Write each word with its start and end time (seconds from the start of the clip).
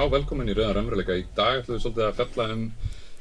Já, 0.00 0.06
velkomin 0.08 0.48
í 0.48 0.54
Rauðan 0.56 0.78
Raunveruleika. 0.78 1.12
Í 1.12 1.26
dag 1.36 1.58
ætlum 1.58 1.76
við 1.76 1.82
svolítið 1.82 2.04
að 2.06 2.14
fjalla 2.16 2.44
um 2.54 2.60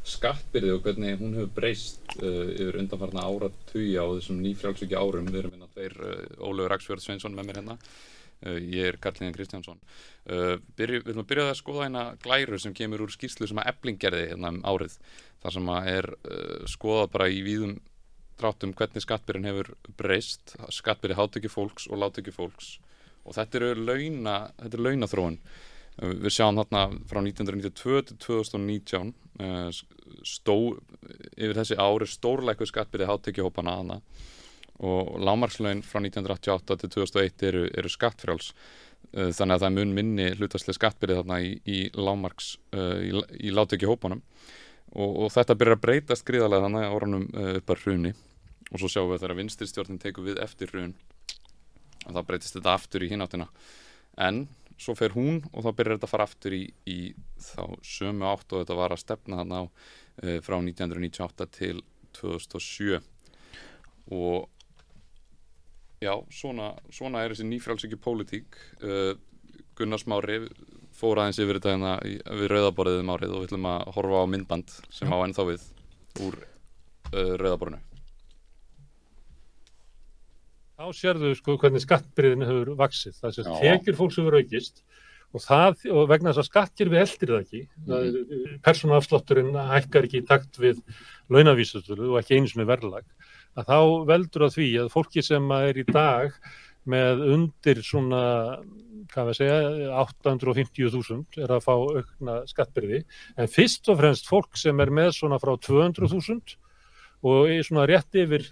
skattbyrði 0.07 0.69
og 0.71 0.85
hvernig 0.85 1.17
hún 1.19 1.33
hefur 1.35 1.49
breyst 1.57 2.13
uh, 2.21 2.51
yfir 2.53 2.77
undanfarna 2.79 3.25
áratugi 3.27 3.97
á 3.99 4.07
þessum 4.07 4.37
nýfrjálfsvíkja 4.45 5.01
árum. 5.01 5.25
Við 5.27 5.41
erum 5.41 5.57
hérna 5.57 5.67
tveir 5.73 5.97
uh, 5.99 6.13
Ólaugur 6.39 6.71
Raksfjörð 6.71 7.03
Sveinsson 7.03 7.33
með 7.35 7.49
mér 7.49 7.57
hérna. 7.59 7.75
Uh, 8.45 8.55
ég 8.63 8.87
er 8.93 8.99
Karl-Líðan 9.03 9.35
Kristjánsson. 9.35 9.81
Byrju, 10.79 11.01
við 11.01 11.11
ætlum 11.11 11.25
að 11.25 11.27
byrja 11.33 11.47
að 11.49 11.59
skoða 11.59 11.89
eina 11.89 12.03
glæru 12.23 12.59
sem 12.63 12.75
kemur 12.79 13.03
úr 13.03 13.11
skýrslu 13.11 13.49
sem 13.51 13.59
að 13.59 13.73
ebling 13.73 13.99
gerði 13.99 14.29
hérna 14.29 14.53
um 14.55 14.61
árið. 14.71 14.95
Það 15.43 15.55
sem 15.57 15.71
að 15.75 15.89
er 15.97 16.07
skoðað 16.77 17.09
bara 17.17 17.27
í 17.27 17.41
víðum 17.43 17.73
dráttum 18.39 18.71
hvernig 18.71 19.03
skattbyrðin 19.03 19.49
hefur 19.51 19.73
breyst, 19.99 20.55
skattbyrði 20.79 21.19
hátöki 21.19 21.51
fólks 21.51 21.91
og 21.91 21.99
látöki 22.05 22.31
fólks 22.31 22.77
og 23.27 23.35
þetta 23.35 23.59
eru 23.59 23.83
launa, 23.83 24.37
þetta 24.61 24.79
er 24.79 24.85
launaþróun. 24.87 25.37
Við 25.99 26.31
sjáum 26.31 26.59
þarna 26.61 26.85
frá 27.09 27.19
1992 27.19 28.03
til 28.07 28.17
2019 28.23 29.09
stó, 30.27 30.55
yfir 31.35 31.57
þessi 31.57 31.79
ári 31.79 32.07
stórleiku 32.07 32.67
skattbyrði 32.67 33.09
hátekihópana 33.09 33.75
aðna 33.79 33.97
og 34.79 35.17
lámarslaun 35.19 35.81
frá 35.83 35.99
1988 35.99 36.77
til 36.79 36.91
2001 36.93 37.43
eru, 37.49 37.65
eru 37.75 37.91
skattfrjáls. 37.91 38.53
Þannig 39.11 39.55
að 39.55 39.63
það 39.63 39.67
er 39.67 39.75
mun 39.75 39.93
minni 39.95 40.29
hlutaslega 40.37 40.77
skattbyrði 40.77 41.19
þarna 41.19 41.39
í, 41.43 41.51
í 41.67 41.79
lámarks 41.99 42.53
í, 42.75 43.11
í 43.39 43.51
látekihópanum 43.55 44.21
og, 44.95 45.11
og 45.25 45.31
þetta 45.35 45.57
byrjar 45.59 45.79
að 45.79 45.83
breytast 45.83 46.27
gríðarlega 46.27 46.67
þannig 46.67 46.87
að 46.87 46.95
orðanum 46.97 47.27
upp 47.57 47.73
að 47.73 47.83
hruni. 47.83 48.13
Og 48.69 48.81
svo 48.81 48.91
sjáum 48.91 49.11
við 49.11 49.23
þegar 49.23 49.39
vinstirstjórnin 49.39 50.01
tekur 50.03 50.27
við 50.29 50.41
eftir 50.43 50.71
hrun 50.71 50.93
og 52.05 52.15
þá 52.15 52.21
breytist 52.27 52.55
þetta 52.55 52.75
aftur 52.75 53.03
í 53.03 53.09
hináttina 53.11 53.49
en 54.19 54.43
svo 54.79 54.95
fer 54.97 55.13
hún 55.15 55.41
og 55.51 55.65
þá 55.65 55.69
byrjar 55.75 55.97
þetta 55.97 56.07
að 56.07 56.13
fara 56.13 56.27
aftur 56.29 56.55
í, 56.55 56.61
í 56.87 56.99
þá 57.43 57.63
sömu 57.85 58.27
átt 58.29 58.53
og 58.53 58.63
þetta 58.63 58.77
var 58.79 58.95
að 58.95 59.01
stefna 59.03 59.41
þarna 59.41 59.61
á 59.61 59.63
uh, 59.67 60.37
frá 60.45 60.57
1998 60.59 61.49
til 61.57 61.81
2007 62.19 62.99
og 64.15 64.47
já, 66.01 66.13
svona, 66.31 66.71
svona 66.95 67.23
er 67.23 67.35
þessi 67.35 67.47
nýfrálsiki 67.49 67.99
pólitík. 68.01 68.55
Uh, 68.81 69.13
Gunnar 69.77 70.01
Smári 70.01 70.41
fór 70.95 71.21
aðeins 71.21 71.39
yfir 71.39 71.59
þetta 71.59 71.75
hérna 71.75 71.93
við 72.39 72.49
rauðaborðiðum 72.51 73.13
árið 73.13 73.35
og 73.35 73.43
við 73.43 73.51
ætlum 73.51 73.69
að 73.71 73.85
horfa 73.95 74.23
á 74.23 74.31
myndband 74.31 74.73
sem 74.95 75.11
á 75.11 75.17
ennþá 75.21 75.45
við 75.51 75.69
úr 76.25 76.41
uh, 76.41 77.35
rauðaborðinu 77.39 77.88
Þá 80.79 80.95
sérðu 80.95 81.33
sko 81.35 81.57
hvernig 81.59 81.83
skattbyrðin 81.83 82.45
hefur 82.47 82.69
vaksið. 82.79 83.17
Það 83.19 83.33
sem 83.35 83.47
tekjur 83.59 83.95
fólks 83.97 84.19
hefur 84.21 84.37
aukist 84.39 84.77
og, 85.35 85.41
það, 85.43 85.81
og 85.91 86.05
vegna 86.07 86.31
þess 86.31 86.39
að 86.39 86.47
skattir 86.47 86.91
við 86.93 87.01
eldir 87.01 87.33
það 87.33 87.41
ekki. 87.43 87.59
Mm. 87.83 88.53
Personafslotturinn 88.63 89.57
hækkar 89.73 90.07
ekki 90.07 90.21
í 90.21 90.27
takt 90.29 90.59
við 90.63 90.79
launavísastölu 91.35 92.13
og 92.13 92.21
ekki 92.21 92.37
eins 92.37 92.55
með 92.55 92.71
verðlag. 92.71 93.09
Að 93.59 93.73
þá 93.73 93.79
veldur 94.13 94.47
að 94.47 94.55
því 94.55 94.69
að 94.85 94.93
fólki 94.93 95.25
sem 95.25 95.51
er 95.57 95.81
í 95.81 95.85
dag 95.89 96.39
með 96.89 97.25
undir 97.35 97.83
svona, 97.83 98.23
hvað 99.11 99.33
við 99.33 99.39
segja, 99.41 99.59
850.000 99.99 101.43
er 101.43 101.57
að 101.57 101.67
fá 101.67 101.73
aukna 101.75 102.39
skattbyrði. 102.47 103.03
En 103.35 103.51
fyrst 103.51 103.91
og 103.91 103.99
fremst 103.99 104.31
fólk 104.31 104.55
sem 104.63 104.79
er 104.79 104.95
með 104.95 105.11
svona 105.19 105.43
frá 105.43 105.57
200.000 105.59 106.55
og 107.25 107.51
er 107.51 107.65
svona 107.67 107.85
rétt 107.89 108.15
yfir 108.15 108.45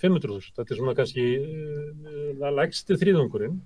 500.000, 0.00 0.54
þetta 0.56 0.74
er 0.74 0.80
svona 0.80 0.96
kannski 0.96 1.28
uh, 1.42 2.50
lægsti 2.58 2.98
þrýðungurinn 3.00 3.60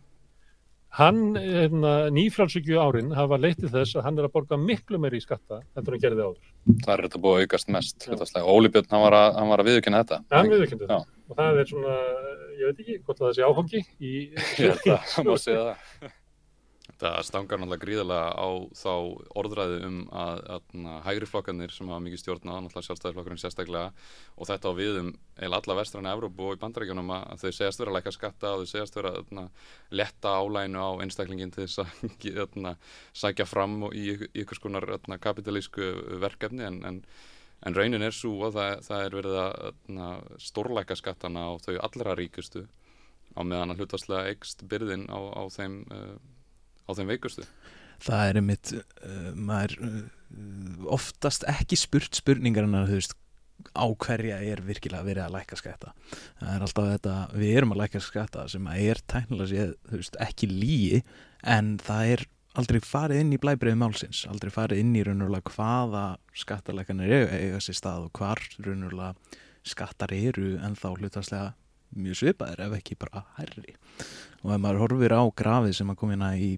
hann, 0.97 1.21
hérna, 1.37 1.93
nýfrálsugju 2.15 2.78
árin 2.81 3.12
hafa 3.16 3.38
leitið 3.41 3.72
þess 3.75 3.99
að 3.99 4.06
hann 4.06 4.21
er 4.21 4.28
að 4.28 4.34
borga 4.34 4.59
miklu 4.60 5.00
meiri 5.03 5.21
í 5.21 5.25
skatta 5.25 5.60
það 5.60 5.91
hann 5.93 6.03
gerði 6.05 6.25
áður. 6.25 6.53
Það 6.84 6.93
er 6.94 7.03
þetta 7.06 7.22
búið 7.25 7.37
að 7.37 7.44
aukast 7.44 7.72
mest 7.77 8.09
Óli 8.43 8.72
Björn, 8.72 8.88
hann 8.93 9.05
var 9.05 9.19
að, 9.19 9.41
að 9.59 9.65
viðkynna 9.69 10.03
þetta. 10.05 10.21
Ja, 10.25 10.37
Hann 10.38 10.53
viðkynna 10.55 10.87
þetta. 10.87 11.00
Og 11.28 11.41
það 11.41 11.61
er 11.62 11.71
svona, 11.72 11.99
ég 12.59 12.71
veit 12.71 12.82
ekki, 12.84 12.99
hvort 13.05 13.22
það 13.25 13.37
sé 13.37 13.49
áfangi 13.49 13.82
í 14.00 14.15
Ég 14.65 14.72
held 14.72 14.94
að 14.94 15.12
það 15.12 15.28
má 15.28 15.37
segja 15.44 15.66
það 15.69 16.16
Það 16.98 17.16
stangar 17.28 17.60
náttúrulega 17.60 17.84
gríðarlega 17.84 18.31
á 18.34 18.48
þá 18.75 18.92
orðræði 19.38 19.76
um 19.86 19.98
að, 20.10 20.41
að 20.56 20.86
hægri 21.04 21.26
flokkarnir 21.31 21.70
sem 21.70 21.91
hafa 21.92 22.03
mikið 22.03 22.20
stjórna, 22.25 22.56
náttúrulega 22.64 22.86
sjálfstæðiflokkurinn 22.88 23.38
sérstaklega 23.38 23.92
og 24.34 24.48
þetta 24.48 24.72
á 24.75 24.78
við 24.81 24.98
um 25.04 25.10
eða 25.38 25.60
alla 25.60 25.76
vestræna 25.78 26.14
Evrópu 26.16 26.48
og 26.48 26.56
í 26.56 26.60
bandarækjunum 26.64 27.12
að 27.14 27.44
þau 27.44 27.53
segjast 27.53 27.82
vera 27.82 27.92
að 27.92 27.98
læka 28.00 28.12
skatta 28.16 28.50
og 28.50 28.64
þau 28.64 28.72
segjast 28.72 28.98
vera 28.98 29.12
að 29.14 29.69
letta 30.00 30.32
álæginu 30.42 30.82
á 30.82 30.91
einstaklingin 31.04 31.53
til 31.54 31.69
þess 31.69 31.84
að 31.84 32.72
sækja 33.22 33.47
fram 33.47 33.76
í, 33.92 34.08
í 34.19 34.42
ykkur 34.42 34.58
skonar 34.58 34.88
kapitalísku 35.22 35.92
verkefni. 36.19 36.66
En, 36.66 36.81
en, 36.82 36.98
en 37.62 37.78
raunin 37.78 38.03
er 38.03 38.16
svo 38.16 38.48
að 38.48 38.58
það, 38.58 38.82
það 38.88 39.04
er 39.04 39.16
verið 39.20 39.38
að 39.44 40.26
stórlæka 40.48 40.98
skattana 40.98 41.47
á 41.47 41.53
þau 41.62 41.78
allra 41.78 42.19
ríkustu 42.19 42.66
á 43.38 43.41
meðan 43.47 43.70
að 43.70 43.84
hlutastlega 43.84 44.32
eigst 44.32 44.66
byrðin 44.66 45.06
á, 45.06 45.19
á 45.38 45.42
þeim 45.54 45.78
uh, 45.94 46.19
á 46.88 46.91
þeim 46.97 47.12
veikustu? 47.12 47.47
Það 48.03 48.25
er 48.25 48.41
einmitt 48.41 48.75
uh, 48.75 49.31
maður 49.34 49.76
uh, 49.84 50.03
oftast 50.99 51.47
ekki 51.50 51.78
spurt 51.78 52.19
spurningar 52.19 52.69
en 52.69 52.78
að 52.78 52.93
þú 52.93 53.00
veist 53.00 53.16
á 53.75 53.87
hverja 53.91 54.38
er 54.47 54.62
virkilega 54.62 55.03
verið 55.03 55.25
að 55.25 55.34
læka 55.34 55.56
skatta. 55.59 55.93
Það 56.38 56.50
er 56.54 56.65
alltaf 56.65 56.91
þetta, 56.93 57.15
við 57.34 57.56
erum 57.59 57.75
að 57.75 57.81
læka 57.82 58.03
skatta 58.03 58.44
sem 58.53 58.69
að 58.71 58.82
er 58.93 59.00
tæknilega 59.10 59.50
séð 59.50 59.72
veist, 59.91 60.19
ekki 60.22 60.50
líi 60.50 61.00
en 61.43 61.75
það 61.82 62.12
er 62.15 62.26
aldrei 62.59 62.81
farið 62.82 63.22
inn 63.22 63.34
í 63.34 63.41
blæbreiði 63.41 63.78
málsins 63.78 64.25
aldrei 64.31 64.50
farið 64.53 64.82
inn 64.82 64.97
í 64.99 65.05
raunverulega 65.06 65.53
hvaða 65.55 66.05
skattalækanir 66.38 67.12
eiga, 67.12 67.38
eiga 67.38 67.60
sér 67.62 67.78
stað 67.78 68.09
og 68.09 68.19
hvar 68.19 68.43
raunverulega 68.59 69.15
skattar 69.69 70.15
eru 70.16 70.56
en 70.65 70.76
þá 70.78 70.88
hlutastlega 70.97 71.53
mjög 71.99 72.20
svipaðir 72.20 72.65
ef 72.66 72.78
ekki 72.78 72.99
bara 73.00 73.25
herri 73.38 73.76
og 74.43 74.53
ef 74.55 74.62
maður 74.62 74.82
horfir 74.84 75.15
á 75.15 75.22
grafið 75.38 75.76
sem 75.78 75.93
að 75.93 76.00
koma 76.00 76.16
hérna 76.16 76.32
í 76.37 76.50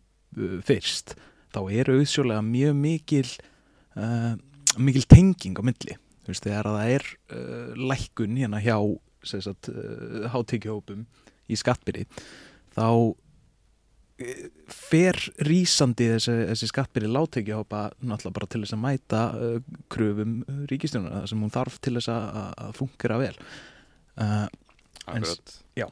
fyrst 0.66 1.16
þá 1.50 1.60
eru 1.74 1.98
auðsjólega 1.98 2.42
mjög 2.46 2.76
mikil 2.78 3.26
uh, 3.98 4.34
mikil 4.78 5.06
tenging 5.10 5.58
á 5.58 5.62
myndli 5.66 5.96
þú 6.22 6.32
veist 6.32 6.46
þegar 6.46 6.70
það 6.70 6.92
er 6.98 7.08
uh, 7.08 7.80
lækkun 7.90 8.38
hérna 8.38 8.62
hjá 8.62 8.76
uh, 8.78 10.30
hátíkjópum 10.34 11.02
í 11.50 11.58
skattbyrði 11.58 12.06
þá 12.76 12.86
fer 14.68 15.16
rýsandi 15.48 16.10
þessi, 16.10 16.34
þessi 16.50 16.66
skattbyrði 16.68 17.08
láttekihópa 17.08 17.86
náttúrulega 18.04 18.36
bara 18.36 18.48
til 18.52 18.60
þess 18.60 18.76
að 18.76 18.82
mæta 18.82 19.20
kröfum 19.92 20.34
ríkistjónuna 20.68 21.22
sem 21.30 21.40
hún 21.40 21.54
þarf 21.54 21.78
til 21.80 21.94
þess 21.96 22.10
að, 22.12 22.26
að 22.66 22.74
fungera 22.76 23.16
vel. 23.22 23.32
Akkurat, 24.20 25.54
en, 25.54 25.56
já. 25.80 25.86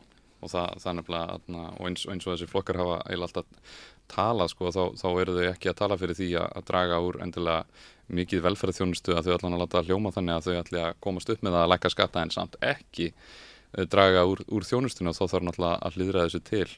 Og 0.44 0.52
það, 0.52 0.74
það 0.82 0.90
er 0.90 0.98
nefnilega, 0.98 1.38
og 1.72 1.88
eins, 1.88 2.04
eins 2.04 2.28
og 2.28 2.34
þessi 2.34 2.50
flokkar 2.52 2.82
hafa 2.82 3.00
eiginlega 3.06 3.30
alltaf 3.30 3.72
talað 4.12 4.52
sko, 4.52 4.72
þá, 4.74 4.82
þá 5.00 5.08
eru 5.22 5.36
þau 5.36 5.46
ekki 5.50 5.70
að 5.70 5.78
tala 5.82 5.98
fyrir 6.00 6.18
því 6.18 6.28
að, 6.40 6.48
að 6.58 6.66
draga 6.70 7.00
úr 7.04 7.20
endilega 7.24 7.84
mikið 8.18 8.44
velferðarþjónustu 8.46 9.16
að 9.16 9.28
þau 9.28 9.34
ætla 9.36 9.50
að 9.52 9.62
láta 9.62 9.84
hljóma 9.84 10.14
þannig 10.14 10.38
að 10.38 10.46
þau 10.46 10.60
ætla 10.62 10.84
að 10.86 11.02
komast 11.04 11.32
upp 11.34 11.44
með 11.44 11.58
að 11.60 11.68
lækka 11.74 11.92
skatta 11.92 12.22
en 12.24 12.32
samt 12.34 12.56
ekki 12.64 13.10
uh, 13.12 13.84
draga 13.84 14.24
úr, 14.30 14.44
úr 14.48 14.68
þjónustinu 14.68 15.12
og 15.12 15.18
þá 15.18 15.24
þarf 15.26 15.48
náttúrulega 15.48 15.82
að 15.84 15.98
hlýðra 15.98 16.24
þessu 16.26 16.42
til 16.48 16.68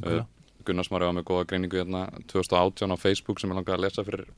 uh, 0.00 0.24
Gunnarsmári 0.64 1.04
var 1.04 1.16
með 1.18 1.28
góða 1.28 1.48
greiningu 1.50 1.76
hérna 1.82 2.06
2018 2.32 2.96
á 2.96 2.96
Facebook 2.96 3.40
sem 3.40 3.52
ég 3.52 3.58
langaði 3.58 3.76
að 3.76 3.84
lesa 3.84 4.06
fyrir 4.06 4.28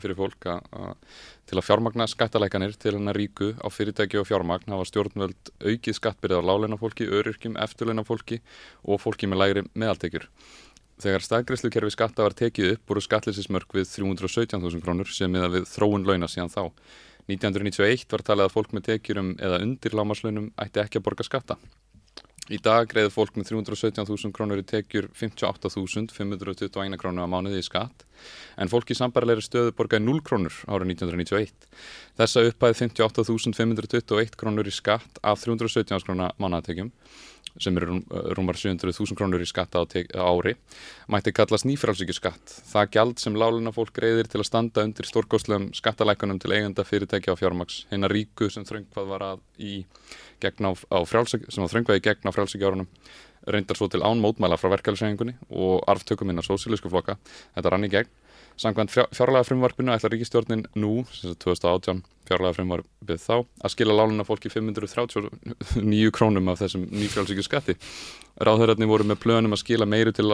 fyrir 0.00 0.16
fólk 0.18 0.46
að, 0.48 0.66
að 0.72 1.20
til 1.50 1.58
að 1.58 1.66
fjármagna 1.66 2.06
skattalækanir 2.10 2.76
til 2.80 2.94
hennar 2.96 3.18
ríku 3.18 3.52
á 3.58 3.66
fyrirtæki 3.72 4.20
og 4.20 4.28
fjármagn 4.28 4.72
hafa 4.72 4.86
stjórnvöld 4.88 5.52
aukið 5.60 5.98
skattbyrðið 5.98 6.40
á 6.40 6.48
láleina 6.48 6.78
fólki, 6.80 7.08
öryrkjum, 7.10 7.58
eftirleina 7.60 8.04
fólki 8.06 8.40
og 8.86 9.02
fólki 9.02 9.30
með 9.30 9.42
lægri 9.42 9.64
meðaltekjur. 9.74 10.28
Þegar 11.00 11.24
staðgreifslukerfi 11.24 11.94
skatta 11.94 12.24
var 12.26 12.34
tekið 12.36 12.74
upp 12.74 12.90
voru 12.92 13.02
skattlýsismörk 13.04 13.76
við 13.76 13.86
317.000 13.88 14.82
krónur 14.84 15.08
sem 15.08 15.32
miða 15.32 15.48
við 15.54 15.68
þróun 15.70 16.04
launa 16.08 16.28
síðan 16.28 16.52
þá. 16.52 16.64
1991 17.30 18.10
var 18.10 18.24
talið 18.26 18.48
að 18.48 18.56
fólk 18.56 18.74
með 18.74 18.88
tekjurum 18.90 19.36
eða 19.38 19.62
undir 19.64 19.94
lámaslaunum 19.96 20.50
ætti 20.60 20.82
ekki 20.82 21.00
að 21.00 21.06
borga 21.06 21.26
skatta. 21.26 21.56
Í 22.50 22.58
dag 22.58 22.88
greiði 22.90 23.12
fólk 23.14 23.36
með 23.38 23.52
317.000 23.52 24.32
krónur 24.34 24.58
í 24.58 24.64
tekjur 24.66 25.06
58.521 25.14 26.98
krónur 26.98 27.22
á 27.22 27.30
mánuði 27.30 27.60
í 27.62 27.66
skatt 27.66 28.02
en 28.58 28.70
fólk 28.72 28.90
í 28.90 28.96
sambarleiri 28.98 29.44
stöðu 29.44 29.74
borgaði 29.78 30.02
0 30.08 30.24
krónur 30.26 30.56
árið 30.66 30.96
1991. 30.96 31.68
Þessa 32.18 32.42
uppæði 32.50 32.78
58.521 32.80 34.34
krónur 34.40 34.66
í 34.66 34.74
skatt 34.74 35.22
af 35.22 35.44
317 35.44 36.02
krónar 36.08 36.34
mánuðatekjum 36.42 36.90
sem 37.58 37.76
eru 37.80 37.98
rúmar 38.36 38.58
700.000 38.60 39.16
krónur 39.18 39.42
í 39.42 39.48
skatt 39.48 39.74
á 39.74 39.82
ári, 39.82 40.54
mætti 41.10 41.32
kallast 41.34 41.66
nýfrálsíkjuskatt. 41.68 42.54
Það 42.70 42.92
gjald 42.96 43.22
sem 43.22 43.38
láluna 43.38 43.72
fólk 43.74 43.94
greiðir 43.96 44.30
til 44.30 44.42
að 44.42 44.48
standa 44.50 44.84
undir 44.86 45.08
stórgóðslegum 45.08 45.70
skattalækunum 45.76 46.38
til 46.42 46.54
eigenda 46.54 46.86
fyrirtækja 46.86 47.34
á 47.34 47.40
fjármaks, 47.40 47.84
hérna 47.90 48.12
ríku 48.12 48.50
sem 48.52 48.66
þröngvað 48.68 49.10
var 49.10 49.26
að 49.32 49.44
í 49.58 49.74
gegn 50.40 50.70
á, 50.70 50.72
á 50.76 50.98
frjálsík, 51.08 51.50
sem 51.50 51.66
þröngvað 51.66 52.00
í 52.00 52.06
gegn 52.06 52.30
á 52.30 52.34
frjálsíkjárunum, 52.36 52.88
reyndar 53.50 53.78
svo 53.78 53.88
til 53.90 54.04
án 54.04 54.20
mótmæla 54.20 54.60
frá 54.60 54.70
verkefælisæðingunni 54.76 55.38
og 55.50 55.84
arftökum 55.88 56.30
inn 56.30 56.40
á 56.40 56.44
sósílísku 56.44 56.92
flokka, 56.92 57.16
þetta 57.56 57.72
rann 57.72 57.88
í 57.88 57.92
gegn 57.92 58.10
Samkvæmt 58.60 58.92
fjárlega 58.92 59.46
frumvarpinu 59.48 59.92
ætla 59.94 60.10
ríkistjórnin 60.12 60.66
nú, 60.76 61.06
sem 61.16 61.30
sagt 61.30 61.46
2018 61.46 62.02
fjárlega 62.30 62.56
frumvarpið 62.60 63.24
þá, 63.24 63.34
að 63.64 63.74
skila 63.74 63.98
lánuna 63.98 64.26
fólki 64.28 64.52
539 64.52 66.14
krónum 66.14 66.52
af 66.52 66.62
þessum 66.62 66.86
nýfrálsíkju 66.94 67.44
skatti. 67.46 67.76
Ráðhörarni 68.40 68.88
voru 68.88 69.08
með 69.10 69.22
plönum 69.24 69.56
að 69.56 69.62
skila 69.64 69.88
meiru 69.90 70.14
til 70.14 70.28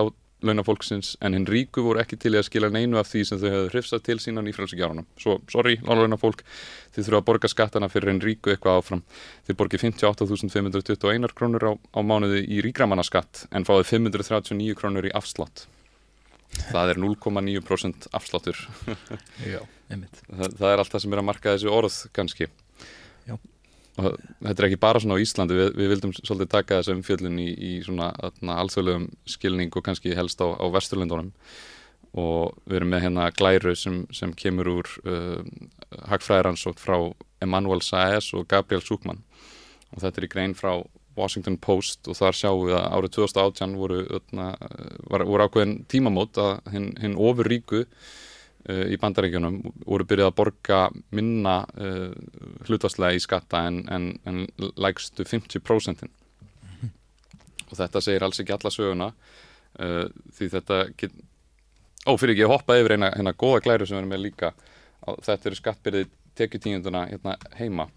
launafólksins 0.45 1.15
en 1.25 1.33
hinn 1.33 1.47
ríku 1.49 1.81
voru 1.81 2.03
ekki 2.03 2.19
til 2.21 2.35
að 2.37 2.45
skila 2.51 2.69
neinu 2.73 2.99
af 3.01 3.09
því 3.09 3.23
sem 3.25 3.41
þau 3.41 3.47
hefðu 3.49 3.71
hrifsað 3.73 4.03
til 4.09 4.19
sína 4.21 4.45
nýfrálsíkjárunum. 4.45 5.07
Svo, 5.21 5.39
sorry, 5.53 5.79
lánlaunafólk, 5.87 6.45
þið 6.93 7.09
þurfa 7.09 7.23
að 7.23 7.29
borga 7.31 7.51
skattana 7.53 7.89
fyrir 7.93 8.13
hinn 8.13 8.21
ríku 8.25 8.53
eitthvað 8.53 8.83
áfram. 8.83 9.05
Þið 9.49 9.59
borgi 9.63 9.81
58.521 9.87 11.33
krónur 11.39 11.71
á, 11.71 11.73
á 11.73 12.01
mánuði 12.05 12.45
í 12.45 12.61
ríkramannaskatt 12.69 13.47
en 13.57 13.65
fáið 13.65 13.89
539 13.95 14.77
krónur 14.77 15.09
í 15.09 15.17
afslátt 15.17 15.65
það 16.71 16.93
er 16.93 17.03
0,9% 17.03 18.09
afsláttur. 18.17 18.63
Já, 19.55 19.61
það, 19.91 20.57
það 20.57 20.71
er 20.71 20.83
allt 20.83 20.95
það 20.95 21.05
sem 21.05 21.15
er 21.15 21.23
að 21.23 21.29
marka 21.29 21.55
þessu 21.55 21.73
orð 21.75 22.01
kannski. 22.17 22.51
Já. 23.27 23.37
og 23.97 24.11
þetta 24.45 24.57
er 24.57 24.69
ekki 24.69 24.83
bara 24.83 25.03
svona 25.03 25.17
á 25.17 25.23
Íslandi. 25.23 25.57
Við, 25.59 25.71
við 25.79 25.95
vildum 25.95 26.13
svolítið 26.19 26.53
taka 26.53 26.81
þessu 26.81 26.97
umfjöldin 26.99 27.41
í, 27.43 27.49
í 27.53 27.73
svona 27.87 28.11
alþjóðlegum 28.21 29.09
skilning 29.37 29.73
og 29.73 29.87
kannski 29.87 30.15
helst 30.19 30.43
á, 30.45 30.49
á 30.53 30.67
Vesturlundunum 30.75 31.33
og 32.17 32.57
við 32.65 32.79
erum 32.79 32.93
með 32.95 33.03
hérna 33.05 33.31
glæru 33.37 33.75
sem, 33.77 34.05
sem 34.15 34.33
kemur 34.33 34.71
úr 34.73 34.93
uh, 35.05 35.43
hagfræðaransótt 36.09 36.81
frá 36.81 36.97
Emanuel 37.45 37.83
Saez 37.85 38.31
og 38.37 38.47
Gabriel 38.49 38.85
Súkmann 38.85 39.21
og 39.93 40.01
þetta 40.01 40.23
er 40.23 40.27
í 40.27 40.31
grein 40.33 40.57
frá 40.57 40.79
Washington 41.17 41.57
Post 41.63 42.09
og 42.11 42.19
þar 42.19 42.37
sjáum 42.37 42.63
við 42.69 42.77
að 42.79 42.87
árið 42.97 43.15
2018 43.17 43.75
voru, 43.81 43.99
öðna, 44.19 44.47
var, 45.11 45.25
voru 45.29 45.47
ákveðin 45.47 45.77
tímamót 45.91 46.41
að 46.41 46.53
hinn, 46.75 46.91
hinn 47.03 47.17
ofur 47.21 47.49
ríku 47.51 47.83
uh, 47.83 48.85
í 48.91 48.99
bandaríkjunum 49.01 49.59
voru 49.85 50.09
byrjað 50.09 50.33
að 50.33 50.37
borga 50.41 50.81
minna 51.17 51.57
uh, 51.77 52.13
hlutastlega 52.69 53.17
í 53.17 53.23
skatta 53.25 53.65
en, 53.71 53.83
en, 53.93 54.11
en 54.29 54.45
lægstu 54.77 55.25
50% 55.25 56.07
mm 56.07 56.11
-hmm. 56.11 56.95
og 57.71 57.77
þetta 57.81 58.05
segir 58.05 58.27
alls 58.27 58.41
ekki 58.41 58.57
alla 58.57 58.71
söguna 58.71 59.13
uh, 59.13 60.07
því 60.39 60.53
þetta 60.57 60.85
get... 60.97 61.13
ó 62.07 62.13
fyrir 62.17 62.37
ekki 62.37 62.49
að 62.49 62.55
hoppa 62.55 62.79
yfir 62.79 62.97
eina 62.97 63.13
hérna 63.17 63.33
góða 63.33 63.63
glæru 63.65 63.87
sem 63.87 63.99
erum 63.99 64.13
með 64.13 64.27
líka 64.29 64.55
þetta 65.23 65.49
eru 65.49 65.57
skattbyrðið 65.57 66.09
tekjutíunduna 66.37 67.07
hérna 67.11 67.37
heima 67.57 67.89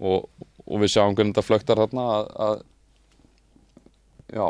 og 0.00 0.28
og 0.66 0.82
við 0.82 0.92
sjáum 0.96 1.14
hvernig 1.14 1.34
þetta 1.34 1.46
flöktar 1.46 1.80
þarna 1.82 2.04
að, 2.12 2.30
að 2.46 2.56
já. 4.34 4.46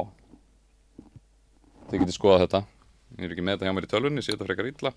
Þið 1.90 2.02
getur 2.02 2.16
skoðað 2.16 2.44
þetta. 2.44 2.60
Ég 3.16 3.26
er 3.26 3.34
ekki 3.34 3.44
með 3.44 3.56
þetta 3.56 3.68
hjá 3.68 3.76
mér 3.76 3.86
í 3.86 3.90
tölvunni, 3.90 4.22
ég 4.22 4.26
sé 4.26 4.34
þetta 4.34 4.48
frekar 4.48 4.70
ítla 4.70 4.92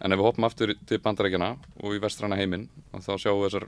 en 0.00 0.12
ef 0.12 0.20
við 0.20 0.26
hoppum 0.26 0.46
aftur 0.46 0.72
til 0.88 0.98
bandarækjana 1.02 1.54
og 1.80 1.94
í 1.96 2.00
vestræna 2.00 2.36
heiminn 2.36 2.68
þá 2.92 3.14
sjáum 3.16 3.40
við 3.40 3.46
þessar 3.46 3.66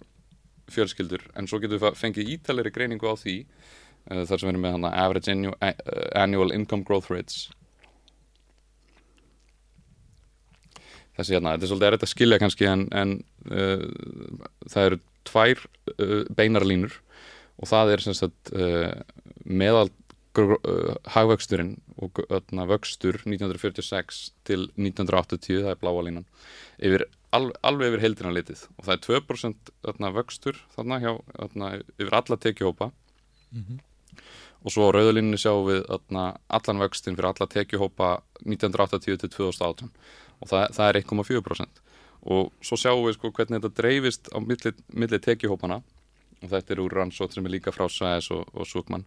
fjölskyldur. 0.72 1.24
En 1.36 1.48
svo 1.48 1.60
getum 1.60 1.80
við 1.80 1.98
fengið 1.98 2.30
ítalegri 2.36 2.72
greiningu 2.72 3.08
á 3.08 3.16
því 3.16 3.36
uh, 3.42 4.22
þar 4.28 4.36
sem 4.36 4.46
við 4.46 4.52
erum 4.52 4.64
með 4.66 4.76
hana 4.76 4.92
average 5.02 5.36
uh, 5.52 5.72
annual 6.20 6.52
income 6.54 6.86
growth 6.88 7.10
rates 7.12 7.48
þessi 11.16 11.36
hérna, 11.36 11.54
þetta 11.54 11.66
er 11.66 11.72
svolítið 11.72 11.88
erriðt 11.88 12.06
að 12.06 12.12
skilja 12.12 12.40
kannski 12.42 12.68
en, 12.68 12.84
en 12.96 13.16
uh, 13.50 13.86
það 14.72 14.86
eru 14.88 15.00
tvær 15.28 15.64
uh, 15.96 16.20
beinarlínur 16.36 16.98
og 17.60 17.70
það 17.70 17.94
er 17.94 18.04
sem 18.04 18.16
sagt 18.16 18.52
uh, 18.56 18.92
meðal 19.44 19.88
uh, 20.38 20.94
hagvöxturinn 21.14 21.76
og 22.02 22.22
öðna, 22.28 22.66
vöxtur 22.70 23.20
1946 23.26 24.22
til 24.48 24.66
1980, 24.80 25.62
það 25.66 25.74
er 25.74 25.80
bláa 25.82 26.04
línan 26.06 26.26
yfir, 26.82 27.06
al, 27.36 27.52
alveg 27.62 27.92
yfir 27.92 28.04
heildina 28.06 28.34
litið 28.34 28.66
og 28.78 28.88
það 28.88 28.94
er 28.96 29.04
2% 29.06 29.72
öðna, 29.92 30.12
vöxtur 30.16 30.60
þarna 30.74 31.00
hjá, 31.04 31.12
öðna, 31.46 31.72
yfir 31.98 32.18
alla 32.18 32.40
tekjuhópa 32.46 32.90
mm 33.52 33.62
-hmm. 33.62 33.78
og 34.64 34.72
svo 34.72 34.88
á 34.88 34.94
rauðalínunni 34.96 35.38
sjáum 35.38 35.68
við 35.68 35.84
allan 36.48 36.82
vöxtin 36.82 37.16
fyrir 37.16 37.30
alla 37.30 37.46
tekjuhópa 37.46 38.22
1980 38.46 39.18
til 39.18 39.30
2018 39.30 39.90
og 40.42 40.50
það, 40.50 40.66
það 40.76 40.90
er 40.90 41.00
1,4% 41.02 41.82
og 42.32 42.52
svo 42.62 42.78
sjáum 42.78 43.06
við 43.06 43.16
sko 43.16 43.32
hvernig 43.34 43.62
þetta 43.62 43.82
dreifist 43.82 44.30
á 44.30 44.38
milli, 44.42 44.74
milli 44.94 45.22
tekihópana 45.22 45.80
og 46.42 46.50
þetta 46.50 46.74
er 46.74 46.82
úr 46.84 46.98
rannsótt 46.98 47.34
sem 47.34 47.46
er 47.46 47.56
líka 47.56 47.74
frá 47.74 47.88
Sæs 47.90 48.30
og, 48.34 48.44
og 48.54 48.68
Súkmann 48.68 49.06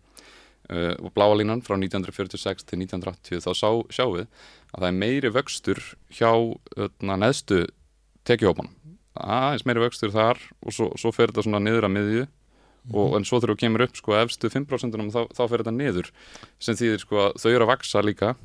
uh, 0.72 0.96
og 1.00 1.14
bláalínan 1.16 1.64
frá 1.64 1.78
1946 1.78 2.68
til 2.68 2.82
1980 2.84 3.46
þá 3.46 3.52
sá, 3.52 3.70
sjáum 3.92 4.18
við 4.18 4.28
að 4.74 4.80
það 4.80 4.90
er 4.90 5.00
meiri 5.04 5.32
vöxtur 5.36 5.84
hjá 6.12 6.32
öðna, 6.32 7.20
neðstu 7.24 7.64
tekihópana 8.28 8.74
aðeins 9.16 9.66
meiri 9.66 9.84
vöxtur 9.84 10.12
þar 10.14 10.40
og 10.66 10.76
svo, 10.76 10.90
svo 11.00 11.12
fer 11.16 11.32
þetta 11.32 11.46
svona 11.46 11.64
niður 11.64 11.88
að 11.88 11.96
miðju. 11.96 12.26
Og 12.94 13.16
en 13.18 13.24
svo 13.26 13.40
þegar 13.40 13.56
þú 13.56 13.62
kemur 13.64 13.84
upp 13.88 13.96
sko 13.98 14.18
efstu 14.20 14.50
5% 14.54 15.06
þá, 15.10 15.22
þá 15.34 15.44
fer 15.50 15.64
þetta 15.64 15.74
niður. 15.74 16.12
Sem 16.62 16.78
þýðir 16.78 17.02
sko 17.02 17.22
að 17.24 17.40
þau 17.42 17.50
eru 17.50 17.66
að 17.66 17.72
vaksa 17.72 18.04
líka 18.06 18.36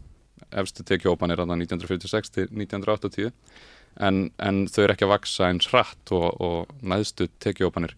efstu 0.52 0.85
tekihópan 0.87 1.31
er 1.31 1.43
að 1.43 1.52
það 1.52 1.62
1946 1.67 2.35
til 2.35 2.47
1980 2.49 3.32
en, 4.00 4.31
en 4.38 4.64
þau 4.70 4.82
eru 4.85 4.94
ekki 4.94 5.06
að 5.06 5.14
vaksa 5.14 5.50
eins 5.50 5.69
hratt 5.70 6.12
og, 6.17 6.29
og 6.41 6.75
næðstu 6.82 7.29
tekjópanir 7.43 7.97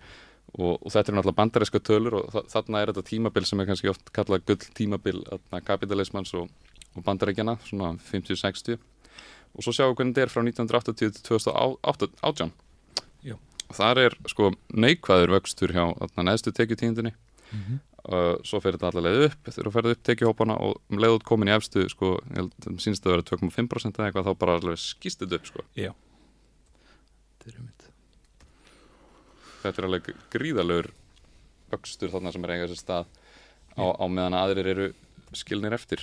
og, 0.59 0.79
og 0.79 0.89
þetta 0.93 1.13
er 1.13 1.19
náttúrulega 1.19 1.41
bandaríska 1.41 1.81
tölur 1.85 2.19
og 2.21 2.41
þarna 2.53 2.83
er 2.83 2.93
þetta 2.93 3.09
tímabil 3.09 3.49
sem 3.49 3.61
er 3.61 3.69
kannski 3.71 3.93
oft 3.93 4.13
kallað 4.17 4.47
gull 4.49 4.67
tímabil 4.77 5.23
kapitalismans 5.67 6.35
og, 6.39 6.51
og 6.97 7.07
bandaríkjana 7.07 7.59
svona 7.69 7.95
50-60 8.11 8.81
og 9.53 9.65
svo 9.65 9.75
sjáum 9.77 9.93
við 9.93 10.01
hvernig 10.01 10.17
þetta 10.17 10.27
er 10.27 10.33
frá 10.33 10.45
1980 10.45 11.01
til 11.01 11.15
2018 11.29 12.53
og 13.73 13.79
þar 13.79 14.03
er 14.03 14.19
sko 14.29 14.53
neikvæður 14.69 15.37
vöxtur 15.39 15.73
hjá 15.73 15.85
næðstu 16.21 16.53
tekjutíndinni 16.53 17.13
mm 17.13 17.61
-hmm. 17.61 17.79
Uh, 18.03 18.35
svo 18.43 18.59
fer 18.59 18.75
þetta 18.75 18.89
allavega 18.91 19.29
upp. 19.29 19.45
Þegar 19.47 19.69
þú 19.69 19.73
ferði 19.77 19.95
upp 19.95 20.07
tekihópana 20.09 20.57
og 20.59 20.81
um 20.91 20.99
leiðut 20.99 21.23
komin 21.27 21.53
í 21.53 21.55
efstu 21.55 21.85
sko, 21.93 22.17
ég 22.33 22.41
held 22.41 22.57
að 22.57 22.65
það 22.65 22.81
sínst 22.83 23.07
að 23.07 23.15
vera 23.15 23.27
2,5% 23.31 24.01
eða 24.01 24.09
eitthvað 24.09 24.27
þá 24.27 24.41
bara 24.41 24.57
allavega 24.59 24.83
skýst 24.83 25.23
þetta 25.23 25.39
upp 25.39 25.47
sko. 25.53 25.63
Já. 25.79 25.93
Þetta 27.39 27.53
er 27.53 27.61
ummitt 27.63 27.83
Þetta 29.63 29.79
er 29.79 29.87
alveg 29.87 30.11
gríðalögur 30.35 30.91
öxtur 31.77 32.11
þarna 32.11 32.33
sem 32.35 32.45
er 32.47 32.53
eiga 32.57 32.67
þessi 32.67 32.83
stað 32.83 33.07
á, 33.79 33.85
á 33.95 34.05
meðan 34.11 34.35
aðrir 34.41 34.71
eru 34.73 34.89
skilnir 35.39 35.77
eftir. 35.77 36.03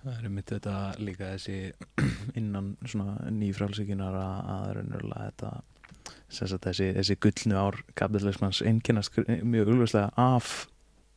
Það 0.00 0.12
er 0.14 0.28
ummitt 0.30 0.52
þetta 0.54 0.76
líka 1.02 1.32
þessi 1.34 1.58
innan 2.40 2.76
svona 2.86 3.18
nýfrálsíkinar 3.34 4.20
að 4.22 4.38
það 4.46 4.70
er 4.70 4.80
unverulega 4.84 5.26
þetta 5.32 5.50
þessi, 6.30 6.92
þessi 6.96 7.16
gullnu 7.20 7.58
ár 7.58 7.80
kapitalismans 7.98 8.62
einkennast 8.66 9.18
mjög 9.42 9.74
ulverslega 9.74 10.10
af 10.20 10.68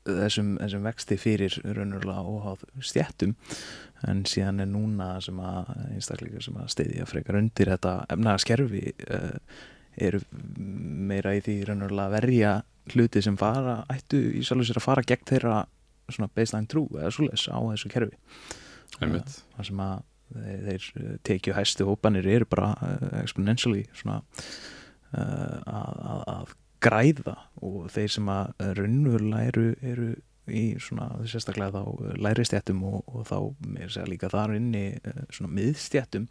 þessum, 0.07 0.55
þessum 0.59 0.87
vexti 0.87 1.17
fyrir 1.19 1.55
raunverulega 1.63 2.23
óháð 2.27 2.65
stjættum 2.83 3.35
en 4.09 4.23
síðan 4.27 4.63
er 4.63 4.69
núna 4.71 5.15
sem 5.23 5.37
að 5.39 5.71
einstakleikar 5.93 6.43
sem 6.43 6.57
að 6.59 6.71
stiðja 6.75 7.07
frekar 7.07 7.39
undir 7.39 7.71
þetta 7.71 7.95
efnaða 8.11 8.43
skerfi 8.43 8.83
uh, 9.07 9.37
eru 10.03 10.19
meira 10.33 11.35
í 11.37 11.43
því 11.45 11.57
raunverulega 11.69 12.09
að 12.09 12.17
verja 12.17 12.53
hluti 12.93 13.23
sem 13.23 13.37
fara 13.39 13.77
ættu 13.93 14.19
í 14.33 14.43
sjálf 14.43 14.65
og 14.65 14.69
sér 14.69 14.81
að 14.81 14.87
fara 14.89 15.05
gegn 15.07 15.29
þeirra 15.29 15.59
svona 16.11 16.31
baseline 16.35 16.67
trú 16.67 16.87
eða 16.97 17.13
svoleiðs 17.15 17.45
á 17.47 17.59
þessu 17.63 17.93
kerfi. 17.93 18.17
Uh, 18.99 19.19
það 19.55 19.69
sem 19.69 19.83
að 19.85 20.01
þeir, 20.33 20.63
þeir 20.67 21.19
tekju 21.29 21.55
hæstu 21.55 21.87
hópanir 21.87 22.27
eru 22.27 22.49
bara 22.49 22.73
uh, 22.75 23.19
exponentially 23.21 23.85
svona 23.95 24.19
Uh, 25.13 25.59
að, 25.69 26.21
að 26.31 26.53
græða 26.81 27.35
og 27.61 27.83
þeir 27.93 28.13
sem 28.15 28.29
að 28.33 28.63
raunverulega 28.79 29.51
eru, 29.51 29.65
eru 29.85 30.07
í 30.49 30.63
svona 30.81 31.05
sérstaklega 31.29 31.83
þá 31.83 32.15
læri 32.17 32.45
stjættum 32.49 32.81
og, 32.89 33.03
og 33.13 33.27
þá 33.29 33.37
mér 33.75 33.93
segja 33.93 34.09
líka 34.09 34.31
þar 34.33 34.55
inni 34.57 34.87
uh, 34.97 35.21
svona 35.29 35.53
miðstjættum 35.53 36.25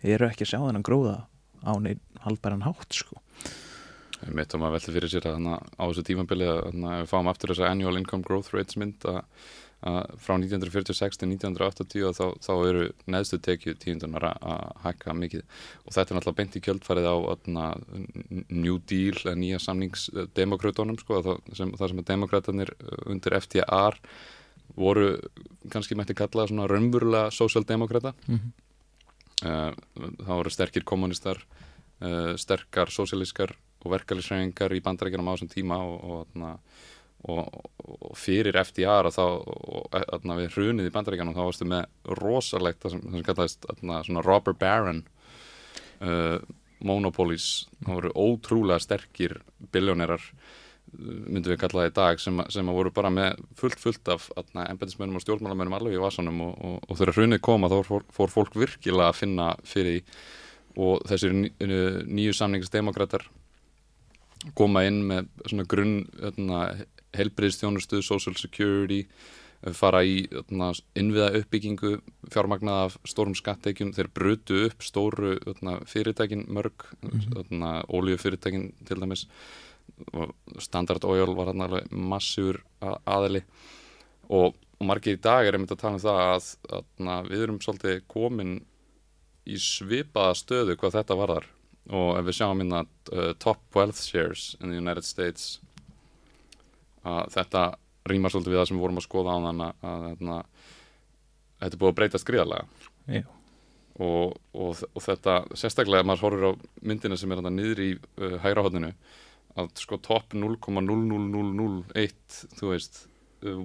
eru 0.00 0.30
ekki 0.30 0.46
að 0.46 0.52
sjá 0.54 0.58
þennan 0.62 0.86
gróða 0.86 1.18
á 1.60 1.72
neitt 1.82 2.00
halbæran 2.24 2.64
hátt 2.64 2.96
sko. 2.96 3.20
Mitt 4.32 4.56
og 4.56 4.62
maður 4.62 4.78
veldi 4.78 4.96
fyrir 4.96 5.12
sér 5.12 5.28
að 5.34 5.46
á 5.52 5.84
þessu 5.84 6.06
tímabili 6.08 6.48
að 6.48 6.72
við 6.72 7.10
fáum 7.12 7.28
aftur 7.28 7.52
þessa 7.52 7.68
annual 7.68 7.98
income 8.00 8.24
growth 8.24 8.56
rates 8.56 8.80
mynd 8.80 9.04
að 9.04 9.20
frá 9.86 10.34
1946 10.34 11.20
til 11.20 11.28
1980 11.30 12.14
þá, 12.16 12.24
þá 12.42 12.52
eru 12.68 12.86
neðstu 13.12 13.38
tekju 13.42 13.74
tíundunar 13.78 14.24
að 14.32 14.64
hækka 14.82 15.14
mikið 15.14 15.44
og 15.84 15.94
þetta 15.94 16.06
er 16.14 16.18
náttúrulega 16.18 16.38
beint 16.40 16.56
í 16.58 16.62
kjöldfarið 16.64 17.06
á 17.06 17.16
atna, 17.34 17.66
New 18.50 18.80
Deal, 18.90 19.20
nýja 19.38 19.60
samningsdemokrátunum 19.62 20.98
sko, 20.98 21.20
sem, 21.52 21.70
sem 21.78 22.02
að 22.02 22.08
demokraterni 22.08 22.66
undir 23.06 23.38
FTR 23.38 24.00
voru 24.76 25.12
kannski 25.72 25.98
mætti 25.98 26.16
kalla 26.18 26.48
svona 26.48 26.66
raunverulega 26.70 27.30
sósjaldemokrata 27.30 28.14
mm 28.26 28.38
-hmm. 28.38 28.50
uh, 29.46 29.72
það 30.26 30.36
voru 30.40 30.50
sterkir 30.50 30.84
kommunistar 30.84 31.38
uh, 32.00 32.34
sterkar 32.36 32.90
sósjalískar 32.90 33.54
og 33.84 33.92
verkefliðsræðingar 33.92 34.74
í 34.74 34.82
bandarækjunum 34.82 35.30
á 35.30 35.34
þessum 35.36 35.52
tíma 35.52 35.78
og, 35.78 36.04
og, 36.04 36.26
og, 37.24 37.48
og 37.86 38.12
fyrir 38.18 38.58
FDR 38.60 39.08
þá, 39.14 39.24
og, 39.24 39.96
atna, 39.96 40.36
við 40.38 40.52
hrunið 40.56 40.90
í 40.90 40.92
bandaríkanum 40.94 41.36
þá 41.36 41.42
varstu 41.44 41.68
með 41.68 41.88
rosalegt 42.20 42.84
það 42.84 42.94
sem, 42.94 43.02
sem 43.14 43.26
kallaðist 43.26 43.66
atna, 43.72 44.02
svona 44.06 44.24
robber 44.26 44.56
baron 44.58 45.02
uh, 46.04 46.38
monopolies. 46.86 47.66
Það 47.82 47.98
voru 47.98 48.14
ótrúlega 48.14 48.82
sterkir 48.84 49.40
biljónerar 49.72 50.22
myndum 50.96 51.52
við 51.52 51.58
kalla 51.60 51.82
það 51.82 51.88
í 51.88 51.94
dag 51.96 52.20
sem, 52.22 52.42
sem 52.52 52.68
voru 52.72 52.92
bara 52.94 53.10
með 53.12 53.40
fullt 53.58 53.80
fullt 53.82 54.10
af 54.12 54.28
embedismennum 54.38 55.18
og 55.18 55.24
stjórnmálamennum 55.24 55.74
alveg 55.76 55.96
í 55.96 56.00
vasanum 56.00 56.44
og, 56.46 56.52
og, 56.62 56.76
og 56.86 57.00
þegar 57.00 57.18
hrunið 57.18 57.42
koma 57.44 57.70
þá 57.72 57.78
fór, 57.88 58.06
fór 58.14 58.32
fólk 58.32 58.54
virkilega 58.56 59.10
að 59.10 59.18
finna 59.18 59.48
fyrir 59.66 59.96
því. 59.96 60.04
Og 60.86 61.02
þessir 61.08 61.32
ný, 61.32 61.50
nýju 62.04 62.36
samningsdemokrater 62.36 63.24
koma 64.56 64.84
inn 64.86 65.00
með 65.08 65.30
svona 65.48 65.66
grunn 65.68 65.96
helbriðstjónustu, 67.18 68.02
social 68.04 68.36
security 68.38 69.04
fara 69.74 70.02
í 70.04 70.26
hérna, 70.30 70.70
innviða 70.98 71.30
uppbyggingu 71.40 71.96
fjármagnað 72.32 72.82
af 72.86 72.98
stórum 73.08 73.34
skatteikjum, 73.36 73.92
þeir 73.96 74.10
brutu 74.14 74.58
upp 74.68 74.84
stóru 74.84 75.36
hérna, 75.46 75.78
fyrirtækin 75.88 76.46
mörg 76.48 76.86
-hmm. 77.02 77.84
oljufyrirtækin 77.88 78.72
til 78.84 79.00
dæmis. 79.00 79.26
Standard 80.58 81.04
Oil 81.04 81.34
var 81.34 81.48
alveg 81.48 81.90
massífur 81.90 82.60
aðeli 83.06 83.42
og, 84.28 84.56
og 84.78 84.86
margir 84.86 85.16
í 85.16 85.20
dag 85.22 85.46
er 85.46 85.54
einmitt 85.54 85.72
að 85.72 85.78
tala 85.78 85.94
um 85.94 86.02
það 86.02 86.20
að, 86.34 86.48
að 86.98 87.28
við 87.30 87.42
erum 87.42 87.60
svolítið 87.60 88.00
komin 88.08 88.64
í 89.46 89.58
svipaða 89.62 90.34
stöðu 90.34 90.76
hvað 90.76 90.98
þetta 90.98 91.18
varðar. 91.18 91.46
Og 91.94 92.18
ef 92.18 92.24
við 92.26 92.34
sjáum 92.40 92.60
inn 92.60 92.72
að 92.74 92.88
uh, 93.12 93.32
top 93.38 93.60
wealth 93.76 94.00
shares 94.02 94.56
in 94.60 94.70
the 94.70 94.76
United 94.76 95.06
States 95.06 95.60
að 97.06 97.22
þetta 97.36 97.62
rýmar 98.10 98.30
svolítið 98.32 98.52
við 98.52 98.60
það 98.60 98.68
sem 98.68 98.78
við 98.78 98.84
vorum 98.84 99.00
að 99.00 99.06
skoða 99.06 99.34
á 99.34 99.38
þann 99.46 99.60
að, 99.66 99.72
að 99.90 100.02
þetta 101.60 101.72
er 101.72 101.80
búið 101.80 101.92
að 101.92 101.98
breytast 102.00 102.28
gríðarlega 102.28 102.64
yeah. 103.10 103.26
og, 103.98 104.26
og, 104.54 104.70
og 104.92 105.02
þetta 105.06 105.32
sérstaklega 105.56 106.02
ef 106.04 106.08
maður 106.10 106.24
horfur 106.26 106.48
á 106.50 106.52
myndina 106.86 107.16
sem 107.18 107.30
er 107.32 107.38
hann 107.42 107.58
niður 107.58 107.80
í 107.82 107.90
uh, 107.96 108.00
hægra 108.44 108.64
hodninu 108.66 108.92
að 109.56 109.66
sko 109.80 109.94
topp 110.04 110.28
0,00001 110.36 112.24
þú 112.58 112.66
veist 112.74 112.94
uh, 113.06 113.08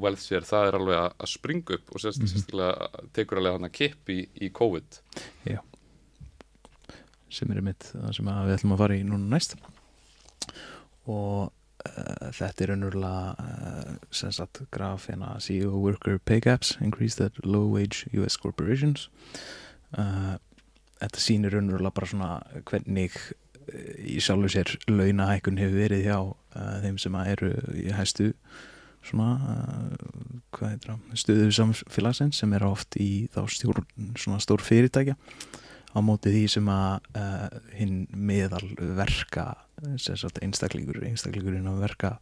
wealth 0.02 0.24
share 0.24 0.46
það 0.48 0.64
er 0.70 0.76
alveg 0.80 1.00
að 1.10 1.34
springa 1.34 1.70
upp 1.78 1.88
og 1.92 1.98
sérst, 2.00 2.20
mm 2.22 2.26
-hmm. 2.26 2.32
sérstaklega 2.32 2.76
tekur 3.14 3.38
alveg 3.42 3.56
hann 3.60 3.70
að 3.70 3.78
kipp 3.82 4.02
í, 4.10 4.12
í 4.42 4.48
COVID 4.50 4.90
Já 5.50 5.60
sem 7.32 7.52
er 7.52 7.62
mitt 7.64 7.84
það 7.94 8.12
sem 8.18 8.28
við 8.28 8.56
ætlum 8.58 8.74
að 8.76 8.82
fara 8.84 9.00
í 9.00 9.04
núna 9.08 9.28
næst 9.38 9.52
og 11.08 11.48
uh, 11.48 11.50
þetta 12.36 12.66
er 12.66 12.74
unnurlega 12.76 13.34
uh, 13.42 13.94
sem 14.14 14.32
sagt 14.36 14.64
graf 14.74 15.08
hérna 15.10 15.36
CEO 15.44 15.74
worker 15.82 16.20
pay 16.20 16.42
gaps 16.44 16.76
increased 16.82 17.22
at 17.24 17.38
low 17.46 17.68
wage 17.72 18.08
US 18.18 18.38
corporations. 18.38 19.10
Uh, 19.98 20.38
þetta 21.02 21.24
sýnir 21.24 21.58
unnurlega 21.60 21.96
bara 21.98 22.12
svona 22.12 22.34
hvernig 22.70 23.18
í 24.02 24.20
sjálfu 24.24 24.52
sér 24.52 24.74
launahækun 24.90 25.60
hefur 25.62 25.82
verið 25.84 26.06
hjá 26.08 26.18
uh, 26.20 26.76
þeim 26.84 27.00
sem 27.02 27.18
eru 27.24 27.52
í 27.78 27.90
hæstu 27.96 28.32
svona 29.06 29.56
uh, 30.62 30.76
stuðu 31.18 31.50
samfélagsins 31.56 32.42
sem 32.42 32.54
er 32.54 32.66
oft 32.68 32.98
í 33.02 33.28
þá 33.34 33.44
stjórn, 33.50 33.88
svona 34.20 34.42
stór 34.44 34.64
fyrirtækja 34.66 35.18
á 35.92 36.00
móti 36.06 36.34
því 36.34 36.44
sem 36.56 36.70
að 36.72 37.10
uh, 37.20 37.48
hinn 37.76 38.06
meðal 38.14 38.64
verka 39.00 39.52
einstaklingur 39.82 41.02
einstaklingurinn 41.08 41.70
að 41.70 41.84
verka 41.86 42.16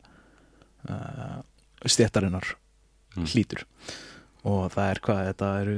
stjættarinnar 1.86 2.54
mm. 3.16 3.28
hlítur 3.34 3.66
og 4.48 4.70
það 4.72 4.90
er 4.90 5.02
hvað, 5.04 5.22
þetta 5.30 5.48
eru 5.60 5.78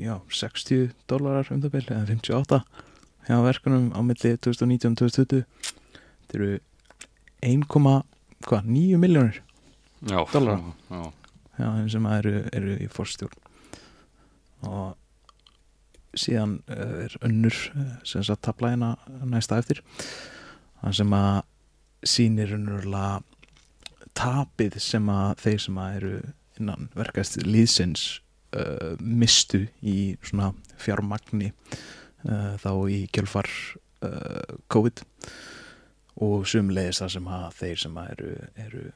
já, 0.00 0.14
60 0.32 0.92
dólarar 1.10 1.50
um 1.52 1.60
það 1.60 1.74
byrju, 1.74 1.96
eða 1.96 2.10
58 2.14 2.60
hjá 3.26 3.40
verkunum 3.44 3.90
á 3.92 4.00
milli 4.06 4.32
2019-2020 4.46 5.44
þetta 5.44 6.38
eru 6.38 6.52
1,9 7.44 9.02
miljónir 9.02 9.42
dólar 10.32 10.62
sem 11.92 12.08
eru, 12.12 12.38
eru 12.52 12.78
í 12.80 12.88
fórstjórn 12.92 13.44
og 14.66 14.96
síðan 16.16 16.60
eh, 16.72 17.04
er 17.06 17.18
önnur 17.26 17.56
eh, 17.76 17.92
sem 18.08 18.24
sagt 18.24 18.44
tabla 18.46 18.72
hérna 18.72 18.94
næsta 19.28 19.58
eftir 19.60 19.82
þann 20.80 20.98
sem 21.00 21.16
að 21.16 21.40
sínir 22.06 22.54
önnurlega 22.56 23.22
tapið 24.16 24.78
sem 24.80 25.08
að 25.12 25.42
þeir 25.42 25.64
sem 25.66 25.80
að 25.82 25.96
eru 26.00 26.14
innan 26.56 26.88
verkast 26.96 27.36
líðsins 27.44 28.06
uh, 28.56 28.94
mistu 29.00 29.66
í 29.84 30.16
svona 30.24 30.52
fjármagni 30.80 31.50
uh, 31.52 32.54
þá 32.62 32.70
í 32.92 33.02
kjölfar 33.12 33.50
uh, 34.06 34.56
COVID 34.72 35.04
og 36.24 36.46
sumlegis 36.48 37.02
það 37.02 37.12
sem 37.18 37.28
að 37.28 37.44
þeir 37.58 37.82
sem 37.82 38.00
að 38.00 38.14
eru, 38.14 38.30
eru 38.64 38.86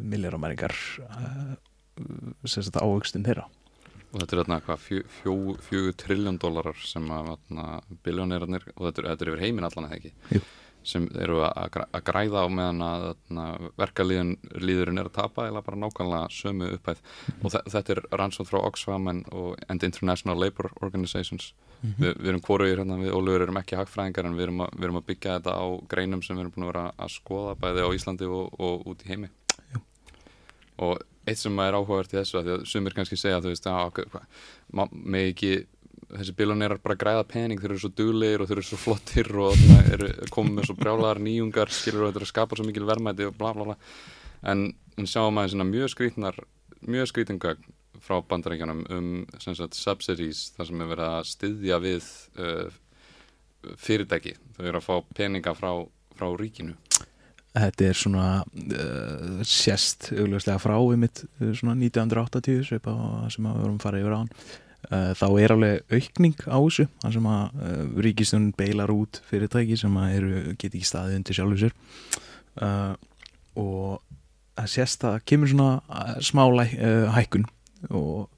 milljaramæringar 0.00 0.74
sem 2.46 2.62
þetta 2.62 2.86
ávöxtinn 2.86 3.26
þeirra 3.26 3.44
og 4.14 4.20
þetta 4.22 4.36
er 4.36 4.40
þarna 4.40 4.60
hvað 4.64 4.84
fjögur 5.66 5.96
trilljón 5.98 6.38
dólarar 6.40 6.78
sem 6.86 7.08
að 7.12 7.34
biljónirarnir 8.06 8.68
og 8.76 8.86
þetta 8.86 9.02
er, 9.02 9.08
þetta 9.10 9.26
er 9.26 9.32
yfir 9.32 9.42
heiminn 9.44 9.66
allan 9.68 9.88
eða 9.90 9.98
ekki 9.98 10.38
Jú. 10.38 10.44
Sem 10.84 11.06
eru 11.20 11.40
að, 11.46 11.78
að 11.84 12.02
græða 12.06 12.44
á 12.44 12.48
meðan 12.52 12.82
að 12.84 13.68
verkalíðin 13.80 14.34
líðurinn 14.60 15.00
er 15.00 15.10
að 15.10 15.16
tapa 15.18 15.46
eða 15.48 15.62
bara 15.64 15.80
nákvæmlega 15.80 16.32
sömu 16.34 16.70
upphæð 16.76 17.00
mm. 17.02 17.44
og 17.44 17.54
þetta 17.72 17.94
er 17.94 18.02
rannsóð 18.20 18.50
frá 18.50 18.60
Oxfam 18.60 19.08
og 19.32 19.56
and 19.68 19.86
International 19.86 20.38
Labour 20.38 20.70
Organizations 20.80 21.52
mm 21.82 21.90
-hmm. 21.90 22.02
Vi, 22.02 22.12
við 22.22 22.28
erum 22.28 22.40
hvorugir 22.40 22.78
hérna 22.78 22.98
við 22.98 23.16
Ólur 23.16 23.42
erum 23.42 23.56
ekki 23.56 23.76
hagfræðingar 23.76 24.26
en 24.26 24.36
við 24.36 24.42
erum, 24.42 24.60
að, 24.60 24.70
við 24.76 24.84
erum 24.84 25.00
að 25.00 25.06
byggja 25.06 25.38
þetta 25.38 25.52
á 25.52 25.66
greinum 25.88 26.22
sem 26.22 26.36
við 26.36 26.40
erum 26.40 26.52
búin 26.52 26.64
að 26.64 26.72
vera 26.72 26.92
að 26.98 27.10
skoða 27.10 27.54
bæði 27.54 27.80
á 27.84 27.94
Íslandi 27.94 28.24
og, 28.24 28.60
og 28.60 28.86
út 28.86 29.04
í 29.04 29.08
heimi 29.08 29.28
Jú. 29.72 29.80
og 30.76 30.98
eitt 31.26 31.38
sem 31.38 31.58
er 31.58 31.74
áhugavert 31.74 32.12
í 32.12 32.18
þessu 32.18 32.38
að 32.38 32.44
því 32.44 32.52
að 32.54 32.64
sumir 32.64 32.94
kannski 32.94 33.16
segja 33.16 33.40
þú 33.40 33.52
veist 33.52 33.66
að 33.66 34.88
með 34.92 35.28
ekki 35.32 35.66
þessi 36.14 36.34
biljónerar 36.38 36.80
bara 36.82 36.98
græða 36.98 37.26
pening 37.28 37.60
þeir 37.60 37.74
eru 37.74 37.82
svo 37.82 37.90
duglegir 37.96 38.42
og 38.42 38.50
þeir 38.50 38.58
eru 38.60 38.66
svo 38.68 38.80
flottir 38.80 39.30
og 39.42 39.64
eru 39.94 40.10
komið 40.34 40.58
með 40.58 40.68
svo 40.68 40.76
brjálagar 40.78 41.22
nýjungar 41.22 41.72
skilur 41.74 42.04
og 42.04 42.12
þetta 42.12 42.22
er 42.22 42.26
að 42.26 42.32
skapa 42.32 42.58
svo 42.58 42.66
mikil 42.68 42.86
verðmæti 42.88 43.28
og 43.28 43.38
bla 43.38 43.54
bla 43.56 43.70
bla. 43.70 43.78
En, 44.50 44.66
en 45.00 45.08
sjáum 45.10 45.40
að 45.40 45.56
mjög 45.70 45.92
skrítnar 45.94 46.38
mjög 46.84 47.10
skrítingögn 47.10 47.74
frá 48.04 48.18
bandaríkjanum 48.28 48.84
um 48.92 49.10
sagt, 49.40 49.76
subsidies 49.78 50.50
þar 50.56 50.68
sem 50.68 50.82
er 50.82 50.90
verið 50.90 51.10
að 51.10 51.28
styðja 51.30 51.78
við 51.80 52.08
uh, 52.36 52.78
fyrirtæki. 53.80 54.34
Þau 54.58 54.64
eru 54.66 54.80
að 54.80 54.86
fá 54.88 54.94
peninga 55.16 55.54
frá, 55.56 55.70
frá 56.18 56.28
ríkinu. 56.36 56.76
Þetta 57.54 57.86
er 57.86 57.96
svona 57.96 58.26
uh, 58.42 59.40
sérst 59.46 60.10
augljóslega 60.12 60.60
frá 60.60 60.74
við 60.82 61.00
mitt 61.06 61.24
uh, 61.24 61.54
svona 61.54 61.78
1980 61.78 62.66
sem 62.68 62.82
við 62.82 63.62
vorum 63.62 63.80
farið 63.82 64.04
yfir 64.04 64.18
á 64.18 64.20
hann 64.20 64.32
uh, 64.34 64.63
þá 64.90 65.26
er 65.40 65.54
alveg 65.54 65.94
aukning 65.94 66.36
á 66.44 66.58
þessu 66.58 66.86
þar 67.02 67.14
sem 67.16 67.28
að 67.30 67.62
uh, 67.66 67.84
ríkistun 68.04 68.50
beilar 68.58 68.92
út 68.94 69.20
fyrirtæki 69.30 69.78
sem 69.80 69.96
að 70.00 70.16
eru, 70.18 70.42
geti 70.58 70.80
ekki 70.80 70.90
staðið 70.90 71.18
undir 71.20 71.38
sjálfur 71.38 71.62
sér. 71.62 71.76
Uh, 72.54 72.92
og 73.58 74.02
það 74.54 74.70
sérst 74.74 75.06
að 75.08 75.20
kemur 75.30 75.50
svona 75.50 75.70
uh, 75.88 76.18
smá 76.22 76.44
hækkun 77.16 77.48
og 77.90 78.30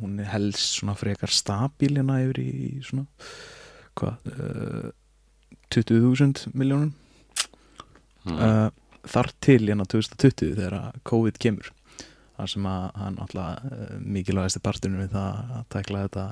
hún 0.00 0.18
er 0.20 0.28
helst 0.32 0.80
svona 0.80 0.96
frekar 0.98 1.30
stabilina 1.32 2.18
yfir 2.24 2.42
í 2.42 2.54
svona 2.84 3.06
hvað 3.96 4.92
20.000 5.72 6.52
miljónum 6.52 6.92
mm. 8.24 8.36
uh, 8.36 8.68
þar 9.08 9.30
til 9.42 9.60
hérna 9.66 9.86
2020 9.88 10.56
þegar 10.58 10.98
COVID 11.08 11.38
kemur 11.42 11.72
þar 12.42 12.50
sem 12.50 12.66
að 12.66 12.84
hann 12.98 13.18
alltaf 13.22 13.64
uh, 13.70 13.96
mikilvægast 14.02 14.62
parturinn 14.64 14.98
við 15.04 15.14
það 15.14 15.56
að 15.56 15.64
tækla 15.76 16.04
þetta, 16.08 16.26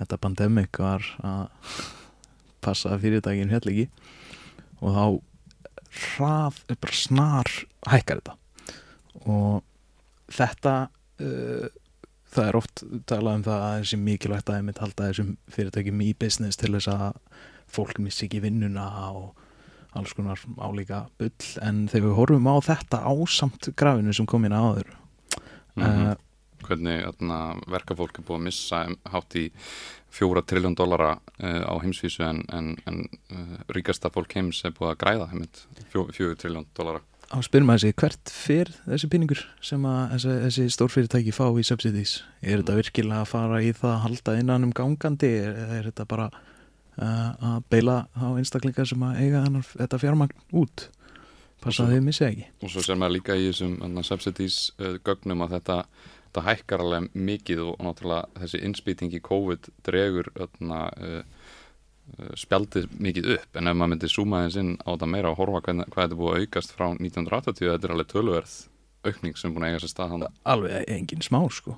þetta 0.00 0.20
pandemik 0.26 0.80
var 0.82 1.10
að 1.22 1.74
passa 2.60 2.98
fyrirtækin 3.00 3.52
hér 3.52 3.68
ekki. 3.70 3.86
Og 4.80 4.96
þá 4.96 5.04
hrað, 6.00 6.62
bara 6.74 6.96
snar 6.96 7.52
hækkar 7.88 8.22
þetta. 8.22 8.36
Og 9.30 9.62
þetta 10.34 10.74
uh, 11.22 11.68
það 12.30 12.48
er 12.48 12.58
oft 12.58 12.84
talað 13.10 13.38
um 13.38 13.44
það 13.46 13.66
að 13.66 13.76
þessi 13.80 14.00
mikilvægt 14.04 14.50
að 14.50 14.60
ég 14.60 14.66
mynd 14.66 14.82
halda 14.82 15.10
þessum 15.10 15.34
fyrirtækjum 15.54 16.02
í 16.06 16.10
business 16.18 16.58
til 16.60 16.74
þess 16.76 16.90
að 16.92 17.06
fólk 17.70 18.02
missi 18.02 18.26
ekki 18.26 18.42
vinnuna 18.42 18.86
og 19.14 19.36
alls 19.98 20.14
konar 20.14 20.42
álíka 20.58 21.04
bull. 21.18 21.50
En 21.62 21.86
þegar 21.90 22.08
við 22.08 22.18
horfum 22.18 22.50
á 22.50 22.56
þetta 22.66 23.04
ásamt 23.10 23.70
grafinu 23.78 24.14
sem 24.14 24.28
kom 24.30 24.46
inn 24.46 24.54
áður 24.54 24.90
mm 25.80 25.86
-hmm. 25.86 26.10
uh, 26.10 26.26
Hvernig 26.60 27.04
verka 27.72 27.94
fólk 27.96 28.18
er 28.18 28.24
búið 28.24 28.36
að 28.36 28.44
missa 28.44 28.78
hátt 29.08 29.34
í 29.34 29.50
fjóra 30.12 30.42
trilljón 30.42 30.74
dollara 30.76 31.14
uh, 31.16 31.62
á 31.64 31.74
heimsvísu 31.80 32.22
en, 32.22 32.42
en, 32.52 32.76
en 32.86 33.08
uh, 33.32 33.56
ríkasta 33.68 34.10
fólk 34.10 34.34
heims 34.34 34.64
er 34.64 34.74
búið 34.76 34.90
að 34.90 34.98
græða 35.04 35.28
fjó, 35.88 36.04
fjóra 36.12 36.36
trilljón 36.36 36.66
dollara. 36.76 37.00
Á 37.30 37.38
spyrum 37.46 37.70
að 37.70 37.78
þessi 37.78 37.96
hvert 38.02 38.30
fyrr 38.34 38.70
þessi 38.90 39.08
pinningur 39.08 39.42
sem 39.62 39.84
að 39.86 40.00
þessi, 40.12 40.36
þessi 40.44 40.70
stórfyrirtæki 40.74 41.32
fá 41.32 41.46
í 41.54 41.62
subsidies? 41.62 42.24
Er 42.42 42.58
þetta 42.58 42.78
virkilega 42.80 43.20
að 43.22 43.30
fara 43.30 43.60
í 43.62 43.72
það 43.72 43.92
að 43.94 44.02
halda 44.04 44.38
innan 44.40 44.66
um 44.66 44.72
gangandi? 44.74 45.30
Eða 45.46 45.76
er 45.78 45.90
þetta 45.92 46.08
bara 46.10 46.26
uh, 46.98 47.30
að 47.52 47.60
beila 47.70 48.00
á 48.18 48.26
einstaklingar 48.34 48.90
sem 48.90 49.04
að 49.06 49.20
eiga 49.22 49.44
þennan, 49.46 49.68
þetta 49.76 50.02
fjármagn 50.02 50.42
út 50.58 50.88
passa 51.64 51.86
að 51.86 51.94
þið 51.94 52.06
missi 52.06 52.24
ekki? 52.26 52.48
Og 52.60 52.72
svo 52.72 52.84
ser 52.84 52.98
maður 53.00 53.16
líka 53.18 53.36
í 53.38 53.50
þessum 53.50 54.02
subsidies 54.06 54.58
uh, 54.78 54.96
gögnum 55.06 55.44
að 55.46 55.56
þetta, 55.58 55.78
þetta 56.28 56.46
hækkar 56.48 56.84
alveg 56.84 57.08
mikið 57.30 57.64
og, 57.66 57.74
náttúrulega 57.86 58.44
þessi 58.44 58.62
innspýting 58.68 59.16
í 59.16 59.22
COVID 59.30 59.70
dregur 59.86 60.32
öðna 60.36 60.82
uh, 60.96 61.22
spjaldið 62.38 62.88
mikið 62.98 63.30
upp. 63.36 63.50
En 63.56 63.70
ef 63.70 63.76
maður 63.76 63.92
myndir 63.94 64.12
zooma 64.12 64.44
þess 64.46 64.60
inn 64.62 64.72
á 64.82 64.88
þetta 64.90 65.10
meira 65.12 65.30
og 65.30 65.38
horfa 65.38 65.62
hvað, 65.66 65.84
hvað 65.92 66.06
þetta 66.06 66.20
búið 66.20 66.32
að 66.32 66.44
aukast 66.44 66.74
frá 66.74 66.86
1980 66.96 67.70
þetta 67.70 67.88
er 67.88 67.94
alveg 67.94 68.10
tölverð 68.10 68.56
aukning 69.06 69.38
sem 69.38 69.54
búin 69.54 69.64
að 69.66 69.74
eiga 69.74 69.82
sér 69.84 69.92
stað 69.94 70.14
hann. 70.14 70.26
alveg 70.44 70.90
engin 70.90 71.24
smá 71.24 71.40
sko. 71.52 71.76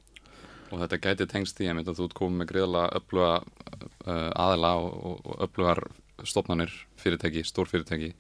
Og 0.73 0.81
þetta 0.81 1.01
gæti 1.05 1.29
tengst 1.29 1.61
í 1.61 1.69
að 1.69 1.93
þú 1.93 2.07
ert 2.09 2.17
komið 2.17 2.39
með 2.41 2.51
greiðlega 2.55 2.95
öfluga 2.99 3.33
uh, 3.43 4.31
aðila 4.41 4.73
og, 4.81 5.21
og 5.29 5.45
öflugar 5.47 5.83
stofnanir 6.25 6.73
fyrirtæki, 7.01 7.45
stór 7.45 7.69
fyrirtæki 7.69 8.13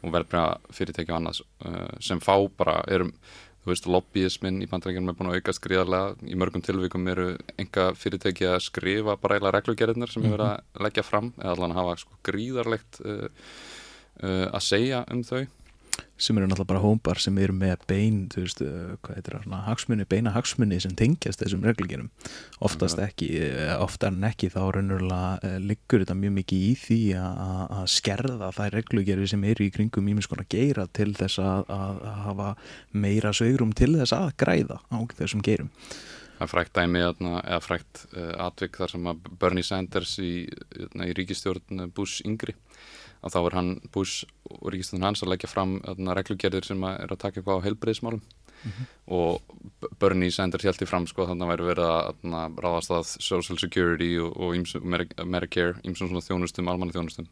og 0.00 0.14
verðbræða 0.14 0.74
fyrirtæki 0.76 1.12
og 1.12 1.20
annars 1.20 1.42
uh, 1.66 1.94
sem 2.02 2.20
fá 2.22 2.34
bara 2.56 2.80
erum 2.88 3.12
þú 3.60 3.72
veist, 3.74 3.88
lobbyismin 3.92 4.62
í 4.64 4.68
bandrækjum 4.70 5.10
er 5.10 5.16
búin 5.18 5.30
að 5.30 5.40
auka 5.40 5.52
skriðarlega, 5.52 6.14
í 6.24 6.36
mörgum 6.40 6.62
tilvíkum 6.64 7.08
eru 7.12 7.26
enga 7.60 7.90
fyrirtæki 7.98 8.48
að 8.48 8.62
skrifa 8.64 9.18
bara 9.20 9.36
eila 9.36 9.52
reglugerðinir 9.52 10.12
sem 10.12 10.24
hefur 10.24 10.38
verið 10.38 10.54
að 10.54 10.84
leggja 10.86 11.04
fram 11.04 11.32
eða 11.36 11.52
allan 11.56 11.74
að 11.74 11.80
hafa 11.82 11.98
sko, 12.00 12.20
gríðarlegt 12.30 13.00
uh, 13.04 13.26
uh, 14.24 14.46
að 14.48 14.62
segja 14.64 15.04
um 15.12 15.24
þau 15.28 15.42
sem 16.20 16.36
eru 16.38 16.48
náttúrulega 16.48 16.68
bara 16.68 16.82
hómbar 16.82 17.20
sem 17.22 17.38
eru 17.40 17.54
með 17.56 17.84
bein, 17.88 18.18
þú 18.32 18.44
veist, 18.44 18.60
uh, 18.64 18.92
hvað 19.04 19.18
heitir 19.18 19.36
það 19.38 19.64
hagsmunni, 19.66 20.06
beina 20.10 20.32
hagsmunni 20.34 20.80
sem 20.82 20.94
tengjast 20.98 21.42
þessum 21.42 21.64
reglugerum, 21.66 22.10
oftast 22.64 23.00
ekki 23.02 23.30
uh, 23.46 23.74
oftar 23.80 24.14
en 24.14 24.28
ekki 24.28 24.50
þá 24.52 24.60
raunverulega 24.76 25.32
uh, 25.38 25.56
liggur 25.64 26.04
þetta 26.04 26.18
mjög 26.20 26.36
mikið 26.38 26.66
í 26.68 26.70
því 26.84 27.00
að 27.20 27.82
skerða 27.94 28.52
þær 28.56 28.78
reglugeru 28.78 29.28
sem 29.30 29.44
eru 29.50 29.66
í 29.66 29.74
kringum 29.74 30.12
ímins 30.12 30.30
konar 30.30 30.48
geira 30.50 30.86
til 30.92 31.12
þess 31.16 31.40
að, 31.42 31.74
hafa 32.24 32.54
meira 32.92 33.32
sögrum 33.36 33.74
til 33.76 33.92
þess 33.98 34.14
að 34.16 34.32
græða 34.40 34.80
á 34.92 34.98
þessum 35.18 35.44
geirum. 35.44 35.70
Það 36.40 36.46
er 36.46 36.50
frækt 36.54 36.76
dæmi 36.78 37.02
eða 37.04 37.58
frækt 37.60 38.02
atvik 38.40 38.78
þar 38.80 38.92
sem 38.94 39.08
að 39.10 39.26
Bernie 39.42 39.66
Sanders 39.66 40.14
í, 40.24 40.32
í 40.48 41.10
ríkistjórn 41.16 41.90
Bush 41.92 42.24
yngri 42.24 42.54
að 43.20 43.34
þá 43.34 43.40
er 43.40 43.56
hann 43.58 43.72
Bush 43.92 44.28
og 44.58 44.72
ríkistöðun 44.72 45.06
hans 45.08 45.22
að 45.22 45.32
leggja 45.34 45.50
fram 45.50 45.78
reglugerðir 45.86 46.66
sem 46.66 46.84
að 46.84 47.00
er 47.04 47.14
að 47.14 47.22
taka 47.24 47.40
eitthvað 47.40 47.60
á 47.62 47.64
heilbreyðismálum 47.66 48.20
mm 48.20 48.70
-hmm. 48.70 48.86
og 49.06 49.42
Bernie 49.98 50.30
Sanders 50.30 50.64
held 50.64 50.82
í 50.82 50.88
fram 50.88 51.06
sko 51.06 51.26
þannig 51.26 51.46
að 51.46 51.50
væri 51.52 51.68
verið 51.70 51.88
að 51.90 52.58
ráðast 52.64 52.90
að 52.90 53.04
Social 53.20 53.58
Security 53.58 54.18
og, 54.18 54.36
og 54.36 54.54
ímsum, 54.56 54.82
Medicare, 55.24 55.80
ímsum 55.84 56.08
svona 56.08 56.20
þjónustum, 56.20 56.68
almanna 56.68 56.92
þjónustum 56.92 57.26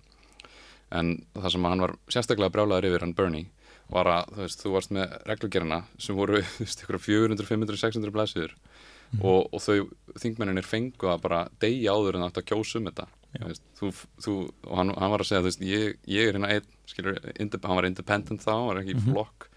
en 0.90 1.26
það 1.34 1.52
sem 1.52 1.64
hann 1.64 1.80
var 1.80 1.94
sérstaklega 2.08 2.52
brjálaður 2.52 2.88
yfir 2.88 3.00
hann 3.00 3.14
Bernie 3.14 3.46
var 3.88 4.06
að 4.06 4.32
þú 4.34 4.42
veist, 4.44 4.62
þú 4.62 4.72
varst 4.72 4.90
með 4.90 5.14
reglugerðina 5.28 5.82
sem 5.98 6.16
voru, 6.16 6.42
þú 6.56 6.64
veist, 6.64 6.82
ykkur 6.82 6.98
400, 6.98 7.46
500, 7.46 7.76
600 7.76 8.10
blæsiður 8.10 8.54
mm 8.54 9.18
-hmm. 9.18 9.24
og, 9.24 9.54
og 9.54 9.60
þau 9.60 9.88
þingmenninir 10.20 10.64
fengu 10.64 11.08
að 11.08 11.22
bara 11.22 11.48
degi 11.60 11.88
áður 11.88 12.16
en 12.16 12.30
þetta 12.30 12.42
kjósum 12.42 12.84
þetta 12.84 13.08
veist, 13.32 13.64
þú, 13.78 13.92
þú, 14.24 14.36
og 14.66 14.78
hann, 14.80 14.94
hann 14.96 15.12
var 15.12 15.24
að 15.24 15.30
segja 15.30 15.44
veist, 15.44 15.60
ég, 15.60 15.98
ég 16.08 16.28
er 16.28 16.38
hérna 16.38 16.52
einn, 16.54 16.70
skilur, 16.88 17.20
hann 17.38 17.76
var 17.80 17.88
independent 17.88 18.44
þá, 18.44 18.52
hann 18.54 18.70
var 18.70 18.80
ekki 18.82 18.94
í 18.94 18.96
mm 18.96 19.04
-hmm. 19.04 19.12
flokk 19.12 19.48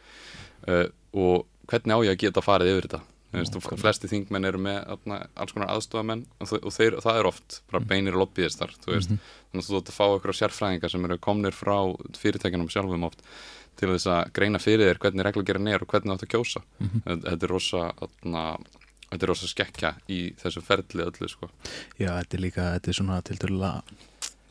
uh, 0.68 0.88
og 1.14 1.48
hvernig 1.72 1.96
á 1.96 2.00
ég 2.04 2.12
að 2.12 2.22
geta 2.26 2.42
farið 2.42 2.74
yfir 2.74 2.88
þetta 2.90 3.04
Veist, 3.32 3.56
og 3.56 3.80
flesti 3.80 4.10
þingmenn 4.12 4.44
eru 4.44 4.60
með 4.60 4.90
alls 5.40 5.54
konar 5.56 5.70
aðstofamenn 5.72 6.26
og, 6.44 6.50
og 6.52 6.74
þeir, 6.76 6.98
það 7.00 7.20
er 7.20 7.30
oft 7.30 7.62
bara 7.72 7.80
mhm. 7.80 7.88
beinir 7.88 8.18
lobbyistar 8.20 8.74
þú 8.84 8.92
veist, 8.92 9.10
mm 9.10 9.18
-hmm. 9.18 9.38
þannig 9.52 9.64
að 9.64 9.70
þú 9.70 9.80
ætti 9.80 9.94
að 9.94 10.00
fá 10.00 10.06
okkur 10.16 10.36
sérfræðingar 10.36 10.92
sem 10.92 11.06
eru 11.06 11.18
komnir 11.18 11.56
frá 11.56 11.78
fyrirtækjanum 12.20 12.70
sjálfum 12.70 13.08
oft 13.08 13.24
til 13.80 13.90
þess 13.94 14.08
að 14.12 14.34
greina 14.36 14.60
fyrir 14.60 14.90
þér 14.90 15.00
hvernig 15.00 15.26
reglugerinn 15.26 15.68
er 15.72 15.82
og 15.82 15.88
hvernig 15.88 16.12
þú 16.12 16.18
ætti 16.18 16.28
að 16.28 16.34
kjósa 16.36 16.62
mm 16.62 16.88
-hmm. 16.88 17.22
þetta 17.24 17.46
er 17.46 17.52
rosa 17.52 17.94
atna, 18.02 18.44
þetta 19.12 19.26
er 19.26 19.34
rosa 19.34 19.50
skekkja 19.50 19.96
í 20.12 20.22
þessu 20.40 20.64
ferli 20.66 21.04
öllu 21.04 21.30
sko. 21.32 21.52
Já, 22.00 22.14
þetta 22.16 22.38
er 22.38 22.46
líka, 22.46 22.70
þetta 22.78 22.92
er 22.92 22.98
svona 22.98 23.20
til 23.28 23.38
dörla, 23.42 23.72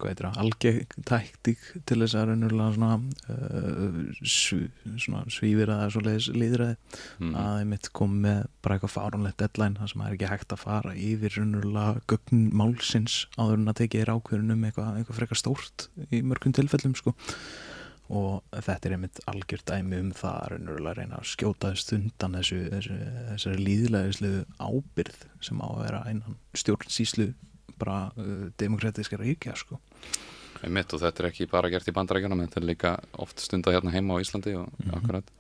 hvað 0.01 0.11
heitir 0.11 0.27
það, 0.27 0.39
algegtæktík 0.43 1.65
til 1.89 1.99
þess 2.01 2.17
að 2.17 2.27
raunverulega 2.31 2.77
svona, 2.77 2.93
uh, 3.35 3.99
sv, 4.25 4.61
svona 4.97 5.25
svífir 5.33 5.73
að 5.73 5.83
það 5.83 6.13
er 6.13 6.23
svo 6.25 6.37
leiðræði 6.41 6.77
mm. 6.77 7.35
að 7.35 7.49
það 7.49 7.65
er 7.65 7.69
mitt 7.73 7.91
komið 8.01 8.23
með 8.27 8.39
bara 8.65 8.79
eitthvað 8.79 8.95
fárunlegt 8.95 9.43
deadline 9.43 9.81
það 9.81 9.93
sem 9.93 10.05
er 10.07 10.17
ekki 10.17 10.31
hægt 10.33 10.55
að 10.57 10.63
fara 10.65 10.95
yfir 10.97 11.37
raunverulega 11.37 12.05
gögn 12.15 12.47
málsins 12.63 13.19
áður 13.37 13.59
en 13.59 13.75
að 13.75 13.83
tekið 13.83 14.07
er 14.07 14.15
ákverðunum 14.15 14.65
eitthvað, 14.71 14.95
eitthvað 15.03 15.21
frekar 15.21 15.43
stórt 15.43 15.91
í 16.09 16.23
mörgum 16.25 16.57
tilfellum 16.57 16.97
sko 16.97 17.17
og 18.11 18.43
þetta 18.67 18.89
er 18.89 18.95
einmitt 18.97 19.21
algjört 19.31 19.69
dæmi 19.71 20.01
um 20.03 20.11
það 20.17 20.57
að 20.57 20.89
reyna 20.99 21.21
að 21.21 21.29
skjóta 21.31 21.71
stundan 21.79 22.35
þessu, 22.41 22.59
þessu, 22.73 22.97
þessari 23.29 23.65
líðilegislu 23.69 24.33
ábyrð 24.59 25.21
sem 25.47 25.63
á 25.63 25.69
að 25.69 25.83
vera 25.85 26.03
einan 26.09 26.39
stjórnsíslu 26.59 27.29
bara 27.81 28.11
uh, 28.19 28.49
demokratíska 28.61 29.19
ríkja 29.21 29.55
sko. 29.57 29.79
Einmitt 30.61 30.93
og 30.93 31.01
þetta 31.01 31.23
er 31.23 31.31
ekki 31.31 31.49
bara 31.49 31.71
gert 31.73 31.89
í 31.89 31.95
bandarækjunum, 31.97 32.43
þetta 32.45 32.61
er 32.61 32.69
líka 32.69 32.97
oft 33.23 33.41
stunda 33.41 33.73
hérna 33.73 33.95
heima 33.95 34.19
á 34.19 34.23
Íslandi 34.23 34.57
og 34.59 34.67
mm 34.67 34.91
-hmm. 34.91 34.99
akkurat 34.99 35.31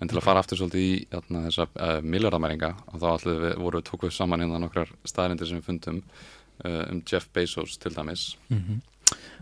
en 0.00 0.08
til 0.08 0.18
að 0.18 0.26
fara 0.26 0.42
aftur 0.42 0.60
svolítið 0.60 0.80
í 0.80 0.96
hérna, 1.12 1.44
þessa 1.46 1.68
uh, 1.68 2.00
miljardamæringa 2.04 2.72
og 2.92 3.00
þá 3.00 3.06
allir 3.12 3.38
við 3.44 3.54
voru 3.64 3.82
tókuð 3.82 4.12
saman 4.12 4.40
hérna 4.44 4.58
nokkrar 4.60 4.92
staðrindir 5.04 5.48
sem 5.48 5.60
við 5.60 5.68
fundum 5.70 6.02
uh, 6.64 6.84
um 6.90 7.02
Jeff 7.08 7.28
Bezos 7.32 7.78
til 7.78 7.94
dæmis 7.94 8.36
mm 8.48 8.56
-hmm. 8.56 8.80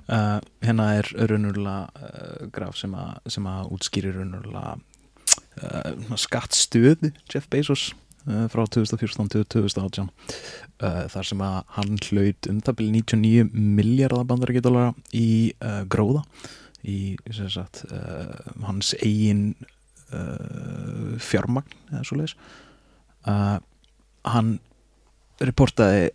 Uh, 0.05 0.37
hérna 0.61 0.91
er 0.99 1.07
raunurlega 1.17 1.89
uh, 1.97 2.49
graf 2.53 2.77
sem 2.77 2.93
að, 2.93 3.23
sem 3.33 3.47
að 3.49 3.71
útskýrir 3.73 4.19
raunurlega 4.19 4.75
uh, 4.77 6.17
skattstöðu 6.21 7.15
Jeff 7.33 7.49
Bezos 7.53 7.93
frá 8.25 8.63
2014 8.73 9.27
til 9.35 9.43
2018 9.53 10.07
þar 11.13 11.27
sem 11.29 11.43
að 11.45 11.57
hann 11.75 11.99
hlaut 12.07 12.47
um 12.49 12.61
það 12.65 12.77
byrju 12.79 12.93
99 12.95 13.51
miljardar 13.77 14.25
bandarækjadólara 14.31 14.95
í 15.13 15.53
gróða 15.93 16.23
í 16.89 17.19
sagt, 17.29 17.83
hans 18.65 18.95
eigin 19.05 19.53
fjármagn 21.21 21.77
eða 21.91 22.01
svo 22.09 22.17
leiðis 22.23 22.35
hann 24.33 24.55
reportaði 25.45 26.09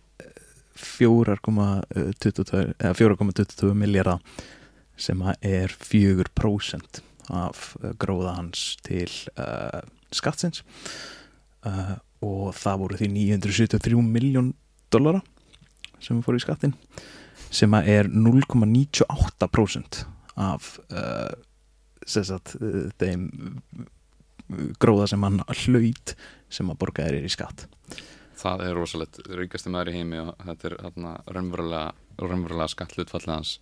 4,22 0.80 3.74
miljardar 3.76 4.18
sem 5.00 5.22
er 5.40 5.72
4% 5.80 7.00
af 7.30 7.76
eh, 7.82 7.92
gróða 8.00 8.34
hans 8.36 8.76
til 8.84 9.10
uh, 9.38 9.80
skattsins. 10.12 10.64
Uh, 11.64 11.94
og 12.24 12.54
það 12.56 12.78
voru 12.82 12.96
því 13.00 13.08
973 13.14 14.02
miljón 14.04 14.54
dollara 14.92 15.20
sem 16.00 16.22
fór 16.24 16.36
í 16.36 16.40
skattin 16.42 16.74
sem 17.52 17.74
er 17.80 18.08
0,98% 18.08 20.04
af 20.40 20.78
uh, 20.92 21.32
sagt, 22.06 22.56
þeim 23.00 23.22
gróða 24.80 25.06
sem 25.10 25.22
hann 25.26 25.42
hlaut 25.64 26.14
sem 26.50 26.70
að 26.72 26.80
borga 26.80 27.06
er 27.06 27.14
í 27.20 27.32
skatt 27.32 27.58
það 28.40 28.66
er 28.66 28.76
rosalegt 28.78 29.22
ríkasti 29.28 29.72
maður 29.72 29.92
í 29.92 29.96
heimi 29.98 30.20
og 30.24 30.36
þetta 30.44 30.68
er 30.70 30.76
hérna 30.84 31.16
raunverulega, 31.28 31.88
raunverulega 32.20 32.72
skatt 32.74 32.94
hlutfallið 32.96 33.34
hans. 33.34 33.56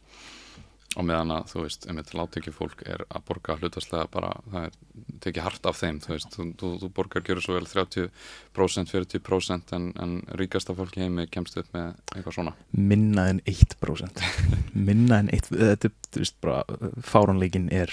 Og 0.96 1.04
meðan 1.04 1.30
að 1.34 1.50
þú 1.50 1.62
veist, 1.66 1.84
einmitt 1.84 2.14
láttekið 2.16 2.54
fólk 2.56 2.80
er 2.88 3.02
að 3.12 3.24
borga 3.28 3.58
hlutastlega 3.58 4.08
bara, 4.10 4.30
það 4.48 4.64
er 4.66 4.76
tekið 5.22 5.44
hart 5.44 5.66
af 5.68 5.76
þeim, 5.78 5.98
þú 6.02 6.14
veist, 6.14 6.30
þú, 6.32 6.46
þú, 6.58 6.70
þú 6.80 6.88
borgar 6.96 7.24
gerur 7.26 7.44
svo 7.44 7.58
vel 7.58 7.68
30%, 7.68 8.92
40% 8.94 9.74
en, 9.76 9.90
en 10.00 10.14
ríkasta 10.40 10.74
fólk 10.78 10.96
í 10.96 11.04
heimi 11.04 11.26
kemst 11.30 11.60
upp 11.60 11.68
með 11.76 11.90
eitthvað 12.16 12.38
svona. 12.38 12.54
Minna 12.72 13.26
en 13.34 13.42
1% 13.44 14.24
Minna 14.88 15.20
en 15.20 15.28
1%, 15.36 15.60
þetta 15.60 15.90
er, 15.90 15.98
þú 16.08 16.24
veist, 16.24 16.38
bara 16.46 16.80
fáranleikin 17.12 17.68
er 17.68 17.92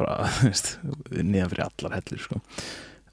bara, 0.00 0.32
þú 0.40 0.48
veist, 0.48 0.72
niðan 1.12 1.52
fyrir 1.52 1.66
allar 1.68 2.00
hellir, 2.00 2.24
sko 2.24 2.40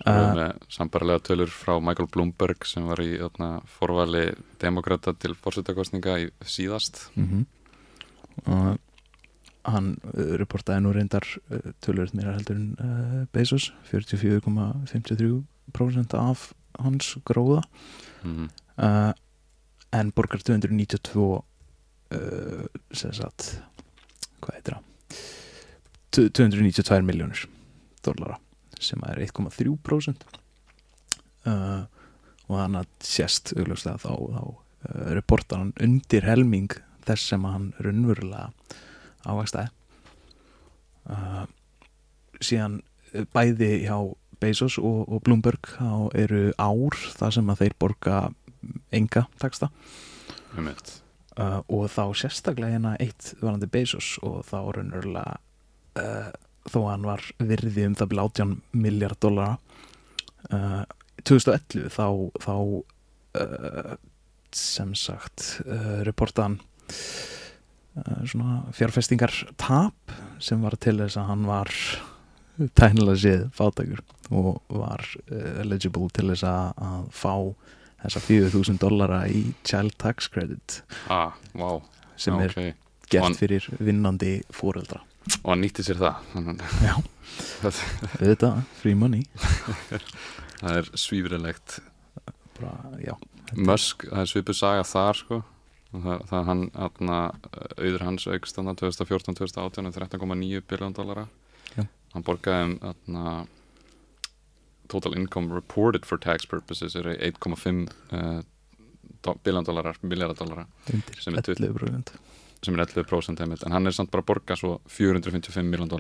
uh, 0.08 0.54
sambarlega 0.72 1.20
tölur 1.20 1.52
frá 1.52 1.80
Michael 1.84 2.08
Bloomberg 2.12 2.66
sem 2.68 2.84
var 2.88 3.00
í 3.04 3.20
öðna, 3.20 3.62
forvali 3.68 4.34
demokrata 4.62 5.14
til 5.14 5.36
fórsettakostninga 5.36 6.20
í 6.24 6.30
síðast. 6.46 7.12
Mm 7.16 7.28
-hmm. 7.28 7.46
og 8.46 8.78
hann 9.64 9.98
uh, 10.14 10.38
reportaði 10.40 10.82
nú 10.82 10.92
reyndar 10.94 11.24
uh, 11.52 11.60
tölur 11.82 12.10
mér 12.14 12.34
heldur 12.34 12.56
en 12.56 12.76
uh, 12.80 13.26
Bezos 13.34 13.74
44,53% 13.92 16.14
af 16.16 16.54
hans 16.80 17.18
gróða. 17.26 17.62
Mm 18.24 18.36
-hmm. 18.36 18.50
uh, 18.78 19.14
en 19.92 20.12
borgar 20.12 20.42
292 20.42 21.44
uh, 22.14 22.66
sem 22.92 23.14
sagt 23.14 23.62
hvað 24.42 24.54
heitir 24.54 24.74
það? 24.74 24.84
292 26.12 27.06
miljónir 27.06 27.50
dollara 28.06 28.40
sem 28.84 29.04
er 29.10 29.22
1,3% 29.28 30.26
uh, 31.50 31.84
og 32.50 32.56
þannig 32.56 32.82
að 32.82 33.10
sést 33.12 33.54
augljóslega 33.56 34.02
þá, 34.02 34.12
þá 34.36 34.44
uh, 34.46 35.10
reportar 35.18 35.64
hann 35.64 35.74
undir 35.84 36.28
helming 36.28 36.72
þess 37.08 37.34
sem 37.34 37.46
hann 37.48 37.72
raunverulega 37.82 38.50
ávakstaði 39.28 39.70
uh, 41.10 41.46
síðan 42.42 42.82
uh, 43.14 43.26
bæði 43.36 43.74
hjá 43.86 43.98
Bezos 44.40 44.78
og, 44.80 45.04
og 45.12 45.24
Bloomberg 45.26 45.74
þá 45.76 46.16
eru 46.16 46.44
ár 46.56 46.96
þar 47.20 47.36
sem 47.36 47.52
að 47.52 47.66
þeir 47.66 47.78
borga 47.82 48.20
enga 48.96 49.26
taksta 49.42 49.70
Einmitt. 50.56 51.00
uh, 51.38 51.60
og 51.68 51.90
þá 51.92 52.04
sérstaklega 52.22 52.78
hérna 52.78 52.96
eitt 53.04 53.34
varandi 53.42 53.70
Bezos 53.72 54.16
og 54.24 54.42
þá 54.48 54.60
raunverulega 54.78 55.40
uh, 56.00 56.32
þó 56.70 56.80
að 56.84 56.92
hann 56.94 57.10
var 57.10 57.26
virði 57.52 57.90
um 57.90 57.98
það 58.00 58.12
byrja 58.14 58.30
18 58.30 58.56
miljard 58.86 59.20
dollara. 59.24 59.58
Uh, 60.50 60.84
2011 61.28 61.90
þá, 61.94 62.06
þá 62.42 62.56
uh, 63.40 63.96
sem 64.56 64.94
sagt 64.98 65.60
uh, 65.66 66.00
reportaðan 66.08 66.60
uh, 66.90 68.22
svona 68.28 68.62
fjárfestingar 68.76 69.34
tap 69.60 70.16
sem 70.42 70.62
var 70.64 70.78
til 70.82 70.98
þess 71.02 71.20
að 71.20 71.30
hann 71.34 71.50
var 71.50 71.74
tæknilega 72.76 73.22
séð 73.24 73.44
fátakur 73.56 74.02
og 74.36 74.60
var 74.68 75.06
eligible 75.64 76.10
til 76.14 76.28
þess 76.30 76.44
að, 76.46 77.06
fá 77.16 77.34
þessa 78.04 78.22
4000 78.24 78.80
dollara 78.80 79.24
í 79.32 79.48
child 79.68 79.96
tax 80.00 80.28
credit. 80.32 80.82
Ah, 81.10 81.34
wow. 81.58 81.82
sem 82.20 82.36
Já, 82.38 82.46
er 82.46 82.76
gert 83.10 83.40
fyrir 83.40 83.66
vinnandi 83.80 84.38
fóreldra 84.54 85.02
og 85.44 85.52
hann 85.54 85.64
nýtti 85.64 85.86
sér 85.86 86.00
það 86.02 86.16
Já. 86.84 86.96
Þetta, 88.20 88.52
free 88.82 88.98
money. 88.98 89.26
Það 90.60 90.76
er 90.82 90.90
svífrilegt 91.00 91.80
Musk, 93.56 94.04
það 94.10 94.20
er 94.22 94.30
svipuð 94.30 94.58
saga 94.60 94.84
þar 94.84 95.18
sko. 95.18 95.38
Það, 95.90 96.26
það 96.30 96.50
hann 96.50 96.64
atna, 96.86 97.20
auður 97.80 98.04
hans 98.06 98.28
aukst 98.30 98.60
þannig 98.60 98.82
2014-2018 98.84 99.88
um 99.88 99.96
13,9 99.96 100.66
biljón 100.70 100.98
dollara. 100.98 101.24
Já. 101.74 101.86
hann 102.14 102.26
borgaði 102.26 102.76
um 102.76 103.48
total 104.90 105.16
income 105.16 105.54
reported 105.54 106.06
for 106.06 106.18
tax 106.18 106.46
purposes 106.50 106.96
er 106.98 107.10
1,5 107.14 107.88
uh, 108.12 108.42
biljón 109.46 109.66
dollara. 109.66 109.96
Sem 109.96 111.40
er 111.40 111.42
11% 111.42 112.18
sem 112.66 112.76
er 112.76 112.86
11% 112.86 113.40
heimild 113.44 113.64
en 113.66 113.76
hann 113.76 113.88
er 113.88 113.96
samt 113.96 114.12
bara 114.12 114.24
að 114.26 114.30
borga 114.32 114.58
svo 114.60 114.76
455 114.92 115.66
miljón 115.68 115.92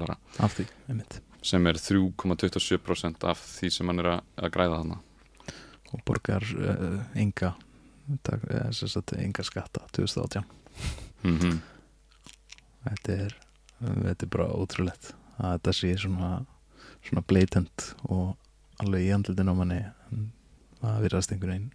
einmitt. 0.89 1.19
Sem 1.41 1.67
er 1.71 1.79
3,27% 1.79 3.23
af 3.29 3.39
því 3.39 3.71
sem 3.71 3.91
hann 3.91 4.03
er 4.03 4.11
að, 4.17 4.23
að 4.43 4.53
græða 4.57 4.81
þarna. 4.81 4.99
Og 5.89 6.03
borgar 6.05 6.45
uh, 6.53 6.99
enga 7.17 7.53
eh, 8.09 9.23
enga 9.23 9.45
skatta 9.45 9.87
2018 9.95 10.43
mm 11.23 11.59
þetta 12.79 13.15
er, 13.25 13.33
þetta 13.79 14.25
er 14.25 14.31
bara 14.31 14.53
ótrúlegt 14.55 15.11
að 15.39 15.55
þetta 15.57 15.73
sé 15.75 15.89
svona 15.99 16.29
svona 17.05 17.23
blatant 17.27 17.89
og 18.07 18.35
alveg 18.83 19.07
í 19.07 19.13
andlutin 19.15 19.51
á 19.51 19.55
manni. 19.55 19.79
Það 20.79 21.01
virðast 21.03 21.33
einhvern 21.33 21.53
veginn 21.53 21.71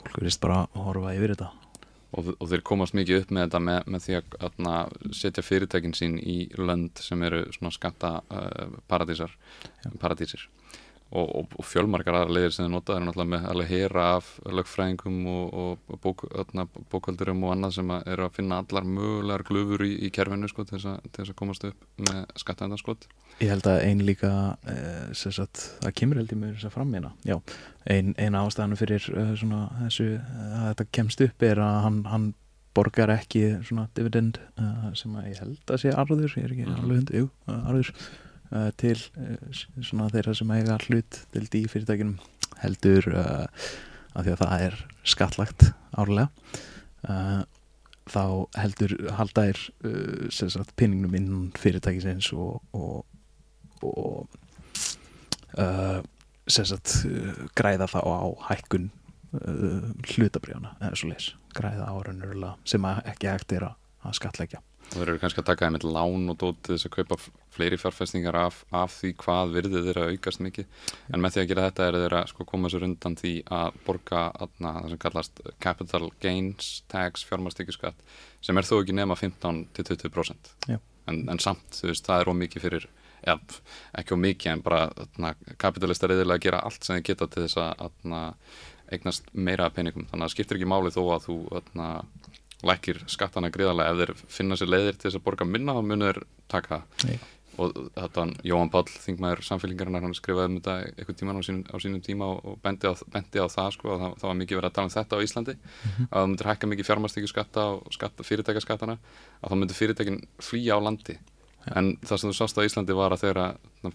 fólk 0.00 0.18
virðist 0.20 0.42
bara 0.42 0.64
að 0.66 0.82
horfa 0.84 1.14
yfir 1.16 1.32
þetta 1.32 1.48
og, 2.12 2.32
og 2.38 2.50
þeir 2.50 2.64
komast 2.66 2.96
mikið 2.96 3.22
upp 3.22 3.32
með 3.34 3.46
þetta 3.46 3.62
með, 3.68 3.80
með 3.94 4.04
því 4.06 4.18
að 4.18 4.36
atna, 4.48 4.74
setja 5.16 5.44
fyrirtækin 5.46 5.96
sín 5.96 6.18
í 6.20 6.38
lönd 6.58 7.02
sem 7.02 7.22
eru 7.26 7.44
svona 7.56 7.74
skatta 7.74 8.12
uh, 8.30 8.76
paradísar 8.90 9.34
paradísir 10.02 10.46
og, 11.10 11.28
og, 11.38 11.52
og 11.60 11.64
fjölmargar 11.68 12.16
aðra 12.18 12.34
leiðir 12.34 12.54
sem 12.56 12.64
þeir 12.66 12.72
nota 12.72 12.96
er 12.96 13.04
náttúrulega 13.06 13.30
með 13.36 13.44
alveg 13.52 13.68
hera 13.70 14.06
af 14.16 14.30
lögfræðingum 14.58 15.18
og, 15.30 15.60
og 15.92 16.00
bók, 16.02 16.24
atna, 16.42 16.64
bókvöldurum 16.92 17.44
og 17.46 17.52
annað 17.54 17.76
sem 17.78 17.92
að 17.94 18.08
eru 18.14 18.26
að 18.26 18.34
finna 18.40 18.58
allar 18.64 18.88
mögulegar 18.90 19.44
glufur 19.46 19.84
í, 19.86 19.92
í 20.06 20.10
kerfinu 20.10 20.50
sko, 20.50 20.64
til, 20.66 20.80
þess 20.80 20.90
að, 20.96 21.20
að 21.30 21.36
komast 21.38 21.68
upp 21.70 21.86
með 22.08 22.24
skattaendarskot 22.42 23.06
Ég 23.44 23.52
held 23.52 23.66
að 23.68 23.82
ein 23.84 24.02
líka 24.08 24.32
eh, 24.66 25.12
sagt, 25.12 25.62
það 25.84 25.94
kemur 26.00 26.20
held 26.22 26.30
ég 26.32 26.38
með 26.40 26.54
þess 26.56 26.68
að 26.70 26.74
fram 26.78 26.94
hérna. 26.96 27.10
Já, 27.28 27.36
ein, 27.92 28.14
ein 28.16 28.38
ástæðan 28.40 28.78
fyrir 28.80 29.06
uh, 29.12 29.32
svona 29.36 29.66
þessu 29.84 30.06
uh, 30.16 30.58
að 30.62 30.68
þetta 30.70 30.86
kemst 30.98 31.24
upp 31.26 31.44
er 31.44 31.60
að 31.60 31.80
hann, 31.84 31.98
hann 32.08 32.26
borgar 32.76 33.12
ekki 33.12 33.42
svona 33.64 33.86
dividend 33.96 34.38
uh, 34.60 34.88
sem 34.96 35.12
að 35.20 35.28
ég 35.30 35.42
held 35.44 35.72
að 35.76 35.82
sé 35.84 35.92
arður, 35.92 36.32
ég 36.36 36.48
er 36.48 36.54
ekki 36.56 36.64
Mhm. 36.66 36.80
alveg 36.80 36.98
hund, 37.02 37.12
jú, 37.20 37.28
arður 37.52 37.92
uh, 38.52 38.70
til 38.80 38.96
uh, 39.18 39.36
svona 39.80 40.08
þeirra 40.12 40.34
sem 40.36 40.54
eiga 40.54 40.78
hlut 40.86 41.20
til 41.34 41.44
í 41.66 41.66
fyrirtækinum 41.70 42.16
heldur 42.62 43.10
uh, 43.12 43.44
að 44.16 44.28
því 44.28 44.34
að 44.34 44.42
það 44.42 44.64
er 44.68 44.80
skattlagt 45.06 45.68
árlega 45.96 46.28
uh, 47.08 47.42
þá 48.06 48.24
heldur 48.54 48.92
halda 49.18 49.48
sem 50.30 50.50
sagt 50.52 50.76
pinningnum 50.78 51.16
innan 51.18 51.48
fyrirtækisins 51.58 52.30
og, 52.38 52.60
og 52.70 53.02
og 53.84 54.28
sagt 56.70 56.92
græða 57.58 57.88
það 57.90 58.06
á 58.06 58.28
hækkun 58.46 58.86
hlutabrjána 60.06 60.70
græða 61.56 61.90
á 61.90 61.94
raunverulega 62.06 62.54
sem 62.64 62.86
ekki 62.86 63.28
hægt 63.28 63.52
er 63.58 63.66
að 63.68 64.14
skatleggja 64.16 64.62
þeir 64.92 65.02
eru 65.06 65.20
kannski 65.22 65.42
að 65.42 65.48
taka 65.50 65.66
þeim 65.66 65.78
eitt 65.78 65.86
lán 65.88 66.32
og 66.32 66.38
dót 66.40 66.58
til 66.64 66.76
þess 66.76 66.88
að 66.88 66.94
kaupa 66.96 67.18
fleiri 67.56 67.78
fjárfestingar 67.80 68.38
af, 68.38 68.60
af 68.74 68.94
því 69.00 69.12
hvað 69.22 69.54
virðið 69.56 69.88
þeirra 69.88 70.08
aukast 70.12 70.42
mikið. 70.44 70.68
En 71.12 71.22
með 71.24 71.36
því 71.36 71.42
að 71.42 71.48
gera 71.52 71.64
þetta 71.68 71.86
er 71.86 71.98
þeirra 72.02 72.22
sko 72.30 72.46
koma 72.48 72.70
sér 72.72 72.86
undan 72.86 73.16
því 73.18 73.32
að 73.58 73.80
borga 73.86 74.26
atna, 74.46 74.74
það 74.80 74.92
sem 74.92 75.02
kallast 75.06 75.42
capital 75.64 76.04
gains 76.22 76.70
tax 76.92 77.26
fjármastíkjuskatt 77.28 78.06
sem 78.44 78.60
er 78.60 78.68
þó 78.68 78.76
ekki 78.78 78.94
nema 78.94 79.16
15-20% 79.18 80.54
Já. 80.70 80.78
en, 81.10 81.24
en 81.32 81.42
samt 81.42 81.80
þú 81.80 81.90
veist 81.90 82.06
það 82.06 82.22
er 82.22 82.32
ómikið 82.34 82.66
fyrir 82.66 82.88
ja, 83.26 83.36
ekki 83.98 84.14
ómikið 84.16 84.52
en 84.52 84.64
bara 84.64 84.86
atna, 84.92 85.34
kapitalistar 85.60 86.14
eðilega 86.14 86.38
að 86.38 86.46
gera 86.46 86.62
allt 86.66 86.86
sem 86.86 86.98
þeir 86.98 87.06
geta 87.10 87.30
til 87.32 87.46
þess 87.46 87.60
að 87.62 87.86
atna, 87.88 88.22
eignast 88.94 89.30
meira 89.34 89.66
peningum. 89.74 90.06
Þannig 90.06 90.20
að 90.20 90.28
það 90.28 90.34
skiptir 90.36 90.60
ekki 90.60 90.70
máli 90.70 90.92
þó 90.94 91.02
að 91.16 91.24
þú 91.26 91.38
lækir 92.64 93.02
skattana 93.10 93.50
gríðarlega. 93.52 93.92
Ef 93.92 94.02
þeir 94.02 94.28
finna 94.38 94.58
sér 94.58 94.70
leiðir 94.72 94.96
til 94.96 95.10
þess 95.10 95.18
að 95.20 95.24
borga 95.26 95.48
minna 95.48 95.74
þá 95.76 95.82
munur 95.84 96.12
þeir 96.12 96.22
taka 96.52 96.78
það. 96.78 97.26
Og 97.56 97.76
þetta 97.96 98.24
Jóhann 98.44 98.70
Páll, 98.72 98.90
þingmaður 99.00 99.40
samfélgingarinnar 99.46 100.04
hann 100.04 100.16
skrifaði 100.16 100.50
um 100.50 100.56
þetta 100.58 100.74
einhvern 100.90 101.16
tíman 101.20 101.38
á 101.40 101.42
sínum, 101.46 101.62
á 101.72 101.76
sínum 101.80 102.02
tíma 102.04 102.26
og, 102.34 102.42
og 102.44 102.58
bendi, 102.64 102.84
á, 102.84 102.92
bendi 103.14 103.40
á 103.40 103.48
það 103.48 103.70
sko, 103.78 103.94
að 103.94 104.02
það, 104.02 104.18
það 104.20 104.28
var 104.28 104.36
mikið 104.42 104.58
verið 104.60 104.68
að 104.68 104.74
tala 104.76 104.90
um 104.90 104.94
þetta 104.96 105.16
á 105.16 105.24
Íslandi. 105.24 105.54
Að 106.04 106.18
það 106.18 106.28
myndir 106.32 106.50
hækka 106.50 106.70
mikið 106.72 106.88
fjármastíkju 106.90 107.32
skatta 107.32 107.64
og 107.78 107.96
skatta, 107.96 108.26
fyrirtækaskattana 108.28 108.98
að 109.40 109.54
þá 109.54 109.56
myndir 109.62 109.80
fyrirtækin 109.80 110.20
flýja 110.44 110.76
á 110.76 110.84
landi. 110.84 111.16
En 111.72 111.94
það 112.04 112.20
sem 112.20 112.30
þú 112.30 112.36
sást 112.36 112.60
á 112.60 112.66
Íslandi 112.68 112.94
var 112.94 113.16
að 113.16 113.24
þegar 113.24 113.40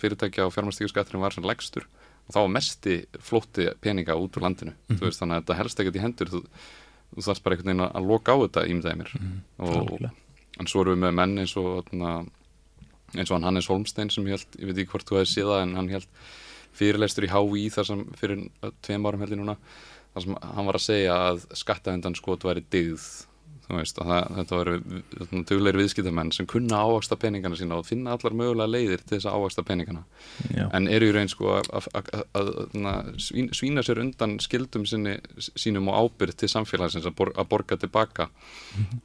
fyrirtækja 0.02 0.47
og 0.47 0.56
fjármastíkju 0.58 0.89
skatturinn 0.91 1.21
var 1.24 1.38
sem 1.38 1.45
legstur 1.45 1.86
og 2.28 2.34
þá 2.34 2.39
var 2.41 2.52
mesti 2.58 2.97
flótti 3.24 3.69
peninga 3.82 4.17
út 4.19 4.38
úr 4.38 4.45
landinu. 4.45 4.74
Þú 4.89 5.06
veist 5.06 5.21
þannig 5.21 5.38
að 5.38 5.43
þetta 5.43 5.60
helst 5.62 5.84
ekkert 5.84 5.97
í 5.97 6.04
hendur. 6.04 6.32
Þú, 6.34 6.41
þú 7.15 7.26
þarfst 7.28 7.43
bara 7.45 7.58
einhvern 7.58 7.71
veginn 7.71 7.88
að 7.88 8.12
loka 8.12 8.36
á 8.36 8.38
þetta 8.43 8.67
ímdaði 8.71 9.00
mér 9.02 9.15
og, 9.15 9.74
Algjörlega. 9.82 10.13
en 10.60 10.71
svo 10.71 10.84
erum 10.84 10.95
við 10.95 11.04
með 11.06 11.17
menn 11.19 11.43
eins 11.43 11.56
og 11.60 11.91
eins 13.12 13.28
og 13.28 13.36
hann 13.36 13.47
Hannes 13.50 13.67
Holmstein 13.67 14.12
sem 14.13 14.28
held, 14.32 14.45
ég 14.60 14.69
veit 14.69 14.78
ekki 14.78 14.93
hvort 14.93 15.10
þú 15.10 15.19
hefði 15.19 15.32
séð 15.34 15.52
það 15.52 15.63
en 15.65 15.74
hann 15.80 15.89
held 15.91 16.08
fyrirlestur 16.78 17.28
í 17.28 17.32
HÍ 17.32 17.65
þar 17.76 17.89
sem 17.89 18.06
fyrir 18.19 18.45
tveim 18.86 19.08
árum 19.08 19.24
held 19.26 19.36
ég 19.36 19.41
núna 19.41 19.58
þar 20.13 20.26
sem 20.26 20.38
hann 20.39 20.69
var 20.69 20.80
að 20.80 20.86
segja 20.86 21.17
að 21.32 21.43
skattavendan 21.60 22.15
skot 22.15 22.47
væri 22.47 22.63
þú 22.71 23.10
veist, 23.79 23.99
að 24.01 24.12
það, 24.12 24.27
þetta 24.38 24.57
voru 24.60 25.43
dugleir 25.49 25.77
viðskiptamenn 25.79 26.31
sem 26.36 26.47
kunna 26.49 26.81
ávaksta 26.86 27.17
peningana 27.21 27.57
sína 27.60 27.77
og 27.79 27.88
finna 27.88 28.15
allar 28.17 28.36
mögulega 28.38 28.69
leiðir 28.71 29.03
til 29.05 29.17
þess 29.17 29.29
að 29.29 29.38
ávaksta 29.39 29.65
peningana. 29.67 30.03
Já, 30.51 30.65
en 30.77 30.89
eru 30.91 31.10
í 31.10 31.15
raun 31.15 31.31
sko 31.31 31.53
að, 31.57 31.69
að, 31.79 31.89
að, 32.01 32.23
að, 32.41 32.51
að 32.91 33.12
svín- 33.27 33.51
svína 33.55 33.86
sér 33.86 34.01
undan 34.03 34.38
skildum 34.43 34.86
sinni, 34.89 35.17
sínum 35.55 35.89
og 35.91 35.99
ábyrð 36.05 36.39
til 36.41 36.51
samfélagsins 36.51 37.07
að, 37.10 37.15
bor, 37.21 37.34
borga 37.51 37.79
tilbaka. 37.81 38.29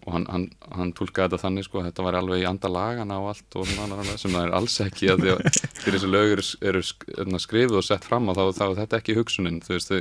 Og 0.07 0.13
hann, 0.15 0.27
hann, 0.33 0.49
hann 0.75 0.93
tólkaði 0.97 1.31
þetta 1.31 1.43
þannig 1.47 1.69
sko 1.69 1.83
að 1.83 1.91
þetta 1.91 2.07
var 2.09 2.21
alveg 2.21 2.45
í 2.45 2.49
anda 2.49 2.71
lagana 2.73 3.21
og 3.23 3.33
allt 3.35 3.59
og 3.61 3.73
annað, 3.85 4.13
sem 4.21 4.35
það 4.35 4.49
er 4.49 4.57
alls 4.61 4.79
ekki 4.85 5.11
að 5.13 5.25
því 5.25 5.35
að 5.35 5.43
þessi 5.87 6.13
lög 6.13 6.37
eru, 6.37 6.85
hérna, 7.17 7.43
skrifuð 7.43 7.81
og 7.81 7.87
sett 7.87 8.07
fram 8.07 8.31
og 8.31 8.39
þá, 8.39 8.45
þá 8.59 8.65
er 8.67 8.79
þetta 8.83 9.01
ekki 9.01 9.17
hugsunin 9.19 9.61
veist, 9.67 9.93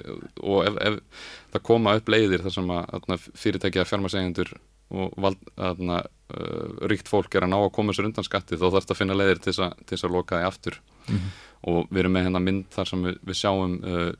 og 0.41 0.61
ef, 0.69 0.79
ef 0.85 0.99
það 1.55 1.65
koma 1.71 1.95
upp 1.97 2.11
leiðir 2.13 2.43
þar 2.45 2.55
sem 2.59 2.71
að 2.75 3.27
fyrirtækja 3.41 3.87
fjármasegendur 3.89 4.53
og 4.95 5.15
vald, 5.17 5.39
þarna, 5.57 5.97
uh, 6.35 6.75
ríkt 6.91 7.09
fólk 7.09 7.33
er 7.35 7.47
að 7.47 7.53
ná 7.55 7.57
að 7.63 7.71
koma 7.79 7.95
sér 7.97 8.05
undan 8.11 8.27
skatti 8.27 8.59
þá 8.59 8.67
þarf 8.67 8.83
þetta 8.83 8.93
að 8.93 8.99
finna 9.01 9.17
leiðir 9.17 9.41
til 9.41 9.53
þess 9.55 10.03
að, 10.05 10.13
loka 10.13 10.39
því 10.41 10.49
aftur 10.51 10.81
Mhm. 11.05 11.29
og 11.69 11.89
við 11.93 11.99
erum 12.01 12.13
með 12.17 12.23
hérna 12.25 12.39
mynd 12.41 12.65
þar 12.73 12.87
sem 12.89 13.03
við, 13.05 13.17
við 13.29 13.37
sjáum 13.37 13.73
uh, 13.85 14.13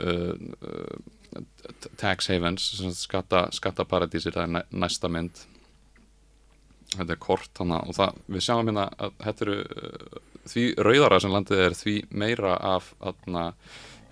uh, 0.00 0.34
uh, 0.64 1.42
tax 2.00 2.30
havens 2.32 2.70
skatta, 2.96 3.42
skattaparadísir 3.52 4.32
það 4.32 4.46
er 4.46 4.52
næ, 4.54 4.62
næsta 4.84 5.10
mynd 5.12 5.42
þetta 6.96 7.12
er 7.12 7.20
kort 7.20 7.60
hana, 7.60 7.82
og 7.84 7.96
það, 7.98 8.20
við 8.32 8.46
sjáum 8.46 8.70
hérna 8.70 8.86
að 8.96 9.12
þetta 9.26 9.46
eru 9.46 9.58
uh, 9.60 10.22
því 10.46 10.64
rauðara 10.86 11.20
sem 11.20 11.34
landið 11.34 11.62
er 11.66 11.76
því 11.76 11.96
meira 12.16 12.56
af 12.74 12.92
atna, 13.12 13.46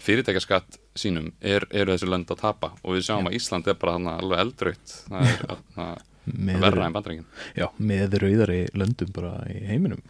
fyrirtækjaskatt 0.05 0.79
sínum 0.99 1.31
er, 1.41 1.67
eru 1.73 1.95
þessi 1.95 2.09
lönd 2.09 2.33
að 2.33 2.43
tapa. 2.43 2.73
Og 2.83 2.97
við 2.97 3.07
sjáum 3.09 3.29
Já. 3.29 3.31
að 3.31 3.39
Ísland 3.39 3.71
er 3.71 3.79
bara 3.81 3.97
alveg 4.19 4.43
eldraut 4.45 4.97
það 5.09 5.31
er 5.31 5.47
atna, 5.55 5.89
með, 6.25 6.61
verra 6.67 6.89
en 6.89 6.97
bandringin 6.97 7.27
já, 7.57 7.67
með 7.79 8.19
rauðari 8.23 8.61
löndum 8.77 9.17
bara 9.17 9.33
í 9.53 9.59
heiminum. 9.69 10.05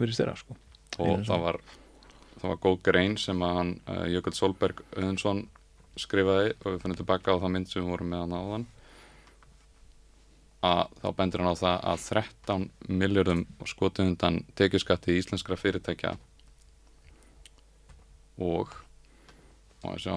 Verið 0.00 0.18
styrra 0.18 0.36
sko. 0.38 0.58
Og 1.02 1.24
það 1.26 1.46
var 1.46 1.60
það 2.42 2.50
var 2.50 2.62
góð 2.66 2.78
grein 2.88 3.16
sem 3.20 3.42
að 3.46 3.58
hann 3.60 3.72
uh, 3.86 4.04
Jökull 4.10 4.34
Solberg 4.36 4.82
Öðinsson 4.96 5.44
skrifaði 6.00 6.54
og 6.56 6.72
við 6.72 6.78
finnum 6.82 6.98
tilbaka 6.98 7.36
á 7.36 7.42
það 7.42 7.52
mynd 7.54 7.70
sem 7.70 7.84
við 7.84 7.92
vorum 7.92 8.10
með 8.12 8.24
hann 8.24 8.38
áðan. 8.38 8.66
Að 10.62 10.82
þá 11.02 11.06
bendur 11.18 11.42
hann 11.42 11.54
á 11.54 11.62
það 11.62 11.86
að 11.92 12.04
13 12.08 12.66
miljardum 13.02 13.46
skotið 13.66 14.10
undan 14.10 14.42
tekjuskatti 14.58 15.16
íslenskra 15.18 15.58
fyrirtækja 15.58 16.16
og 18.38 18.72
og 19.82 19.94
að 19.96 20.00
sjá. 20.04 20.16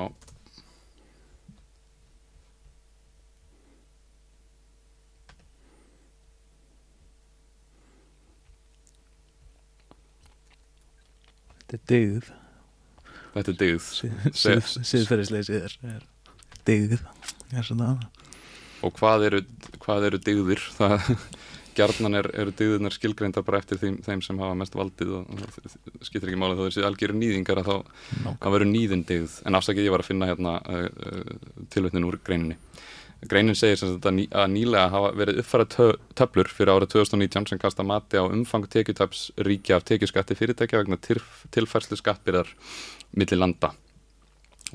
Þetta 11.65 11.77
er 11.79 11.87
dygð. 11.89 12.29
Þetta 13.33 13.51
er 13.55 13.57
er 15.95 16.05
dygð. 16.69 17.01
Er 17.55 17.65
svona 17.65 17.95
og 18.85 18.93
hvað 18.99 19.29
eru, 19.29 19.41
eru 20.09 20.19
dyggðir 20.21 20.63
það 20.75 21.11
gjarnan 21.77 22.19
er, 22.19 22.29
eru 22.41 22.53
dyggðirnar 22.55 22.95
skilgreindar 22.95 23.45
bara 23.47 23.59
eftir 23.61 23.79
þeim, 23.81 23.99
þeim 24.05 24.23
sem 24.25 24.39
hafa 24.41 24.57
mest 24.59 24.75
valdið 24.77 25.13
og 25.19 25.43
skiptir 26.05 26.31
ekki 26.31 26.39
máli. 26.41 26.57
Þá 26.57 26.65
þessi 26.67 26.85
algjöru 26.87 27.17
nýðingar 27.19 27.61
að 27.61 27.69
þá 27.69 27.75
það 28.43 28.55
verður 28.55 28.71
nýðin 28.71 29.05
dyggð. 29.09 29.39
En 29.45 29.59
afsakið 29.59 29.87
ég 29.87 29.95
var 29.95 30.03
að 30.03 30.09
finna 30.11 30.29
hérna 30.31 30.55
uh, 30.61 30.85
uh, 30.85 31.63
tilvitnin 31.73 32.07
úr 32.07 32.19
greininni. 32.25 32.59
Greinin 33.25 33.57
segir 33.57 33.79
sem 33.79 33.95
að, 33.95 34.11
ný, 34.13 34.25
að 34.35 34.49
nýlega 34.53 34.89
hafa 34.93 35.13
verið 35.17 35.39
uppfæra 35.41 35.65
tö, 35.71 35.87
töflur 36.19 36.49
fyrir 36.51 36.73
árið 36.75 36.91
2019 36.93 37.47
sem 37.49 37.61
kasta 37.61 37.85
mati 37.87 38.19
á 38.21 38.25
umfang 38.27 38.67
tekjutaps 38.69 39.29
ríkja 39.47 39.79
af 39.79 39.85
tekjuskatti 39.87 40.37
fyrirtækja 40.37 40.83
vegna 40.83 40.99
tilf, 41.01 41.45
tilfærslu 41.55 41.97
skattbyrðar 41.97 42.51
milli 43.17 43.39
landa. 43.39 43.71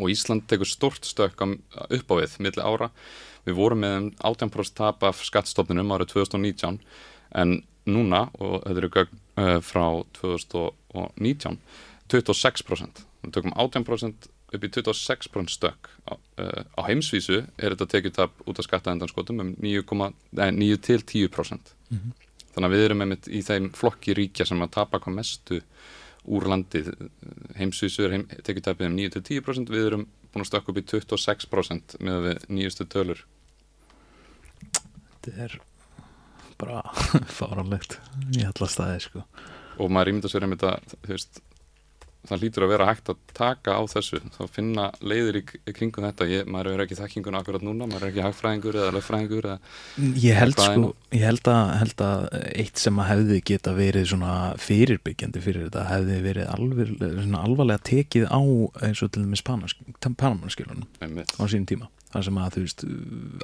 Og 0.01 0.11
Ísland 0.11 0.49
tekur 0.51 0.67
stort 0.67 1.07
stök 1.07 1.45
upp 1.45 2.11
á 2.11 2.15
við 2.17 2.39
milli 2.43 2.65
ára 2.65 2.91
við 3.47 3.57
vorum 3.57 3.81
með 3.85 3.97
um 4.01 4.11
18% 4.33 4.75
tap 4.81 5.03
af 5.07 5.23
skattstofnunum 5.25 5.93
árið 5.97 6.13
2019 6.15 6.81
en 7.41 7.63
núna, 7.91 8.27
og 8.39 8.61
þetta 8.67 8.81
eru 8.83 8.91
gögn 8.95 9.21
uh, 9.41 9.61
frá 9.65 9.87
2019 10.21 11.59
26% 12.11 13.05
við 13.25 13.35
tökum 13.37 13.53
18% 13.55 14.29
upp 14.51 14.65
í 14.67 14.69
26% 14.75 15.53
stök. 15.55 15.91
Á, 16.11 16.19
uh, 16.19 16.63
á 16.75 16.81
heimsvísu 16.89 17.45
er 17.55 17.75
þetta 17.77 17.87
tekjutap 17.93 18.41
út 18.51 18.59
af 18.59 18.67
skattaendanskotum 18.67 19.43
um 19.45 19.53
9, 19.63 20.11
nei, 20.35 20.51
9 20.51 20.81
til 20.83 21.05
10% 21.07 21.75
Mhm. 21.91 22.13
þannig 22.55 22.67
að 22.69 22.75
við 22.75 22.85
erum 22.85 23.01
einmitt 23.03 23.27
í 23.27 23.41
þeim 23.43 23.71
flokki 23.75 24.15
ríkja 24.15 24.47
sem 24.47 24.61
að 24.63 24.71
tapa 24.71 24.99
hvað 25.01 25.15
mestu 25.15 25.61
úr 26.31 26.45
landið 26.47 26.93
heimsvísu 27.59 28.05
er 28.05 28.11
heim, 28.11 28.25
tekjutapið 28.47 28.87
um 28.87 28.97
9 28.97 29.11
til 29.11 29.23
10% 29.23 29.71
við 29.71 29.87
erum 29.87 30.07
búin 30.33 30.45
að 30.45 30.51
stökka 30.51 30.73
upp 30.73 30.81
í 30.81 30.87
26% 30.93 31.99
með 32.07 32.25
við 32.27 32.49
nýjustu 32.57 32.87
tölur. 32.91 33.25
Þetta 34.71 35.37
er 35.47 35.57
bara 36.61 36.83
fáranlegt 37.39 37.99
í 38.37 38.45
alla 38.47 38.69
staði 38.71 39.01
sko. 39.07 39.25
Og 39.81 39.93
maður 39.93 40.13
ímynda 40.13 40.31
sér 40.31 40.47
einmitt 40.47 40.67
að 40.67 40.95
þú 41.07 41.15
veist, 41.15 41.41
það 42.29 42.43
lítur 42.45 42.65
að 42.67 42.73
vera 42.75 42.87
hægt 42.91 43.11
að 43.13 43.21
taka 43.37 43.75
á 43.77 43.83
þessu, 43.89 44.21
þá 44.35 44.41
finna 44.53 44.87
leiðir 45.01 45.41
í, 45.41 45.43
kringum 45.73 46.05
þetta, 46.05 46.27
ég, 46.29 46.49
maður 46.51 46.75
er 46.75 46.83
ekki 46.85 46.99
þekkingun 46.99 47.39
akkurat 47.39 47.65
núna, 47.65 47.89
maður 47.89 48.07
er 48.07 48.13
ekki 48.13 48.25
hagfræðingur 48.27 48.79
eða 48.81 48.95
lögfræðingur 48.97 49.49
eða, 49.51 49.77
Ég 50.21 50.41
held 50.41 50.59
sko, 50.61 50.91
ég 51.17 51.25
held 51.25 51.51
að, 51.53 51.71
held 51.81 52.05
að 52.07 52.27
eitt 52.51 52.83
sem 52.83 53.01
að 53.01 53.09
hefði 53.11 53.39
geta 53.53 53.75
verið 53.77 54.11
svona 54.13 54.35
fyrirbyggjandi 54.61 55.45
fyrir 55.45 55.69
þetta 55.69 55.87
hefði 55.89 56.19
verið 56.27 56.53
alveg, 56.57 56.93
svona 56.99 57.45
alvarlega 57.47 57.85
tekið 57.91 58.29
á 58.29 58.41
eins 58.85 59.05
og 59.05 59.15
til 59.15 59.25
dæmis 59.25 59.47
Panamaskilunum 59.47 60.87
einmitt, 61.01 61.35
á 61.41 61.45
sínum 61.49 61.69
tíma. 61.71 61.91
Það 62.11 62.25
sem 62.27 62.39
að 62.43 62.55
þú 62.55 62.61
veist 62.65 62.85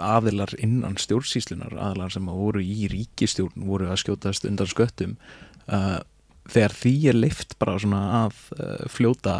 aðilar 0.02 0.52
innan 0.58 0.96
stjórnsýslunar, 0.98 1.76
aðilar 1.78 2.12
sem 2.16 2.30
að 2.30 2.40
voru 2.42 2.62
í 2.66 2.88
ríkistjórn 2.90 3.66
voru 3.68 3.86
að 3.92 4.00
skjótast 4.02 4.48
undan 4.48 4.70
sköttum 4.70 5.14
uh, 5.70 6.00
þegar 6.50 6.74
því 6.76 6.94
er 7.11 7.18
leift 7.18 7.56
bara 7.61 7.78
svona 7.82 8.02
að 8.22 8.40
uh, 8.59 8.87
fljóta 8.92 9.37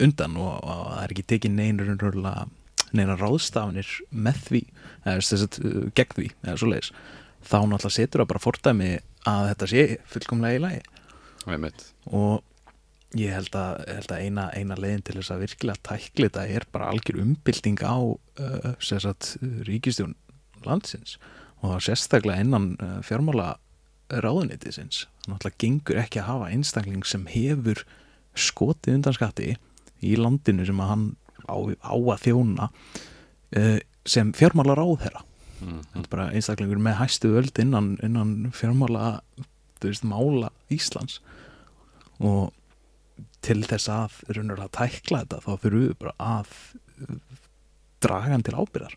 undan 0.00 0.36
og, 0.40 0.52
og 0.64 0.84
það 0.90 1.02
er 1.04 1.14
ekki 1.14 1.26
tekið 1.34 1.62
raunverulega 1.84 2.48
neina 2.96 3.16
ráðstafanir 3.18 3.90
með 4.10 4.44
því 4.48 4.60
eða 5.04 5.16
þess 5.20 5.46
að 5.46 5.58
uh, 5.62 5.88
gegn 5.94 6.14
því 6.16 6.28
eða 6.42 6.58
svo 6.60 6.70
leiðis 6.70 6.92
þá 7.40 7.58
náttúrulega 7.64 7.96
setur 7.96 8.22
það 8.22 8.30
bara 8.32 8.44
fordæmi 8.44 8.92
að 9.30 9.50
þetta 9.50 9.68
sé 9.70 9.82
fullkomlega 10.10 10.58
í 10.58 10.62
lagi. 10.64 10.80
Og 12.10 13.18
ég 13.18 13.32
held 13.34 13.56
að, 13.58 13.80
held 13.88 14.12
að 14.14 14.24
eina, 14.26 14.44
eina 14.54 14.76
leiðin 14.78 15.04
til 15.06 15.16
þess 15.18 15.32
að 15.34 15.44
virkilega 15.46 15.84
tækli 15.88 16.28
þetta 16.28 16.44
er 16.56 16.66
bara 16.72 16.90
algjör 16.92 17.22
umbylting 17.24 17.80
á 17.82 17.96
uh, 17.96 18.72
sem 18.82 19.00
sagt, 19.02 19.34
ríkistjón 19.66 20.14
landsins 20.66 21.16
og 21.64 21.80
sérstaklega 21.84 22.44
innan 22.44 22.74
fjármála 23.04 23.54
ráðunitisins 24.10 25.04
náttúrulega 25.28 25.60
gengur 25.62 26.00
ekki 26.02 26.22
að 26.22 26.28
hafa 26.30 26.50
einstakling 26.54 27.06
sem 27.06 27.26
hefur 27.30 27.84
skotið 28.38 28.98
undan 28.98 29.16
skatti 29.16 29.54
í 30.00 30.14
landinu 30.18 30.66
sem 30.66 30.80
að 30.82 30.92
hann 30.92 31.06
á, 31.46 31.56
á 31.84 31.94
að 31.94 32.22
þjóna 32.24 32.70
uh, 32.70 33.78
sem 34.08 34.32
fjármála 34.36 34.76
ráðherra 34.78 35.24
mm, 35.60 35.82
er 36.00 36.08
bara 36.12 36.30
einstaklingur 36.34 36.80
með 36.82 36.98
hæstu 37.02 37.32
völd 37.34 37.60
innan, 37.62 37.94
innan 38.04 38.50
fjármála 38.56 39.20
veist, 39.80 40.04
mála 40.04 40.50
Íslands. 40.72 41.20
Og 42.20 42.50
til 43.44 43.62
þess 43.64 43.88
að 43.92 44.18
raunverulega 44.28 44.72
tækla 44.76 45.22
þetta 45.22 45.40
þá 45.44 45.50
þurfum 45.62 45.84
við 45.86 45.94
bara 46.00 46.14
að 46.20 46.50
draga 48.04 48.34
hann 48.34 48.44
til 48.44 48.56
ábyrðar 48.56 48.96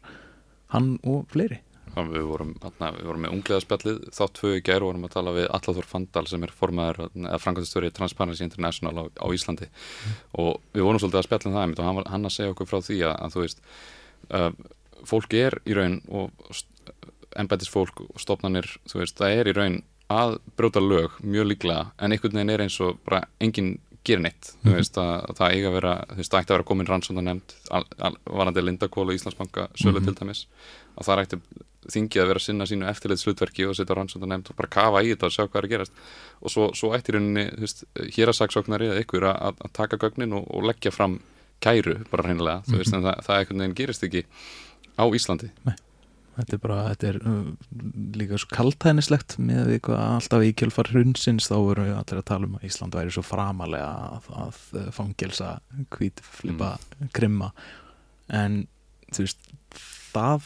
hann 0.73 0.89
og 1.07 1.29
fleiri 1.31 1.61
við, 1.95 2.23
vorum, 2.27 2.53
við 2.59 3.07
vorum 3.07 3.25
með 3.25 3.35
ungliðaspjallið 3.37 3.99
þátt 4.17 4.35
tvö 4.39 4.53
í 4.57 4.61
gær 4.65 4.83
og 4.83 4.91
vorum 4.91 5.07
að 5.07 5.15
tala 5.15 5.33
við 5.35 5.47
Allathor 5.49 5.89
Fandal 5.89 6.25
sem 6.29 6.45
er 6.45 6.53
formaður 6.57 7.01
eða 7.07 7.39
framkvæmstöri 7.43 7.91
Transparency 7.93 8.45
International 8.45 8.93
á, 8.97 9.03
á 9.21 9.27
Íslandi. 9.35 9.69
Og 10.41 10.57
við 10.73 10.87
vorum 10.87 11.01
svolítið 11.01 11.21
að 11.21 11.27
spjalla 11.27 11.49
um 11.51 11.57
það 11.57 11.65
einmitt 11.65 11.81
og 11.83 11.89
hann, 11.89 11.99
var, 11.99 12.09
hann 12.13 12.29
að 12.29 12.35
segja 12.37 12.55
okkur 12.55 12.69
frá 12.71 12.79
því 12.81 12.99
að, 13.07 13.15
að 13.15 13.35
þú 13.35 13.45
veist 13.45 13.63
uh, 14.33 14.49
fólk 15.13 15.37
er 15.37 15.59
í 15.69 15.77
raun 15.77 15.99
og 16.09 16.61
embætisfólk 17.43 18.05
og 18.07 18.21
stofnanir 18.21 18.69
þú 18.89 19.01
veist, 19.01 19.17
það 19.19 19.39
er 19.39 19.49
í 19.49 19.57
raun 19.57 19.79
að 20.13 20.37
brjóta 20.57 20.81
lög 20.83 21.17
mjög 21.23 21.49
líklega 21.49 21.87
en 21.97 22.13
einhvern 22.13 22.37
veginn 22.37 22.53
er 22.53 22.63
eins 22.65 22.77
og 22.83 22.99
bara 23.05 23.23
enginn 23.43 23.77
gerir 24.03 24.21
neitt, 24.21 24.53
þú 24.63 24.69
Mhm. 24.69 24.75
veist 24.75 24.97
að, 24.97 25.11
að 25.29 25.35
það 25.39 25.51
eiga 25.55 25.67
að 25.69 25.73
vera, 25.79 25.93
þú 26.09 26.15
veist, 26.17 26.31
það 26.31 26.39
ætti 26.41 26.51
að 26.51 26.57
vera 26.57 26.63
komin 26.63 26.87
rannsónda 26.87 27.21
nefnd 27.23 27.53
varandi 28.27 28.61
Lindakól 28.63 29.07
og 29.09 29.13
Íslandsbanka 29.15 29.67
sölu 29.79 29.99
Mhm. 30.01 30.05
til 30.05 30.15
dæmis 30.15 30.45
að 30.97 31.05
það 31.07 31.21
ætti 31.23 31.39
þingið 31.93 32.21
að 32.23 32.27
vera 32.27 32.39
að 32.39 32.45
sinna 32.47 32.63
sínu 32.65 32.87
eftirleitt 32.89 33.19
slutverki 33.19 33.65
og 33.67 33.75
setja 33.75 33.95
rannsónda 33.95 34.27
nefnd 34.27 34.49
og 34.51 34.55
bara 34.55 34.67
kafa 34.71 35.03
í 35.03 35.11
þetta 35.15 35.25
og 35.27 35.31
sjá 35.35 35.47
hvað 35.47 35.55
er 35.59 35.67
að 35.67 35.69
gerast. 35.73 35.91
Og 36.41 36.49
svo, 36.51 36.71
svo 36.75 36.91
ætti 36.95 37.11
rauninni, 37.13 37.45
þú 37.51 37.59
veist, 37.59 37.83
hér 38.15 38.27
að 38.31 38.39
saksóknari 38.39 38.87
eða 38.91 39.03
ykkur 39.03 39.23
að, 39.27 39.37
að- 39.47 39.57
taka 39.73 39.97
gögnin 39.97 40.33
og, 40.33 40.47
og 40.49 40.63
leggja 40.63 40.91
fram 40.91 41.19
kæru 41.61 42.05
bara 42.11 42.23
hreinlega, 42.23 42.63
þú 42.67 42.77
veist, 42.77 42.93
en 42.93 43.03
það, 43.03 43.23
það 43.23 43.39
gerist 43.75 44.03
ekki 44.03 44.23
á 44.99 45.03
Íslandi 45.11 45.49
þetta 46.37 46.55
er 46.57 46.61
bara, 46.63 46.77
þetta 46.91 47.09
er 47.11 47.17
uh, 47.29 47.47
líka 48.17 48.39
svo 48.41 48.51
kaltænislegt 48.53 49.37
með 49.41 49.71
því 49.71 49.79
hvað 49.87 50.03
alltaf 50.07 50.45
í 50.47 50.51
kjölfar 50.59 50.91
hrunsins 50.93 51.49
þá 51.51 51.55
voru 51.59 51.87
allir 51.89 52.21
að 52.21 52.27
tala 52.31 52.49
um 52.49 52.57
að 52.59 52.67
Ísland 52.69 52.97
væri 52.97 53.13
svo 53.13 53.23
framalega 53.27 53.89
að, 54.17 54.29
að 54.45 54.61
fangelsa 54.95 55.55
hvít 55.97 56.23
flipa 56.25 56.75
krimma. 57.15 57.51
En 58.33 58.63
þú 59.13 59.27
veist 59.27 59.51
það 60.13 60.45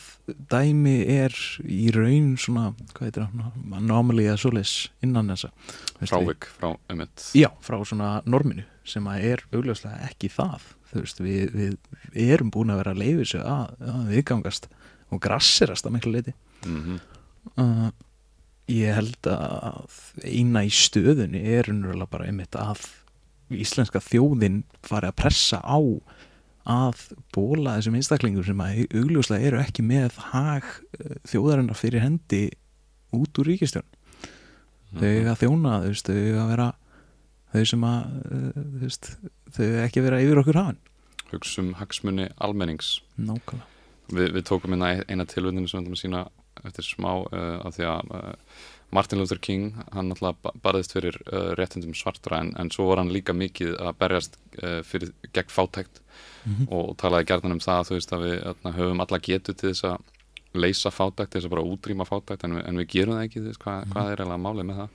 dæmi 0.51 0.95
er 1.11 1.33
í 1.67 1.89
raun 1.91 2.33
svona, 2.39 2.69
hvað 2.95 3.09
heitir 3.09 3.25
það 3.27 3.75
anomaly 3.81 4.27
að 4.31 4.39
svoleiðis 4.45 4.75
innan 5.03 5.31
þessa. 5.33 5.51
Við- 5.99 6.11
frávik 6.13 6.47
frá 6.55 6.69
emitt 6.93 7.25
Já, 7.35 7.49
frá 7.63 7.77
svona 7.83 8.11
norminu 8.25 8.63
sem 8.87 9.07
að 9.11 9.25
er 9.33 9.43
augljóslega 9.51 10.07
ekki 10.07 10.29
það. 10.31 10.69
Þú 10.87 11.01
veist, 11.03 11.17
við, 11.19 11.49
við, 11.51 11.73
við 12.13 12.29
erum 12.37 12.51
búin 12.55 12.71
að 12.71 12.79
vera 12.79 12.93
að 12.95 13.01
leiði 13.03 13.17
þessu 13.25 13.41
að, 13.43 13.73
að 13.91 14.05
viðgangast 14.13 14.69
og 15.13 15.21
grassirast 15.23 15.87
að 15.87 15.97
miklu 15.97 16.17
leiti 16.17 16.35
mm 16.65 16.99
uh, 17.55 17.89
ég 18.67 18.97
held 18.97 19.27
að 19.31 19.99
eina 20.27 20.65
í 20.67 20.71
stöðunni 20.73 21.39
er 21.55 21.69
unnurlega 21.71 22.11
bara 22.11 22.27
einmitt 22.27 22.55
að 22.59 22.81
íslenska 23.55 24.01
þjóðin 24.03 24.65
fari 24.83 25.07
að 25.07 25.19
pressa 25.21 25.61
á 25.63 25.79
að 26.67 27.03
bóla 27.31 27.77
þessum 27.77 27.95
einstaklingur 27.95 28.43
sem 28.43 28.59
að 28.59 28.81
augljóslega 28.91 29.47
eru 29.47 29.61
ekki 29.61 29.85
með 29.87 30.19
hag 30.33 30.67
uh, 30.67 31.15
þjóðarinnar 31.31 31.79
fyrir 31.79 32.03
hendi 32.03 32.41
út 33.15 33.39
úr 33.39 33.53
ríkistjón 33.53 33.87
þau 34.97 35.07
eiga 35.07 35.31
að 35.31 35.41
þjóna, 35.45 35.77
þau 36.03 36.17
eiga 36.17 36.43
að 36.43 36.51
vera 36.51 36.67
þau 37.53 37.63
sem 37.71 37.87
að 37.87 38.19
uh, 38.35 38.99
þau 39.55 39.65
ekki 39.85 40.03
vera 40.03 40.21
yfir 40.23 40.43
okkur 40.43 40.59
hafin. 40.59 40.83
Hugsum 41.31 41.73
hagsmunni 41.79 42.29
almennings. 42.43 42.97
Nákvæmlega 43.15 43.76
Vi, 44.13 44.25
Við 44.33 44.43
tókum 44.47 44.73
hérna 44.75 45.03
eina 45.07 45.25
tilvöndinu 45.27 45.67
sem 45.67 45.79
við 45.79 45.85
ætlum 45.85 45.97
að 45.97 46.01
sína 46.03 46.25
eftir 46.65 46.87
smá 46.87 47.11
uh, 47.27 47.59
af 47.67 47.75
því 47.75 47.87
að 47.91 48.11
uh, 48.17 48.33
Martin 48.95 49.19
Luther 49.19 49.39
King, 49.43 49.73
hann 49.91 50.07
náttúrulega 50.09 50.53
barðist 50.63 50.93
fyrir 50.95 51.17
uh, 51.27 51.51
réttindum 51.59 51.95
svartra 51.97 52.39
en, 52.39 52.53
en 52.59 52.71
svo 52.71 52.87
var 52.87 53.01
hann 53.01 53.11
líka 53.11 53.35
mikið 53.35 53.75
að 53.83 53.97
berjast 53.99 54.37
fyrir 54.87 55.11
gegn 55.35 55.51
fátækt 55.53 55.99
mm 55.99 56.53
-hmm. 56.53 56.67
og 56.73 56.95
talaði 56.97 57.27
gerðan 57.29 57.57
um 57.57 57.59
það 57.59 57.91
veist 57.91 58.13
að 58.13 58.23
við 58.25 58.37
öðna, 58.51 58.71
höfum 58.73 59.01
alla 59.03 59.19
getu 59.19 59.53
til 59.53 59.69
þess 59.69 59.83
að 59.83 59.97
leysa 60.53 60.89
fátækt, 60.89 61.29
til 61.31 61.41
þess 61.41 61.45
að 61.45 61.55
bara 61.55 61.67
útrýma 61.67 62.05
fátækt 62.07 62.43
en, 62.43 62.57
en 62.57 62.77
við 62.77 62.87
gerum 62.87 63.15
það 63.15 63.25
ekki, 63.25 63.43
þess, 63.45 63.59
hvað, 63.61 63.81
Mhm. 63.83 63.91
hvað 63.91 64.11
er 64.11 64.21
eiginlega 64.21 64.45
málið 64.45 64.65
með 64.65 64.77
það 64.81 64.89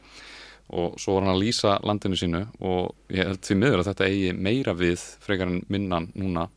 og 0.72 1.00
svo 1.00 1.14
var 1.14 1.26
hann 1.26 1.34
að 1.34 1.42
lýsa 1.42 1.74
landinu 1.84 2.16
sínu 2.16 2.46
og 2.60 2.94
ég 3.10 3.26
held 3.28 3.42
því 3.44 3.56
miður 3.60 3.82
að 3.82 3.88
þetta 3.90 4.08
eigi 4.08 4.32
meira 4.32 4.74
við 4.74 5.00
frekar 5.20 5.48
en 5.48 5.62
minnan 5.68 6.08
núna 6.14 6.48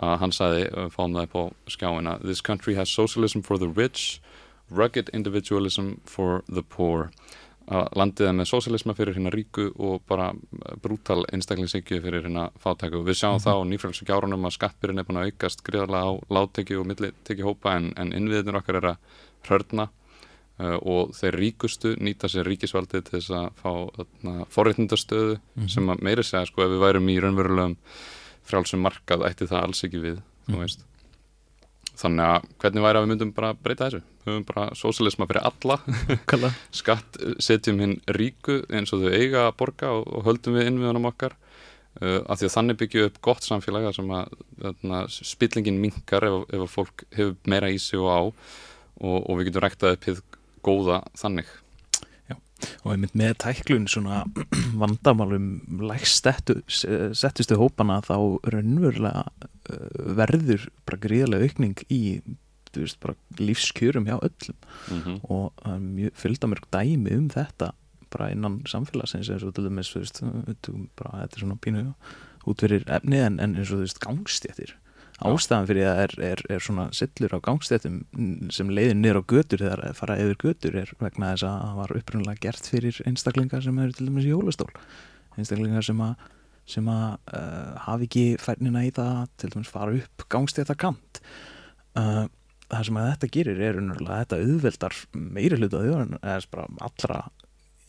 að 0.00 0.18
hann 0.18 0.32
sagði, 0.32 0.62
uh, 0.72 0.88
fáum 0.88 1.12
það 1.14 1.22
upp 1.28 1.34
á 1.36 1.44
skjáina 1.68 2.18
This 2.22 2.40
country 2.40 2.74
has 2.74 2.88
socialism 2.88 3.40
for 3.42 3.58
the 3.58 3.68
rich 3.68 4.20
rugged 4.70 5.10
individualism 5.12 5.96
for 6.06 6.42
the 6.48 6.62
poor 6.62 7.10
að 7.72 7.88
landið 7.94 8.32
með 8.34 8.48
sósialisma 8.50 8.94
fyrir 8.96 9.14
hérna 9.14 9.30
ríku 9.30 9.68
og 9.78 10.02
bara 10.08 10.32
brútal 10.82 11.22
einstaklingsíkju 11.32 12.00
fyrir 12.02 12.24
hérna 12.24 12.48
fátæku 12.58 13.04
við 13.06 13.14
sjáum 13.20 13.36
Mhm. 13.38 13.44
þá 13.44 13.52
á 13.54 13.62
nýfrælsum 13.70 14.06
gjárunum 14.08 14.46
að 14.48 14.56
skattbyrjun 14.56 14.98
er 14.98 15.04
búin 15.04 15.20
að 15.20 15.30
aukast 15.30 15.62
gríðarlega 15.62 16.08
á 16.08 16.12
látteki 16.30 16.76
og 16.80 16.86
milliteki 16.86 17.42
hópa 17.46 17.76
en, 17.76 17.92
en 17.96 18.12
innviðinur 18.12 18.58
okkar 18.58 18.76
er 18.80 18.88
að 18.92 18.96
hrörna 19.46 19.88
uh, 20.58 20.76
og 20.82 21.12
þeir 21.14 21.38
ríkustu 21.38 21.94
nýta 22.00 22.28
sér 22.28 22.44
ríkisvaldið 22.50 23.04
til 23.04 23.20
þess 23.20 23.30
að 23.30 23.50
fá 23.62 23.72
forréttindastöðu 24.50 25.38
Mhm. 25.56 25.68
sem 25.68 25.86
að 25.88 26.00
meiri 26.02 26.22
segja 26.24 26.46
sko 26.46 26.62
ef 26.64 26.70
við 26.70 26.80
værum 26.82 27.08
í 27.08 27.20
raunverulegum 27.20 27.76
frjálsum 28.48 28.82
markað 28.84 29.26
ætti 29.28 29.48
það 29.50 29.68
alls 29.68 29.84
ekki 29.86 30.00
við 30.02 30.18
veist. 30.52 30.82
Þannig 32.02 32.24
að 32.24 32.48
hvernig 32.62 32.84
væri 32.86 32.98
að 32.98 33.04
við 33.04 33.10
myndum 33.12 33.32
bara 33.36 33.52
breyta 33.54 33.86
þessu? 33.86 34.00
Við 34.22 34.32
höfum 34.32 34.46
bara 34.48 34.64
sósialisma 34.78 35.28
fyrir 35.28 35.46
alla. 35.50 35.76
Skatt 36.80 37.18
setjum 37.42 37.82
hinn 37.82 37.94
ríku 38.16 38.62
eins 38.72 38.94
og 38.94 39.04
þau 39.04 39.12
eiga 39.12 39.46
að 39.48 39.56
borga 39.60 39.92
og, 39.98 40.06
og 40.08 40.26
höldum 40.26 40.56
við 40.58 40.70
innviðunum 40.70 41.10
okkar. 41.12 41.36
Uh, 42.00 42.22
af 42.24 42.40
því 42.40 42.48
að 42.48 42.54
þannig 42.54 42.78
byggju 42.80 43.06
upp 43.10 43.18
gott 43.28 43.44
samfélag 43.44 43.90
sem 43.92 44.12
að 44.16 44.30
þarna, 44.62 45.02
spillingin 45.12 45.80
minkar 45.82 46.24
ef, 46.24 46.38
ef 46.48 46.72
fólk 46.72 47.04
hefur 47.12 47.34
meira 47.52 47.68
í 47.68 47.76
sig 47.82 48.00
og 48.00 48.08
á 48.08 48.20
og, 48.22 49.18
og 49.18 49.36
við 49.36 49.50
getum 49.50 49.64
ræktað 49.66 49.98
upp 49.98 50.08
hið 50.08 50.22
góða 50.64 51.02
þannig 51.20 51.50
og 52.82 52.92
einmitt 52.94 53.16
með 53.18 53.34
tæklun 53.44 53.88
svona 53.90 54.22
vandamálum 54.82 55.48
settustu 56.68 57.58
hópana 57.60 58.00
þá 58.06 58.16
raunverulega 58.54 59.26
uh, 59.26 60.14
verður 60.18 60.68
bara 60.86 61.02
gríðarlega 61.06 61.50
aukning 61.50 61.84
í 61.88 62.02
veist, 62.72 63.04
lífskjörum 63.38 64.06
hjá 64.08 64.16
öllum 64.16 64.56
mm 64.88 65.00
-hmm. 65.00 65.20
og 65.28 65.52
það 65.62 65.74
er 65.74 65.80
mjög 65.80 66.12
fylgdamörg 66.14 66.68
dæmi 66.72 67.16
um 67.16 67.28
þetta 67.30 67.72
bara 68.10 68.30
innan 68.30 68.62
samfélagsins 68.68 69.30
eins 69.30 69.42
og 69.42 69.54
til 69.54 69.64
dæmis, 69.64 69.92
þetta 69.92 71.36
er 71.36 71.40
svona 71.40 71.56
pínu 71.56 71.94
út 72.46 72.60
fyrir 72.60 72.84
efni 72.86 73.16
en, 73.16 73.40
en 73.40 73.56
eins 73.56 73.70
og 73.70 73.78
þú 73.78 73.84
veist, 73.86 74.00
gangstéttir 74.00 74.74
ástæðan 75.28 75.68
fyrir 75.70 75.88
það 75.88 76.02
er, 76.02 76.14
er, 76.28 76.42
er 76.56 76.62
svona 76.64 76.84
sillur 76.96 77.34
á 77.36 77.38
gangstéttum 77.44 78.02
sem 78.54 78.70
leiðir 78.72 78.98
niður 78.98 79.22
á 79.22 79.30
götur 79.32 79.64
þegar 79.64 79.82
það 79.86 79.98
fara 80.00 80.18
yfir 80.22 80.38
götur 80.42 80.78
er 80.82 80.92
vegna 81.00 81.32
þess 81.32 81.46
að 81.48 81.56
það 81.62 81.80
var 81.80 81.96
upprunnulega 82.00 82.44
gert 82.46 82.70
fyrir 82.72 83.00
einstaklingar 83.08 83.64
sem 83.64 83.80
eru 83.82 83.96
til 83.96 84.08
dæmis 84.08 84.28
í 84.28 84.32
jólastól. 84.32 84.70
Einstaklingar 85.38 85.86
sem 85.86 86.04
að 86.04 86.28
sem 86.72 86.86
að 86.86 87.06
uh, 87.34 87.72
hafi 87.88 88.06
ekki 88.06 88.24
færnina 88.38 88.84
í 88.86 88.92
það 88.94 89.24
til 89.40 89.50
dæmis 89.54 89.72
fara 89.72 89.96
upp 89.98 90.26
gangstéttakant 90.30 91.22
uh, 91.98 92.26
það 92.72 92.84
sem 92.88 93.00
að 93.00 93.08
þetta 93.10 93.30
gerir 93.36 93.62
er 93.66 93.80
unnurlega 93.80 94.20
þetta 94.22 94.38
auðveldar 94.46 94.98
meiri 95.12 95.58
hluta 95.58 95.82
allra 96.86 97.18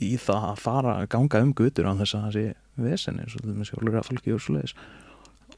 í 0.03 0.15
það 0.19 0.47
að 0.49 0.63
fara 0.63 0.95
að 0.99 1.11
ganga 1.13 1.43
um 1.45 1.53
gutur 1.55 1.87
á 1.87 1.93
þess 2.01 2.17
að 2.17 2.25
það 2.25 2.37
sé 2.37 2.45
vesen 2.83 3.21
eins 3.21 3.35
og 3.37 3.43
til 3.43 3.53
dæmis 3.53 3.71
hjólur 3.71 3.99
að 3.99 4.09
fólki 4.09 4.33
og 4.33 4.41
svo 4.41 4.57
leiðis 4.57 4.75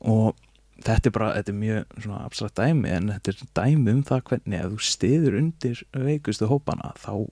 og 0.04 0.44
þetta 0.84 1.10
er 1.10 1.16
bara, 1.16 1.34
þetta 1.38 1.52
er 1.52 1.60
mjög 1.60 2.02
svona 2.04 2.26
abstrakt 2.26 2.60
dæmi 2.60 2.90
en 2.90 3.10
þetta 3.14 3.32
er 3.32 3.48
dæmi 3.62 3.92
um 3.92 4.04
það 4.04 4.24
hvernig 4.30 4.60
ef 4.60 4.72
þú 4.74 4.80
stiður 4.90 5.40
undir 5.40 5.84
veikustu 5.94 6.50
hópana 6.52 6.94
þá 7.00 7.30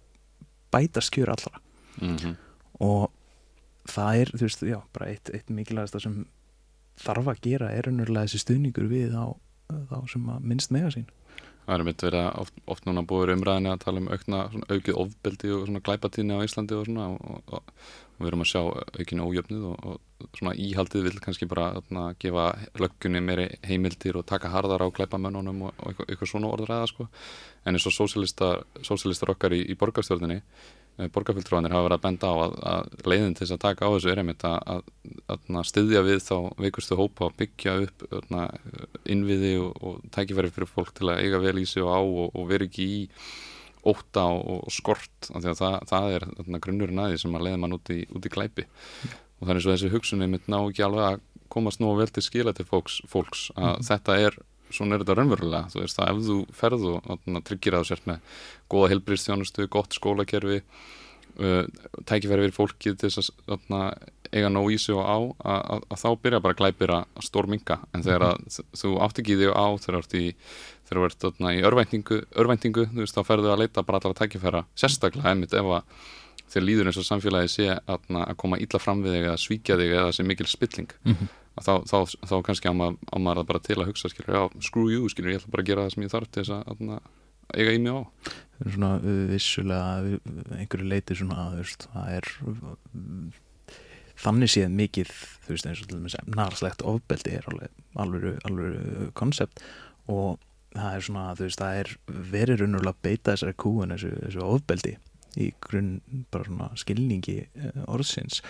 bætast 0.73 1.13
kjör 1.13 1.36
allra 1.36 1.60
Mm 2.01 2.15
-hmm. 2.17 2.36
og 2.79 3.12
það 3.86 4.15
er, 4.17 4.29
þú 4.34 4.41
veist, 4.41 4.62
já, 4.62 4.79
bara 4.93 5.10
eitt, 5.10 5.29
eitt 5.34 5.49
mikilvægast 5.49 6.01
sem 6.01 6.25
þarf 6.97 7.27
að 7.27 7.41
gera 7.41 7.71
er 7.71 7.89
unnurlega 7.89 8.25
þessi 8.25 8.39
stuðningur 8.39 8.88
við 8.88 9.13
á 9.13 9.27
þá 9.69 10.10
sem 10.12 10.29
að 10.29 10.39
minnst 10.39 10.71
mega 10.71 10.91
sín 10.91 11.06
Það 11.63 11.76
er 11.76 11.84
mitt 11.88 12.04
verið 12.04 12.21
að 12.26 12.39
oft, 12.43 12.56
oft 12.76 12.88
núna 12.88 13.04
búið 13.08 13.34
umræðinni 13.38 13.71
að 13.71 13.84
tala 13.86 14.02
um 14.02 14.10
aukna, 14.12 14.39
svona, 14.52 14.67
aukið 14.69 14.97
ofbeldi 15.04 15.52
og 15.56 15.67
svona 15.69 15.84
glæpatíðni 15.88 16.36
á 16.36 16.43
Íslandi 16.43 16.76
og 16.76 16.88
svona 16.89 17.06
og, 17.13 17.38
og, 17.56 17.71
og 18.17 18.19
við 18.19 18.32
erum 18.32 18.43
að 18.43 18.49
sjá 18.52 18.62
aukin 18.99 19.23
ójöfnuð 19.23 19.63
og, 19.69 19.88
og 19.93 20.38
svona 20.39 20.56
íhaldið 20.65 21.08
vil 21.08 21.21
kannski 21.23 21.47
bara 21.52 21.69
þarna, 21.78 22.06
gefa 22.19 22.49
löggunni 22.84 23.23
meiri 23.23 23.47
heimildir 23.63 24.19
og 24.19 24.28
taka 24.28 24.52
harðar 24.52 24.84
á 24.84 24.88
glæpamönnunum 24.99 25.67
og, 25.69 25.76
eitthvað, 25.88 26.10
eitthvað 26.10 26.34
svona 26.34 26.52
orðræða 26.52 26.91
sko. 26.91 27.08
En 27.63 27.78
eins 27.78 27.88
og 27.88 27.95
sósialistar, 27.95 28.65
sósialistar 28.84 29.32
okkar 29.32 29.56
í, 29.56 29.63
í 29.71 29.80
borgarstjórninni 29.80 30.41
borgarfylgtróðanir 30.97 31.73
hafa 31.73 31.88
verið 31.88 31.97
að 31.97 32.03
benda 32.03 32.29
á 32.29 32.36
að, 32.43 32.53
að 32.73 33.08
leiðin 33.10 33.34
til 33.34 33.45
þess 33.45 33.56
að 33.56 33.62
taka 33.63 33.88
á 33.89 33.93
þessu 33.95 34.12
er 34.13 34.21
einmitt 34.21 34.43
að, 34.45 34.60
að, 34.75 35.39
að 35.58 35.65
styðja 35.71 36.03
við 36.06 36.19
þá 36.21 36.36
veikustu 36.62 36.97
hópa 36.99 37.25
að 37.29 37.38
byggja 37.41 37.73
upp 37.88 38.06
öðna, 38.19 38.43
innviði 39.10 39.53
og, 39.63 39.73
og 39.82 40.03
tækifæri 40.13 40.53
fyrir 40.53 40.69
fólk 40.69 40.93
til 40.99 41.10
að 41.10 41.23
eiga 41.25 41.41
vel 41.43 41.58
í 41.63 41.65
sig 41.65 41.84
og 41.84 41.91
á 41.97 41.99
og, 42.03 42.29
og 42.38 42.47
vera 42.51 42.67
ekki 42.69 42.86
í 42.86 43.01
óta 43.84 44.27
og, 44.32 44.63
og 44.67 44.71
skort 44.71 45.32
af 45.34 45.41
því 45.43 45.51
að 45.51 45.60
það, 45.60 45.77
það 45.89 46.13
er 46.19 46.27
grunnurinn 46.63 47.03
aðeins 47.03 47.25
sem 47.25 47.36
að 47.36 47.49
leiða 47.49 47.60
mann 47.65 47.75
út 47.75 47.89
í, 47.91 47.99
út 48.13 48.29
í 48.29 48.32
glæpi 48.32 48.63
og 49.43 49.49
eins 49.49 49.65
og 49.65 49.73
þessi 49.73 49.91
hugsunni 49.91 50.29
mitt 50.32 50.45
ná 50.47 50.62
ekki 50.62 50.86
alveg 50.86 51.10
að 51.10 51.21
komast 51.51 51.82
nú 51.84 51.91
vel 51.97 52.08
til 52.10 52.23
skila 52.25 52.53
til 52.56 52.65
fólks, 52.69 53.01
fólks 53.12 53.49
að 53.58 53.73
Mhm. 53.75 53.88
þetta 53.89 54.15
er 54.29 54.38
svona 54.73 54.97
er 54.97 55.03
þetta 55.03 55.17
raunverulega, 55.19 55.69
þú 55.73 55.83
veist 55.83 56.01
að 56.01 56.12
ef 56.12 56.25
þú 56.27 56.39
ferð 56.57 56.89
og 56.89 57.29
tryggir 57.47 57.77
að 57.77 57.86
þú 57.86 57.89
sért 57.91 58.09
með 58.09 58.36
góða 58.73 58.91
helbriðstjónustu, 58.93 59.69
gott 59.71 59.97
skólakerfi 59.97 60.59
uh, 60.63 61.63
tækifæri 62.09 62.47
fyrir 62.47 62.57
fólkið 62.57 62.99
til 63.01 63.13
þess 63.13 63.33
að 63.53 63.93
eiga 64.33 64.49
nóg 64.49 64.71
í 64.73 64.79
sig 64.81 64.97
og 64.97 65.05
á 65.05 65.17
að, 65.53 65.83
að, 65.86 65.97
þá 66.01 66.07
byrja 66.23 66.41
bara 66.43 66.57
glæpir 66.57 66.93
að 66.95 67.21
stórminga 67.21 67.77
en 67.93 68.05
þegar 68.05 68.31
að 68.31 68.59
þú 68.79 68.95
átt 69.05 69.21
ekki 69.21 69.36
í 69.36 69.39
þig 69.43 69.53
á 69.53 69.67
þegar 69.77 69.93
þú 69.93 70.01
ert 70.01 70.17
í, 70.17 70.25
þegar 70.88 70.99
þú 70.99 71.05
ert 71.09 71.27
öðna, 71.29 71.53
í 71.53 71.62
örvæntingu, 71.69 72.19
örvæntingu 72.41 72.88
þú 72.89 73.03
veist, 73.03 73.17
þá 73.17 73.29
ferðu 73.29 73.53
að 73.53 73.63
leita 73.63 73.86
bara 73.86 74.01
allar 74.01 74.15
að 74.15 74.23
tækifæra 74.23 74.63
sérstaklega 74.73 75.33
einmitt 75.36 75.53
ef 75.53 75.69
að 75.77 76.01
þegar 76.53 76.67
líður 76.67 76.89
eins 76.89 76.99
og 77.01 77.07
samfélagi 77.07 77.51
sé 77.51 77.69
að, 77.77 78.09
að 78.09 78.36
koma 78.41 78.59
illa 78.62 78.81
fram 78.81 79.05
við 79.05 79.17
þig 79.17 79.29
eða 79.29 79.39
svíkja 79.41 79.79
þig 79.79 79.95
eða 79.99 80.12
sé 80.15 80.25
mikil 80.27 80.49
spilling. 80.49 80.91
Mm 81.03 81.15
-hmm. 81.15 81.31
Þá, 81.60 81.74
þá, 81.89 81.98
þá 82.30 82.36
kannski 82.48 82.72
á 82.72 82.74
maður, 82.74 82.98
á 83.13 83.18
maður 83.18 83.44
að 83.44 83.50
bara 83.52 83.63
til 83.68 83.78
að 83.80 83.89
hugsa 83.92 84.12
skilur, 84.12 84.38
já, 84.38 84.63
screw 84.66 84.89
you, 84.94 85.10
skilur, 85.12 85.34
ég 85.34 85.42
ætla 85.42 85.54
bara 85.54 85.66
að 85.66 85.70
gera 85.70 85.86
það 85.86 85.96
sem 85.96 86.06
ég 86.06 86.13
þarf 86.13 86.32
til 86.32 86.44
þess 86.44 86.56
að, 86.58 86.84
að, 86.98 87.12
eiga 87.54 87.76
í 87.76 87.82
mig 87.84 87.94
á. 87.94 88.02
Það 88.58 88.66
er 88.66 88.76
svona 88.78 88.92
vissulega 89.30 90.20
einhverju 90.58 90.89
leiti 90.89 91.18
svona 91.20 91.48
veist, 91.58 91.88
það 91.94 92.13
er 92.18 92.30
þannig 94.24 94.52
séð 94.54 94.74
mikið 94.78 95.13
þú 95.44 95.54
veist 95.54 95.70
eins 95.70 95.84
og 95.84 95.89
til 95.89 96.00
dæmis 96.00 96.18
narslegt 96.30 96.84
ofbeldi 96.88 97.38
er 97.38 97.48
alveg 97.52 98.44
alveg, 98.46 99.10
koncept 99.18 99.63
og 100.12 100.39
það 100.74 100.98
er 100.98 101.08
svona 101.08 101.26
þú 101.38 101.47
veist 101.47 101.64
það 101.64 101.80
er 101.82 101.91
verið 102.34 102.62
raunverulega 102.62 102.93
að 102.95 103.01
beita 103.08 103.34
þessari 103.34 103.58
kúin 103.64 103.93
þessu, 103.93 104.14
þessu 104.22 104.45
ofbeldi 104.45 104.93
í 105.41 105.49
grunn 105.66 105.95
bara 106.34 106.47
svona 106.47 106.70
skilningi 106.78 107.39
uh, 107.41 107.84
orðsins 107.89 108.41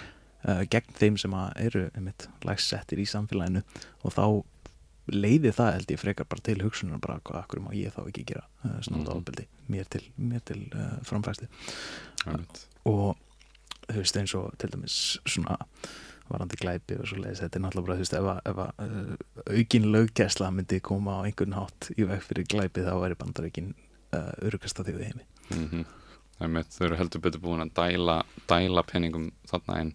uh, 0.47 0.63
gegn 0.69 0.93
þeim 0.99 1.17
sem 1.17 1.31
að 1.33 1.53
eru 1.67 1.83
lægsettir 2.45 2.99
í 2.99 3.05
samfélaginu. 3.09 3.63
Og 4.03 4.13
þá 4.13 4.25
leiði 5.11 5.51
það 5.51 5.73
held 5.75 5.91
ég 5.91 5.99
frekar 5.99 6.25
bara 6.31 6.41
til 6.41 6.61
hugsunar 6.63 6.99
bara 7.03 7.19
hvað 7.27 7.41
akkur 7.41 7.59
má 7.59 7.73
ég 7.75 7.91
þá 7.91 8.05
ekki 8.07 8.23
gera 8.25 8.45
uh, 8.63 8.77
snóta 8.81 9.11
Mhm. 9.11 9.17
ofbeldi 9.19 9.47
mér 9.69 9.85
til, 9.89 10.03
mér 10.17 10.39
til 10.45 10.61
uh, 10.73 10.99
framfæsti 11.03 11.47
og 12.87 13.17
þú 13.89 13.97
veist 13.99 14.17
eins 14.19 14.33
og 14.39 14.53
til 14.61 14.69
dæmis 14.71 14.95
svona 15.27 15.57
varandi 16.29 16.55
glæpi 16.61 16.95
og 17.01 17.07
svo 17.09 17.19
leiðis 17.19 17.41
þetta 17.43 17.59
er 17.59 17.63
náttúrulega 17.65 17.87
bara 17.89 17.97
þú 17.97 18.03
veist 18.05 18.15
ef, 18.15 18.29
að- 18.31 18.45
ef 18.51 18.61
að 18.63 18.71
uh, 18.85 19.57
aukin 19.59 19.89
löggæsla 19.91 20.51
myndi 20.55 20.79
koma 20.79 21.17
á 21.19 21.25
einhvern 21.27 21.57
hátt 21.57 21.89
í 21.97 22.07
veg 22.07 22.23
fyrir 22.23 22.47
glæpi 22.47 22.85
þá 22.87 22.93
væri 23.03 23.17
bandaríkin 23.19 23.73
uh, 24.15 24.31
örugasta 24.41 24.83
þjóði 24.87 25.09
heimi. 25.09 25.25
Mm 25.51 25.67
-hmm. 25.69 25.85
Einmitt, 26.39 26.71
þau 26.71 26.85
eru 26.87 26.95
heldur 26.97 27.21
betur 27.21 27.39
búin 27.43 27.61
að 27.61 27.73
dæla, 27.75 28.23
dæla 28.47 28.83
peningum 28.83 29.31
þarna 29.51 29.79
en 29.81 29.93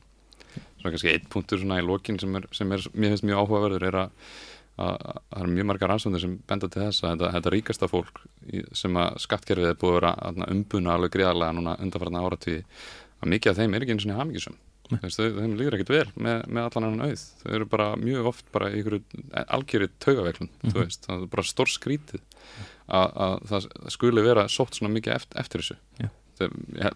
svona 0.78 0.94
kannski 0.94 1.10
eitt 1.12 1.26
punktur 1.32 1.60
svona 1.62 1.80
í 1.80 1.86
lokin 1.86 2.20
sem 2.20 2.38
er, 2.38 2.46
sem 2.56 2.72
er 2.72 2.86
mér 2.94 3.14
finnst 3.14 3.26
mjög 3.26 3.42
áhugaverður 3.44 3.88
er 3.90 4.00
að 4.04 4.14
að 4.78 4.94
að 4.94 5.18
það 5.32 5.42
eru 5.42 5.54
mjög 5.56 5.66
margar 5.66 5.90
rannsóndir 5.90 6.22
sem 6.22 6.38
benda 6.46 6.68
til 6.70 6.84
þess 6.84 7.02
að 7.02 7.10
þetta, 7.10 7.32
þetta 7.34 7.52
ríkasta 7.54 7.88
fólk 7.90 8.20
í, 8.46 8.62
sem 8.78 8.98
að 9.00 9.18
skattkerfið 9.24 9.72
er 9.72 9.78
búið 9.80 9.96
að 9.96 9.98
vera 9.98 10.48
umbuna 10.54 10.94
alveg 10.94 11.14
greiðarlega 11.16 11.56
núna 11.56 11.74
undanfarnar 11.82 12.28
áratví 12.28 12.56
að 13.18 13.32
mikið 13.34 13.52
af 13.52 13.58
þeim 13.58 13.74
er 13.74 13.84
ekki 13.84 13.96
einu 13.96 14.04
svona 14.04 14.20
hamingisum 14.20 14.58
þeim 14.88 15.56
líður 15.58 15.76
ekkert 15.76 15.90
vel 15.92 16.12
með, 16.16 16.44
með 16.46 16.68
allan 16.68 16.86
annan 16.88 17.10
auð 17.10 17.24
þau 17.42 17.50
eru 17.58 17.68
bara 17.74 17.88
mjög 18.00 18.30
oft 18.30 18.52
bara 18.54 18.70
í 18.72 18.84
algjörið 19.44 19.98
taugaveiklun 20.04 20.48
mm 20.48 20.70
-hmm. 20.70 20.94
það 21.04 21.26
er 21.26 21.26
bara 21.34 21.44
stór 21.50 21.72
skrítið 21.72 22.22
að, 22.86 23.08
að 23.26 23.34
það 23.50 23.68
skuli 23.92 24.24
vera 24.24 24.48
sótt 24.48 24.78
svona 24.78 24.94
mikið 24.94 25.18
eftir, 25.18 25.40
eftir 25.42 25.64
þessu 25.64 25.76
Já. 25.98 26.08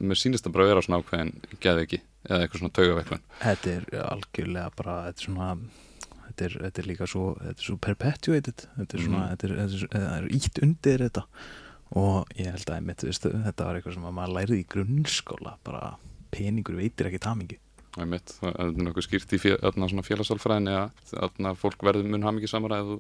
Mér 0.01 0.21
sýnist 0.21 0.47
það 0.47 0.55
bara 0.57 0.67
að 0.67 0.73
vera 0.73 0.85
svona 0.87 1.01
ákveðin 1.03 1.33
geði 1.63 1.87
ekki, 1.87 2.03
eða 2.29 2.45
eitthvað 2.45 2.63
svona 2.63 2.77
taugaveiklun 2.79 3.25
Þetta 3.43 3.73
er 3.73 3.89
algjörlega 4.03 4.77
bara 4.79 4.99
þetta 5.09 5.23
er 5.23 5.29
svona 5.29 5.49
þetta 6.29 6.47
er, 6.47 6.57
þetta 6.67 6.83
er 6.83 6.89
líka 6.89 7.09
svo, 7.11 7.27
þetta 7.41 7.65
er 7.65 7.69
svo 7.69 7.77
perpetuated 7.89 8.65
þetta 8.79 8.97
er 8.99 9.05
svona, 9.07 9.27
mm 9.27 9.43
þetta, 9.43 10.07
er, 10.17 10.31
ítt 10.39 10.63
undir 10.65 11.07
þetta. 11.07 11.27
Og 12.01 12.31
ég 12.39 12.49
held 12.49 12.71
að 12.71 12.79
einmitt, 12.79 13.03
veistu, 13.05 13.35
þetta 13.45 13.67
var 13.69 13.77
eitthvað 13.77 13.99
sem 13.99 14.07
maður 14.17 14.37
lærið 14.39 14.63
í 14.63 14.69
grunnskóla 14.73 15.59
bara 15.67 15.91
peningur 16.33 16.79
veitir 16.79 17.11
ekki 17.11 17.21
tamingi 17.21 17.59
Það 17.93 18.03
er 18.03 18.09
mitt, 18.09 18.33
það 18.41 18.59
er 18.63 18.71
nokkuð 18.87 19.05
skýrt 19.05 19.33
í 19.37 19.39
félagsálfræðin 19.43 20.71
eða 20.73 21.55
fólk 21.61 21.83
verður 21.85 22.07
mun 22.09 22.23
haf 22.25 22.37
mikið 22.39 22.53
samar 22.55 22.75
að 22.79 22.93
þú 22.93 22.97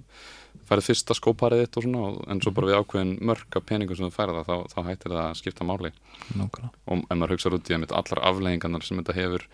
færið 0.69 0.89
fyrsta 0.91 1.17
skóparið 1.17 1.63
þitt 1.63 1.79
og 1.81 1.87
svona 1.87 2.11
en 2.33 2.43
svo 2.45 2.53
bara 2.53 2.69
við 2.69 2.81
ákveðin 2.83 3.13
mörg 3.25 3.57
af 3.57 3.65
peningum 3.69 3.97
sem 3.97 4.11
þú 4.11 4.17
færða 4.19 4.43
þá, 4.45 4.55
þá 4.69 4.79
hættir 4.91 5.15
það 5.15 5.23
að 5.23 5.39
skipta 5.41 5.67
máli 5.69 5.93
Nókala. 6.37 6.69
og 6.85 7.07
ef 7.07 7.17
maður 7.17 7.35
hugsaður 7.37 7.57
út 7.59 7.73
í 7.73 7.79
að 7.79 7.97
allar 8.03 8.23
afleggingarnar 8.29 8.85
sem 8.85 9.01
þetta 9.01 9.17
hefur 9.17 9.47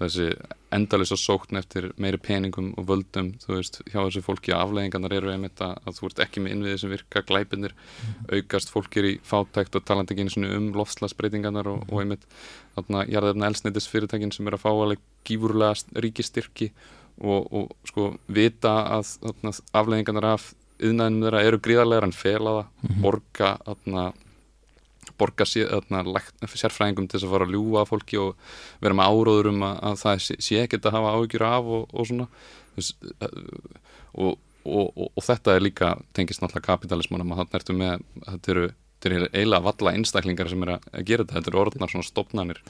þessi 0.00 0.26
endalisa 0.74 1.16
sókn 1.18 1.60
eftir 1.60 1.92
meiri 2.02 2.18
peningum 2.18 2.72
og 2.80 2.88
völdum, 2.88 3.30
þú 3.44 3.52
veist, 3.54 3.78
hjá 3.86 4.00
þessu 4.00 4.24
fólki 4.26 4.54
að 4.54 4.64
afleggingarnar 4.64 5.14
eru 5.14 5.30
einmitt 5.30 5.62
að, 5.62 5.76
að 5.86 5.98
þú 5.98 6.08
ert 6.08 6.22
ekki 6.24 6.42
með 6.42 6.56
innviðið 6.56 6.80
sem 6.82 6.92
virka 6.94 7.22
glæpinir 7.28 7.76
mm. 7.76 8.16
aukast 8.34 8.74
fólk 8.74 8.98
er 8.98 9.08
í 9.12 9.14
fátækt 9.26 9.78
og 9.78 9.86
talandi 9.86 10.16
ekki 10.16 10.50
um 10.58 10.72
lofslagsbreytingarnar 10.74 11.70
og, 11.70 11.86
og 11.86 12.02
einmitt 12.02 12.26
þarna 12.74 13.06
jarðarna 13.12 13.52
elsneitis 13.52 13.88
fyrirtækin 13.92 14.34
sem 14.34 14.50
er 14.50 14.58
að 14.58 14.64
fá 14.64 14.70
alveg 14.72 15.06
gífurlega 15.28 16.02
ríkistyrki 16.02 16.72
og, 17.22 17.46
og 17.54 17.70
sko 17.86 18.10
vita 18.26 18.74
að 18.98 19.14
afleggingarnar 19.70 20.32
af 20.34 20.50
yðnaðinum 20.82 21.28
þeirra 21.28 21.42
eru 21.46 21.60
gríðarlegar 21.62 22.08
en 22.08 22.16
felaða, 22.16 22.64
mm 22.66 22.88
-hmm. 22.88 23.02
borga 23.04 23.50
þarna 23.62 24.04
borga 25.20 25.46
sérfræðingum 25.48 27.08
til 27.08 27.18
þess 27.18 27.26
að 27.28 27.34
fara 27.34 27.48
að 27.48 27.54
ljúa 27.56 27.84
fólki 27.88 28.20
og 28.20 28.34
vera 28.84 28.96
með 28.98 29.10
áróður 29.10 29.50
um 29.52 29.66
að, 29.66 29.76
að 29.90 30.00
það 30.02 30.22
sé, 30.26 30.38
sé 30.46 30.62
ekkert 30.62 30.88
að 30.88 30.96
hafa 30.98 31.12
áhyggjur 31.18 31.46
af 31.48 31.70
og, 31.78 31.84
og 31.92 32.08
svona. 32.10 32.28
Og, 34.14 34.38
og, 34.64 35.04
og 35.10 35.22
þetta 35.24 35.54
er 35.54 35.64
líka 35.64 35.92
tengist 36.16 36.42
náttúrulega 36.42 36.70
kapitalismunum 36.72 37.34
að 37.34 37.42
þannig 37.42 37.58
ertu 37.60 37.76
með 37.78 38.04
þetta 38.24 38.52
eru, 38.54 38.66
eru 39.04 39.28
eiginlega 39.30 39.66
valla 39.66 39.94
einstaklingar 39.98 40.50
sem 40.50 40.66
er 40.66 40.74
að 40.76 41.04
gera 41.04 41.24
þetta, 41.24 41.36
þetta 41.36 41.52
eru 41.52 41.62
orðnar 41.64 41.92
svona 41.92 42.08
stopnarnir 42.08 42.60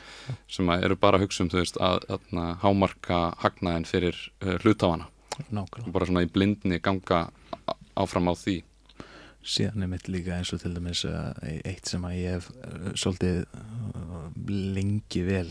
sem 0.51 0.72
eru 0.76 0.99
bara 1.01 1.20
að 1.20 1.26
hugsa 1.26 1.45
um 1.45 1.51
veist, 1.53 1.78
að, 1.78 2.07
að, 2.11 2.30
að 2.34 2.55
hámarka 2.64 3.20
hagnaðin 3.45 3.88
fyrir 3.88 4.18
uh, 4.42 4.57
hlutafana 4.64 5.11
og 5.61 5.90
bara 5.95 6.09
svona 6.09 6.24
í 6.26 6.30
blindni 6.30 6.80
ganga 6.82 7.26
áfram 7.99 8.30
á 8.30 8.34
því 8.38 8.61
síðan 9.45 9.84
er 9.84 9.90
mitt 9.92 10.09
líka 10.09 10.38
eins 10.38 10.53
og 10.55 10.62
til 10.62 10.72
dæmis 10.74 11.05
eh, 11.09 11.61
eitt 11.68 11.88
sem 11.90 12.05
að 12.07 12.16
ég 12.16 12.36
hef 12.38 12.49
eh, 12.64 12.90
svolítið 12.97 13.42
eh, 13.45 14.26
lengi 14.49 15.24
vel 15.26 15.49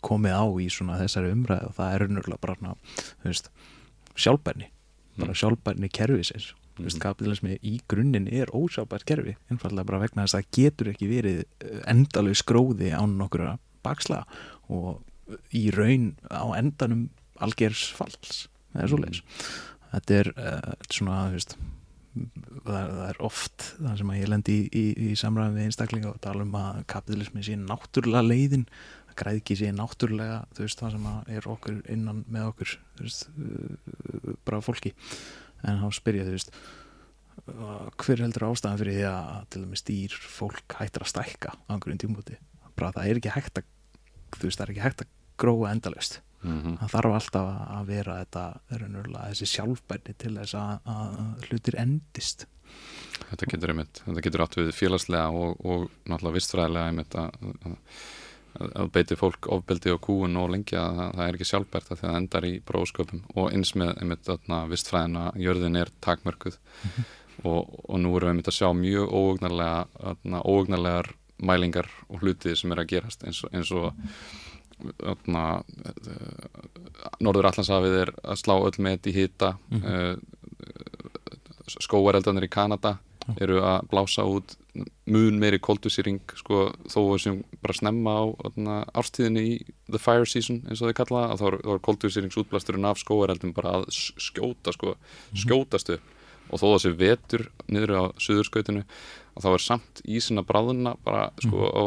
komið 0.00 0.32
á 0.32 0.44
í 0.62 0.66
svona 0.72 0.96
þessari 0.96 1.34
umræð 1.34 1.66
og 1.68 1.74
það 1.76 1.94
er 1.94 2.04
unnurlega 2.06 2.40
bara 2.40 2.74
veist, 3.26 3.50
sjálfbærni 4.16 4.70
bara 5.18 5.34
mm. 5.34 5.38
sjálfbærni 5.42 5.90
kerfisins 5.92 6.46
mm. 6.54 6.86
veist, 6.86 7.00
kapitalismi 7.02 7.58
í 7.60 7.74
grunninn 7.90 8.30
er 8.32 8.50
ósjálfbært 8.56 9.04
kerfi 9.10 9.36
einfallega 9.52 9.86
bara 9.90 10.00
vegna 10.06 10.24
þess 10.24 10.38
að 10.38 10.46
það 10.46 10.56
getur 10.56 10.92
ekki 10.94 11.10
verið 11.10 11.42
endalug 11.92 12.40
skróði 12.40 12.94
án 12.96 13.18
nokkur 13.20 13.44
að 13.50 13.60
baksla 13.84 14.22
og 14.72 15.02
í 15.54 15.68
raun 15.76 16.14
á 16.32 16.44
endanum 16.56 17.08
algjörsfalls 17.44 18.46
það 18.72 18.86
er 18.86 18.92
svo 18.94 19.02
leiðis 19.02 19.20
mm. 19.20 19.52
þetta 19.92 20.18
er 20.22 20.32
uh, 20.36 20.72
svona, 20.88 21.20
þú 21.28 21.36
veist 21.36 21.58
það, 22.14 22.64
það 22.66 23.04
er 23.08 23.20
oft 23.28 23.66
það 23.76 24.00
sem 24.00 24.12
að 24.12 24.20
ég 24.20 24.32
lendi 24.32 24.56
í, 24.56 24.64
í, 24.70 24.84
í 25.10 25.18
samræðum 25.18 25.58
við 25.58 25.68
einstaklinga 25.68 26.12
og 26.12 26.20
tala 26.24 26.46
um 26.46 26.56
að 26.58 26.80
kapitalismi 26.90 27.44
sé 27.46 27.56
náttúrulega 27.60 28.26
leiðin 28.26 28.66
að 29.10 29.16
græðki 29.22 29.58
sé 29.60 29.70
náttúrulega 29.74 30.42
veist 30.58 30.82
það 30.82 30.96
sem 30.96 31.08
er 31.36 31.48
okkur 31.54 31.80
innan 31.92 32.24
með 32.30 32.50
okkur 32.52 32.76
veist 33.00 33.28
uh, 33.30 34.36
bara 34.46 34.62
fólki. 34.64 34.94
En 35.66 35.82
þá 35.82 35.88
spyr 36.00 36.20
ég 36.20 36.28
þú 36.28 36.36
veist 36.38 36.54
hver 38.00 38.20
heldur 38.20 38.48
ástæðan 38.50 38.80
fyrir 38.80 38.96
því 38.98 39.04
að 39.08 39.44
til 39.52 39.62
dæmis 39.64 39.82
stýr 39.84 40.16
fólk 40.34 40.76
hættir 40.78 41.04
að 41.04 41.12
stækka 41.12 41.54
á 41.56 41.70
einhverjum 41.72 42.00
tímúti 42.02 42.36
bara 42.76 42.92
það 42.96 43.06
er 43.08 43.20
ekki 43.20 43.34
hægt 43.34 43.60
að 43.60 43.70
þú 44.36 44.42
veist 44.46 44.60
það 44.60 44.64
er 44.66 44.72
ekki 44.74 44.84
hægt 44.84 45.04
að 45.04 45.14
gróa 45.40 45.70
endalust 45.72 46.20
Mm 46.42 46.62
-hmm. 46.62 46.78
það 46.80 46.92
þarf 46.94 47.14
alltaf 47.14 47.48
að 47.78 47.86
vera 47.86 48.14
þetta 48.22 48.44
þessi 49.28 49.46
sjálfbærni 49.46 50.14
til 50.16 50.36
þess 50.38 50.54
að, 50.54 50.78
að 50.84 51.48
hlutir 51.48 51.76
endist 51.76 52.46
Þetta 53.30 53.46
getur 53.52 53.72
einmitt, 53.74 54.00
þetta 54.06 54.24
getur 54.24 54.42
átt 54.44 54.56
við 54.58 54.72
félagslega 54.74 55.28
og, 55.36 55.60
og 55.66 55.84
náttúrulega 56.08 56.36
vistfræðilega 56.38 56.90
einmitt 56.90 57.16
að, 57.18 57.30
að, 57.68 57.76
að 58.80 58.90
beiti 58.94 59.18
fólk 59.20 59.50
ofbeldi 59.56 59.92
og 59.94 60.00
kúun 60.06 60.40
og 60.40 60.50
lengi 60.54 60.78
að 60.80 61.00
það, 61.02 61.22
er 61.26 61.38
ekki 61.38 61.50
sjálfbært 61.50 61.92
að 61.92 62.02
það 62.02 62.18
endar 62.22 62.48
í 62.48 62.52
bróðsköpum 62.70 63.22
og 63.34 63.52
eins 63.52 63.74
með 63.78 63.94
einmitt 64.00 64.32
vistfræðina 64.72 65.24
jörðin 65.36 65.80
er 65.82 65.92
takmörkuð 66.00 66.58
mm 66.58 66.90
-hmm. 66.90 67.08
og, 67.44 67.80
og 67.84 67.98
nú 68.00 68.16
erum 68.16 68.26
við 68.26 68.32
einmitt 68.32 68.48
að 68.48 68.58
sjá 68.58 68.68
mjög 68.74 69.06
óugnarlegar 70.44 71.12
mælingar 71.36 71.88
og 72.08 72.20
hluti 72.20 72.56
sem 72.56 72.72
er 72.72 72.78
að 72.78 72.90
gerast 72.94 73.24
eins 73.24 73.44
og, 73.44 73.52
eins 73.52 73.70
og 73.70 73.92
mm 73.92 74.02
-hmm 74.02 74.49
Norður 77.20 77.50
Allandshafið 77.50 77.98
er 78.04 78.14
að 78.22 78.40
slá 78.42 78.56
öll 78.56 78.76
með 78.78 78.96
þetta 78.96 79.10
í 79.10 79.16
hýta 79.18 79.52
mm 79.70 79.80
-hmm. 79.84 80.20
skóareldanir 81.78 82.48
í 82.48 82.52
Kanada 82.52 82.98
eru 83.40 83.60
að 83.62 83.86
blása 83.90 84.24
út 84.26 84.56
mun 85.10 85.38
meiri 85.40 85.58
koldusýring 85.62 86.20
sko, 86.38 86.70
þó 86.88 87.18
sem 87.18 87.40
bara 87.62 87.74
snemma 87.74 88.14
á 88.16 88.24
öðna, 88.48 88.76
árstíðinni 88.94 89.42
í 89.42 89.54
the 89.90 89.98
fire 89.98 90.26
season 90.26 90.62
eins 90.68 90.80
og 90.80 90.90
þau 90.90 90.98
kalla 91.02 91.24
að 91.32 91.42
þá 91.42 91.46
er 91.50 91.82
koldusýringsútblasturinn 91.88 92.88
af 92.88 93.02
skóareldum 93.02 93.54
bara 93.56 93.80
að 93.80 93.90
skjóta 93.90 94.74
sko, 94.76 94.94
mhm. 94.96 95.42
skjótastu 95.44 95.98
og 96.50 96.62
þó 96.62 96.78
sé 96.82 96.94
vetur 96.96 97.48
niður 97.70 97.96
á 97.98 98.04
suðurskautinu 98.18 98.84
og 99.34 99.44
þá 99.44 99.50
er 99.52 99.64
samt 99.66 100.02
ísina 100.04 100.46
bráðuna 100.46 100.96
bara 101.04 101.30
sko 101.38 101.56
mm 101.56 101.66
-hmm. 101.66 101.78
á 101.78 101.84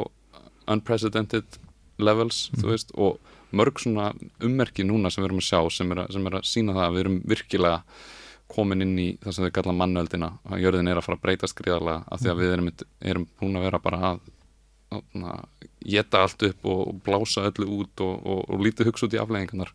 unprecedented 0.74 1.60
levels 1.98 2.50
mm. 2.54 2.66
veist, 2.70 2.94
og 2.96 3.20
mörg 3.54 3.80
svona 3.82 4.12
ummerki 4.44 4.86
núna 4.88 5.12
sem 5.14 5.24
við 5.24 5.30
erum 5.30 5.42
að 5.44 5.50
sjá 5.50 5.62
sem 5.78 5.94
er 5.94 6.04
að, 6.04 6.14
sem 6.16 6.30
er 6.30 6.38
að 6.40 6.48
sína 6.50 6.76
það 6.78 6.86
að 6.86 6.94
við 6.96 7.04
erum 7.04 7.18
virkilega 7.34 7.82
komin 8.54 8.86
inn 8.86 8.96
í 9.00 9.10
það 9.24 9.36
sem 9.36 9.48
við 9.48 9.56
kalla 9.58 9.76
mannöldina 9.78 10.30
að 10.50 10.64
jörðin 10.66 10.92
er 10.92 11.00
að 11.00 11.08
fara 11.08 11.20
að 11.20 11.26
breyta 11.26 11.50
skriðarlega 11.50 12.04
af 12.06 12.22
því 12.22 12.32
að 12.34 12.42
við 12.42 12.56
erum, 12.56 12.72
erum 13.14 13.28
hún 13.42 13.60
að 13.60 13.68
vera 13.68 13.82
bara 13.82 14.02
að 14.12 14.32
geta 15.84 16.22
allt 16.22 16.44
upp 16.50 16.68
og 16.70 16.96
blása 17.06 17.48
öllu 17.50 17.68
út 17.80 18.04
og, 18.06 18.14
og, 18.22 18.42
og 18.50 18.62
lítið 18.66 18.92
hugsa 18.92 19.08
út 19.08 19.16
í 19.16 19.22
afleggingarnar 19.22 19.72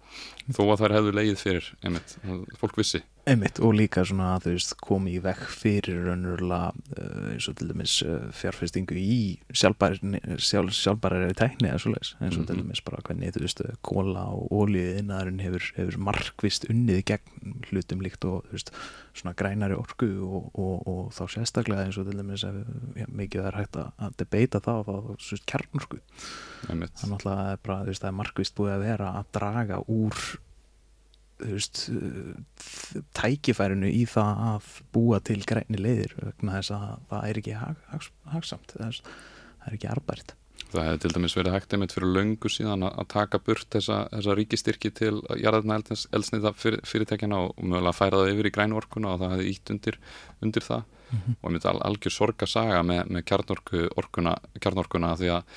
þó 0.55 0.63
að 0.69 0.77
það 0.83 0.97
hefðu 0.99 1.15
leið 1.19 1.41
fyrir 1.41 1.71
einmitt, 1.83 2.15
fólk 2.61 2.79
vissi 2.79 3.03
Einmitt 3.29 3.59
og 3.61 3.75
líka 3.77 4.01
svona 4.09 4.31
að 4.37 4.45
þú 4.47 4.53
veist 4.55 4.71
komi 4.81 5.11
í 5.19 5.21
vekk 5.21 5.41
fyrir 5.53 5.99
raunverulega 6.07 6.71
uh, 6.73 7.27
eins 7.35 7.49
og 7.51 7.59
til 7.59 7.69
dæmis 7.69 7.97
uh, 8.07 8.31
fjárfestingu 8.33 8.97
í 8.97 9.19
sjálfbærari 9.53 10.39
sjálf, 10.41 11.35
tækni 11.37 11.69
eins 11.69 11.85
og 11.85 11.93
mm 11.93 12.29
-hmm. 12.31 12.47
til 12.47 12.63
dæmis 12.63 12.81
bara 12.81 13.03
hvernig 13.05 13.35
þú 13.35 13.41
veist 13.45 13.61
kóla 13.83 14.25
og 14.33 14.49
ólíðinarinn 14.49 15.43
hefur, 15.45 15.63
hefur 15.77 15.99
markvist 15.99 16.65
unnið 16.71 17.05
gegn 17.05 17.63
hlutum 17.71 18.01
líkt 18.01 18.25
og 18.25 18.45
þú 18.49 18.53
veist 18.53 18.73
svona 19.15 19.35
grænari 19.35 19.75
orku 19.75 20.09
og, 20.25 20.51
og, 20.55 20.89
og 20.89 21.13
þá 21.13 21.25
sérstaklega 21.29 21.85
eins 21.85 21.99
og 21.99 22.07
til 22.07 22.19
dæmis 22.19 22.45
ef 22.45 22.55
ja, 22.97 23.07
mikið 23.09 23.45
er 23.45 23.57
hægt 23.57 23.77
að 23.77 24.13
debeita 24.17 24.59
það 24.61 24.89
og 24.89 25.17
þá 25.21 25.37
kjarnorku. 25.47 25.99
Þannig 26.67 26.91
að 27.13 27.23
það 27.23 27.53
er 27.53 27.59
bara 27.63 27.83
þú 27.83 27.87
veist 27.87 28.03
það 28.03 28.09
er 28.09 28.21
markvist 28.21 28.55
búið 28.57 28.73
að 28.73 28.85
vera 28.85 29.09
að 29.19 29.25
draga 29.33 29.83
úr 29.87 30.39
veist, 31.39 31.85
tækifærinu 33.19 33.91
í 33.91 34.05
það 34.11 34.43
að 34.49 34.73
búa 34.95 35.21
til 35.25 35.41
græni 35.47 35.81
leiðir 35.81 36.17
vegna 36.21 36.59
þess 36.59 36.75
að 36.77 37.07
það 37.13 37.31
er 37.31 37.41
ekki 37.43 37.57
hag, 37.59 37.81
hag, 37.93 38.11
hagsamt, 38.35 38.75
það 38.77 39.01
er 39.69 39.79
ekki 39.79 39.91
arbært. 39.93 40.35
Það 40.69 40.85
hefði 40.85 41.01
til 41.01 41.13
dæmis 41.15 41.35
verið 41.39 41.55
hægt 41.55 41.75
einmitt 41.75 41.95
fyrir 41.97 42.11
löngu 42.13 42.51
síðan 42.53 42.85
að 42.85 43.07
taka 43.09 43.41
burt 43.41 43.71
þessa, 43.73 44.03
þessa 44.13 44.35
ríkistyrki 44.37 44.91
til 44.93 45.15
jarðarna 45.41 45.79
elsnita 46.13 46.53
fyr, 46.59 46.77
fyrirtækjana 46.85 47.39
og 47.47 47.55
mögulega 47.63 47.93
að 47.95 47.97
færa 47.97 48.21
það 48.21 48.33
yfir 48.35 48.49
í 48.51 48.53
grænu 48.53 48.77
orkuna 48.77 49.15
og 49.15 49.23
það 49.23 49.35
hefði 49.35 49.55
ítt 49.55 49.73
undir, 49.73 49.99
undir 50.45 50.67
það 50.67 50.83
mm 50.83 51.19
-hmm. 51.19 51.37
og 51.41 51.49
einmitt 51.49 51.69
al, 51.71 51.79
algjör 51.89 52.15
sorgasaga 52.19 52.83
með, 52.83 53.03
með 53.09 53.25
kjarnorku 53.31 53.89
orkuna, 53.97 54.35
kjarnorkuna 54.61 55.15
því 55.17 55.31
að 55.39 55.57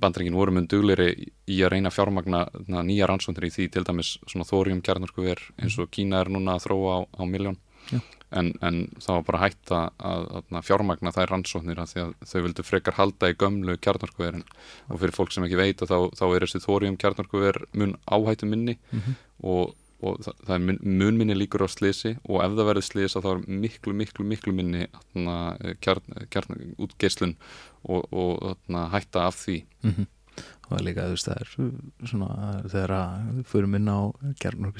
bandringin 0.00 0.34
voru 0.36 0.52
mun 0.56 0.66
dugleiri 0.70 1.30
í 1.48 1.60
að 1.62 1.72
reyna 1.74 1.90
fjármagna 1.94 2.44
nýja 2.82 3.06
rannsóndir 3.10 3.48
í 3.48 3.52
því 3.54 3.68
til 3.74 3.84
dæmis 3.86 4.16
svona 4.26 4.48
þórium 4.48 4.82
kjarnorkuver 4.82 5.40
eins 5.62 5.78
og 5.78 5.90
Kína 5.90 6.20
er 6.24 6.30
núna 6.32 6.56
að 6.56 6.66
þróa 6.66 6.96
á, 6.96 6.98
á 7.20 7.22
miljón 7.28 7.58
en, 8.34 8.52
en 8.60 8.78
það 8.98 9.14
var 9.20 9.24
bara 9.28 9.40
hægt 9.44 9.70
að, 9.70 9.90
að, 10.02 10.24
að 10.50 10.64
fjármagna 10.66 11.12
þær 11.14 11.30
rannsóknir 11.30 11.78
að 11.78 11.92
því 11.92 12.00
að 12.02 12.14
þau 12.26 12.40
vildu 12.46 12.64
frekar 12.66 12.96
halda 12.98 13.30
í 13.30 13.36
gömlu 13.38 13.76
kjarnorkuverin. 13.78 14.42
Og 14.90 14.98
fyrir 15.00 15.14
fólk 15.14 15.30
sem 15.32 15.46
ekki 15.46 15.60
veit 15.60 15.84
þá, 15.86 16.10
þá 16.18 16.24
er 16.26 16.46
þessi 16.46 16.62
þórium 16.64 16.96
kjarnorkuver 16.98 17.60
mun 17.78 17.94
áhættu 18.10 18.48
minni 18.50 18.78
Mhm. 18.90 19.14
og, 19.46 19.76
og 20.04 20.18
það, 20.24 20.40
það 20.44 20.54
er 20.56 20.64
mun, 20.66 21.20
minni 21.20 21.36
líkur 21.36 21.64
á 21.64 21.68
slisi 21.72 22.16
og 22.26 22.42
ef 22.44 22.56
það 22.58 22.68
verður 22.70 22.84
slisa 22.84 23.22
þá 23.24 23.30
er 23.32 23.46
miklu, 23.64 23.94
miklu, 23.96 24.26
miklu 24.28 24.52
minni 24.56 24.84
atna, 24.90 25.36
kjarn, 25.84 26.18
kjarn, 26.32 26.74
útgeislun 26.82 27.36
og, 27.88 28.04
og 28.12 28.52
atna, 28.52 28.88
hætta 28.92 29.26
af 29.30 29.40
því 29.44 29.62
Mhm. 29.86 30.06
og 30.66 30.80
líka 30.82 31.06
þú 31.06 31.14
veist 31.14 31.28
það 31.28 31.40
er 31.40 32.08
svona 32.10 32.30
þegar 32.66 32.92
að 32.96 33.44
fyrir 33.46 33.68
minna 33.70 33.94
á 33.96 34.02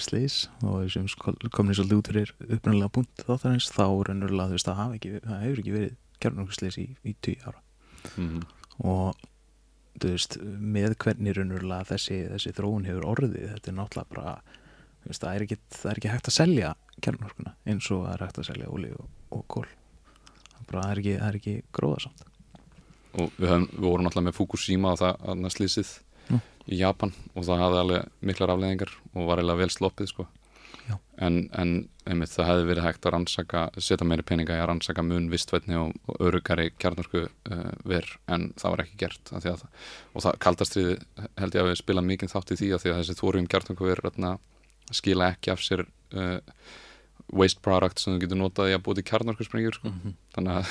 slís 0.03 0.49
og 0.63 0.83
þessum 0.83 1.07
komin 1.55 1.79
svolítið 1.79 2.01
út 2.01 2.11
fyrir 2.11 2.33
upprunalega 2.43 2.93
punkt 2.93 3.23
þáttarins 3.23 3.71
þá 3.71 3.87
raunverulega 3.87 4.51
þú 4.51 4.59
veist 4.59 4.69
það, 4.69 4.81
hafa 4.83 4.99
ekki, 4.99 5.13
það 5.23 5.45
hefur 5.45 5.63
ekki 5.63 5.77
verið 5.77 5.97
slís 6.59 6.79
í, 6.83 6.87
í 7.07 7.15
10 7.23 7.47
ára 7.47 7.63
mm. 8.17 8.43
og 8.85 9.15
þú 10.03 10.13
veist 10.13 10.37
með 10.43 10.97
hvernig 11.05 11.37
raunverulega 11.39 11.89
þessi, 11.95 12.21
þessi 12.35 12.55
þróun 12.57 12.89
hefur 12.91 13.09
orðið 13.15 13.47
þetta 13.55 13.73
er 13.73 13.79
náttúrulega 13.79 14.13
bara 14.13 14.37
það, 15.11 15.33
er 15.33 15.47
ekki, 15.47 15.59
það 15.79 15.91
er 15.91 16.01
ekki 16.01 16.15
hægt 16.15 16.31
að 16.31 16.39
selja 16.39 16.73
gerðnorkuna 17.05 17.57
eins 17.67 17.91
og 17.91 18.07
það 18.07 18.15
er 18.15 18.25
hægt 18.27 18.41
að 18.43 18.49
selja 18.51 18.71
óli 18.73 18.95
og, 18.97 19.11
og 19.37 19.45
kól 19.53 19.67
það 20.67 20.81
er, 20.83 20.99
er 20.99 21.03
ekki, 21.03 21.19
ekki 21.41 21.57
gróðasamt 21.77 22.27
og 23.17 23.37
við, 23.37 23.51
höfum, 23.51 23.69
við 23.73 23.87
vorum 23.89 24.11
alltaf 24.11 24.27
með 24.27 24.37
Fukushima 24.37 24.95
og 24.95 25.01
það 25.01 25.29
aðna 25.33 25.53
slísið 25.53 25.93
Nú. 26.33 26.41
í 26.67 26.81
Japan 26.81 27.15
og 27.35 27.47
það 27.47 27.63
hafði 27.65 27.83
alveg 27.83 28.11
miklar 28.31 28.53
afleðingar 28.55 28.93
og 29.15 29.31
var 29.31 29.41
eiginlega 29.41 29.63
vel 29.63 29.73
sloppið 29.73 30.13
sko. 30.13 30.27
En, 31.19 31.49
en 31.57 31.71
einmitt, 32.07 32.31
það 32.31 32.47
hefði 32.51 32.67
verið 32.69 32.85
hægt 32.85 33.07
að 33.09 33.15
rannsaka 33.17 33.63
setja 33.83 34.07
meiri 34.07 34.23
peninga 34.27 34.55
í 34.55 34.61
að 34.63 34.69
rannsaka 34.71 35.03
mun 35.03 35.31
vistvætni 35.33 35.75
og, 35.81 35.97
og 36.07 36.21
örugari 36.29 36.69
kjarnorku 36.79 37.25
uh, 37.25 37.73
ver 37.89 38.07
en 38.31 38.53
það 38.61 38.75
var 38.75 38.83
ekki 38.85 39.01
gert 39.01 39.33
að 39.35 39.49
að, 39.51 39.65
og 40.13 40.27
það 40.27 40.39
kaldastriði 40.45 40.99
held 41.41 41.57
ég 41.57 41.65
að 41.65 41.71
við 41.73 41.81
spila 41.81 42.05
mikið 42.07 42.33
þátt 42.37 42.53
í 42.55 42.59
því 42.61 42.69
að 42.77 42.85
því 42.85 42.93
að 42.93 43.01
þessi 43.01 43.19
þórium 43.19 43.49
kjarnorku 43.51 43.89
ver 43.89 44.05
skila 44.93 45.31
ekki 45.35 45.51
af 45.51 45.59
sér 45.61 45.87
uh, 46.15 46.39
waste 47.35 47.59
product 47.61 47.99
sem 47.99 48.15
þú 48.15 48.21
getur 48.23 48.39
notað 48.39 48.71
í 48.71 48.75
að 48.77 48.83
búið 48.87 48.95
til 49.01 49.07
kjarnorkusprengjur 49.11 49.75
sko. 49.75 49.89
mm 49.89 50.01
-hmm. 50.05 50.13
þannig 50.35 50.53
að 50.57 50.67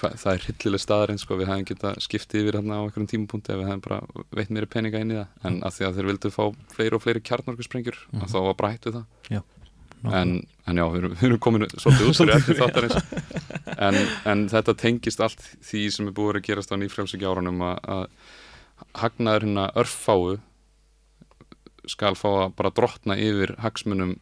hva- 0.00 0.16
það 0.18 0.32
er 0.34 0.40
hryllileg 0.46 0.80
staðarinn 0.82 1.18
sko, 1.22 1.36
við 1.38 1.46
hefum 1.46 1.64
getað 1.70 2.00
skiptið 2.02 2.40
yfir 2.42 2.54
hérna 2.58 2.74
á 2.74 2.82
einhverjum 2.82 3.06
tímapunkti 3.12 3.52
ef 3.52 3.58
við 3.60 3.66
hefum 3.70 3.80
bara 3.80 4.00
veitt 4.34 4.50
meiri 4.50 4.66
peninga 4.66 4.98
inn 5.00 5.10
í 5.12 5.14
það 5.14 5.26
en 5.44 5.60
að 5.62 5.70
því 5.76 5.84
að 5.86 5.94
þeir 5.96 6.06
vildu 6.10 6.30
fá 6.30 6.44
fleiri 6.74 6.94
og 6.96 7.02
fleiri 7.02 7.20
kjarnorkusprengjur 7.20 7.96
mm 8.12 8.18
Mhm. 8.18 8.26
þá 8.32 8.38
var 8.42 8.54
bara 8.54 8.72
hætt 8.72 8.86
við 8.86 8.92
það 8.94 9.04
Nákvæmlega. 10.02 10.20
en, 10.22 10.46
en 10.66 10.76
já, 10.76 10.84
við 10.90 10.98
erum, 10.98 11.14
við 11.14 11.22
erum 11.24 11.38
komin 11.38 11.62
svolítið 11.78 12.08
út 12.08 12.16
fyrir 12.16 12.34
eftir 12.34 12.56
þáttarins 12.58 12.96
en, 13.78 13.94
en 14.26 14.48
þetta 14.48 14.74
tengist 14.74 15.20
allt 15.20 15.38
því 15.62 15.90
sem 15.90 16.06
er 16.08 16.12
búið 16.12 16.36
að 16.36 16.42
gerast 16.42 16.72
á 16.72 16.76
að, 17.62 17.78
að 17.86 18.06
hagnaður 18.98 19.42
hérna 19.46 19.70
örfáu 19.78 20.38
skal 21.90 22.14
fá 22.14 22.28
að 22.46 22.54
bara 22.56 22.70
drottna 22.70 23.16
yfir 23.18 23.54
hagsmunum 23.62 24.16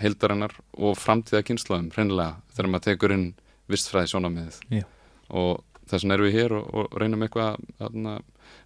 heildarinnar 0.00 0.54
og 0.74 0.96
framtíða 0.98 1.44
kynnslóðum 1.46 1.90
hreinlega 1.94 2.38
þegar 2.56 2.70
maður 2.72 2.86
tekur 2.88 3.12
inn 3.14 3.26
vistfræði 3.70 4.10
sjónamiðið 4.12 4.56
Já. 4.80 4.84
og 5.30 5.62
þess 5.88 6.02
vegna 6.04 6.16
erum 6.16 6.26
við 6.30 6.36
hér 6.38 6.54
og, 6.58 6.64
og 6.74 6.96
reynum 7.00 7.22
eitthvað 7.22 7.58
að 7.84 8.22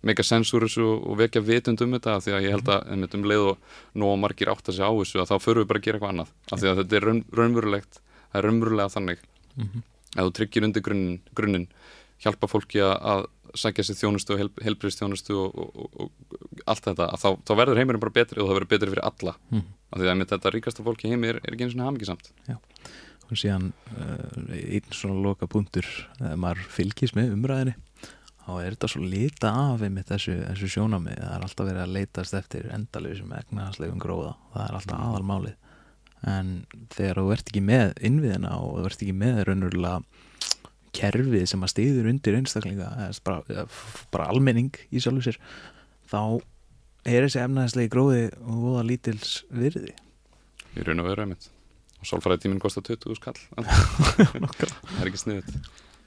meika 0.07 0.23
sens 0.27 0.53
úr 0.55 0.65
þessu 0.67 0.87
og 0.87 1.19
vekja 1.19 1.43
vitund 1.43 1.83
um 1.83 1.93
þetta 1.97 2.15
af 2.17 2.25
því 2.25 2.35
að 2.39 2.45
ég 2.47 2.55
held 2.57 2.71
að 2.75 2.89
einmitt 2.95 3.15
um 3.19 3.25
leið 3.27 3.45
og 3.51 3.59
nóg 3.99 4.15
margir 4.23 4.51
átt 4.53 4.69
að 4.71 4.79
segja 4.79 4.89
á 4.91 4.95
þessu 4.95 5.21
að 5.23 5.31
þá 5.33 5.37
förum 5.45 5.63
við 5.65 5.69
bara 5.73 5.81
að 5.83 5.87
gera 5.89 5.99
eitthvað 5.99 6.13
annað 6.15 6.33
af 6.55 6.63
því 6.63 6.71
að 6.73 6.81
þetta 6.83 6.97
er 7.01 7.07
raun, 7.09 7.21
raunverulegt 7.41 8.01
það 8.01 8.39
er 8.43 8.49
raunverulega 8.49 8.95
þannig 8.97 9.25
Mhm. 9.59 9.81
að 10.15 10.29
þú 10.29 10.33
tryggir 10.39 10.65
undir 10.69 10.83
grunninn, 10.87 11.21
grunninn 11.35 11.65
hjálpa 12.25 12.49
fólki 12.51 12.81
að, 12.85 13.27
sækja 13.57 13.85
sér 13.89 13.97
þjónustu 13.97 14.35
og 14.35 14.41
heil, 14.43 14.49
heilbriðstjónustu 14.67 15.37
og, 15.41 15.55
og, 15.57 15.77
og, 15.79 16.09
og 16.37 16.63
allt 16.69 16.85
þetta 16.91 17.07
að 17.15 17.23
þá, 17.23 17.29
þá 17.49 17.53
verður 17.63 17.79
heimurinn 17.81 18.03
bara 18.03 18.17
betri 18.19 18.43
og 18.43 18.49
það 18.51 18.59
verður 18.59 18.73
betri 18.75 18.91
fyrir 18.93 19.07
alla. 19.09 19.35
Mhm. 19.51 19.63
af 19.89 19.99
því 19.99 20.05
að 20.05 20.11
einmitt 20.13 20.33
þetta 20.35 20.51
ríkasta 20.53 20.85
fólki 20.85 21.09
heimi 21.09 21.29
er, 21.31 21.39
er 21.41 21.55
ekki 21.55 21.65
eins 21.65 21.77
og 21.79 21.85
hamingisamt 21.87 22.27
og 23.29 23.37
síðan 23.41 23.71
uh, 23.97 24.53
einn 24.53 24.93
svona 24.93 25.23
loka 25.25 25.47
punktur 25.49 25.87
þegar 26.19 26.37
maður 26.43 26.67
fylgist 26.77 27.17
með 27.17 27.33
umræðinni 27.39 27.75
þá 28.45 28.53
er 28.65 28.77
þetta 28.77 28.89
svo 28.93 29.03
lita 29.05 29.51
af 29.53 29.83
með 29.85 30.07
þessu, 30.13 30.37
þessu 30.45 30.69
sjónamið 30.75 31.19
það 31.21 31.33
er 31.39 31.47
alltaf 31.49 31.67
verið 31.69 31.83
að 31.87 31.97
leitast 31.97 32.37
eftir 32.39 32.69
endalöfum 32.73 33.33
egnaðslegum 33.41 33.99
gróða, 34.01 34.35
það 34.55 34.63
er 34.69 34.79
alltaf 34.79 34.99
Mm. 34.99 35.09
aðalmálið. 35.09 35.57
En 36.29 36.49
þegar 36.91 37.21
þú 37.21 37.33
ert 37.33 37.51
ekki 37.53 37.61
með 37.63 37.93
innviðina 38.09 38.55
og 38.59 38.79
þú 38.81 38.87
ert 38.89 39.03
ekki 39.05 39.17
með 39.21 39.43
raunverulega 39.49 40.01
kerfið 40.99 41.47
sem 41.51 41.65
að 41.65 41.73
stiður 41.75 42.11
undir 42.13 42.39
einstaklinga 42.39 42.91
bara, 43.27 43.67
bara 44.13 44.29
almenning 44.33 44.75
í 44.91 45.03
sjálfu 45.03 45.29
sér 45.29 45.41
þá 46.11 46.21
er 47.09 47.25
þessi 47.25 47.43
efnaðslegi 47.43 47.93
gróði 47.93 48.25
og 48.43 48.63
voða 48.65 48.85
lítils 48.89 49.43
virði. 49.55 49.95
Í 50.77 50.85
raun 50.87 51.03
og 51.03 51.11
veru 51.11 51.25
einmitt. 51.25 51.49
Og 51.99 52.07
sálfræði 52.07 52.45
tíminn 52.45 52.63
kostar 52.63 52.85
20 52.87 53.19
skall 53.19 53.39
það 53.59 55.01
er 55.01 55.09
ekki 55.09 55.19
sniðut 55.19 55.49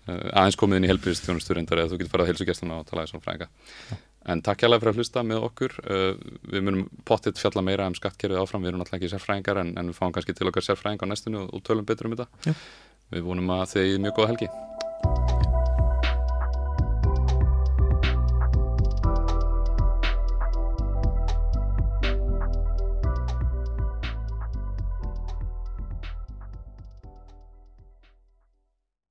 uh, 0.07 0.29
aðeins 0.39 0.57
komið 0.59 0.79
inn 0.79 0.87
í 0.87 0.91
helbriðstjónustu 0.93 1.57
reyndar 1.57 1.81
eða 1.81 1.91
þú 1.91 1.99
getur 1.99 2.13
farið 2.13 2.23
á 2.23 2.29
heilsugjastluna 2.31 2.79
og 2.79 2.87
tala 2.87 3.03
í 3.03 3.11
sálfræðinga. 3.11 3.49
En 4.31 4.43
takk 4.45 4.63
hérlega 4.63 4.83
fyrir 4.83 4.93
að 4.93 5.01
hlusta 5.01 5.25
með 5.25 5.45
okkur. 5.49 5.77
Uh, 5.83 6.41
við 6.53 6.65
munum 6.67 6.87
pottitt 7.09 7.41
fjalla 7.41 7.65
meira 7.65 7.89
um 7.89 7.97
skattkerfið 7.97 8.43
áfram, 8.43 8.63
við 8.63 8.71
erum 8.71 8.85
alltaf 8.85 8.99
ekki 8.99 9.11
sérfræðingar 9.11 9.63
en, 9.65 9.75
en 9.81 9.91
við 9.91 9.97
fáum 9.97 10.15
kannski 10.15 10.37
til 10.37 10.47
okkar 10.51 10.67
sérfræðing 10.67 11.03
á 11.03 11.11
næstunni 11.11 11.41
og, 11.41 11.49
og 11.57 11.65
tölum 11.67 11.87
betur 11.89 12.07
um 12.07 12.15
þetta. 12.15 12.29
Já. 12.47 12.55
við 13.11 13.25
vonum 13.27 13.55
að 13.57 13.65
þið 13.73 13.97
mjög 14.05 14.19
góða 14.19 14.31
helgi 14.31 14.51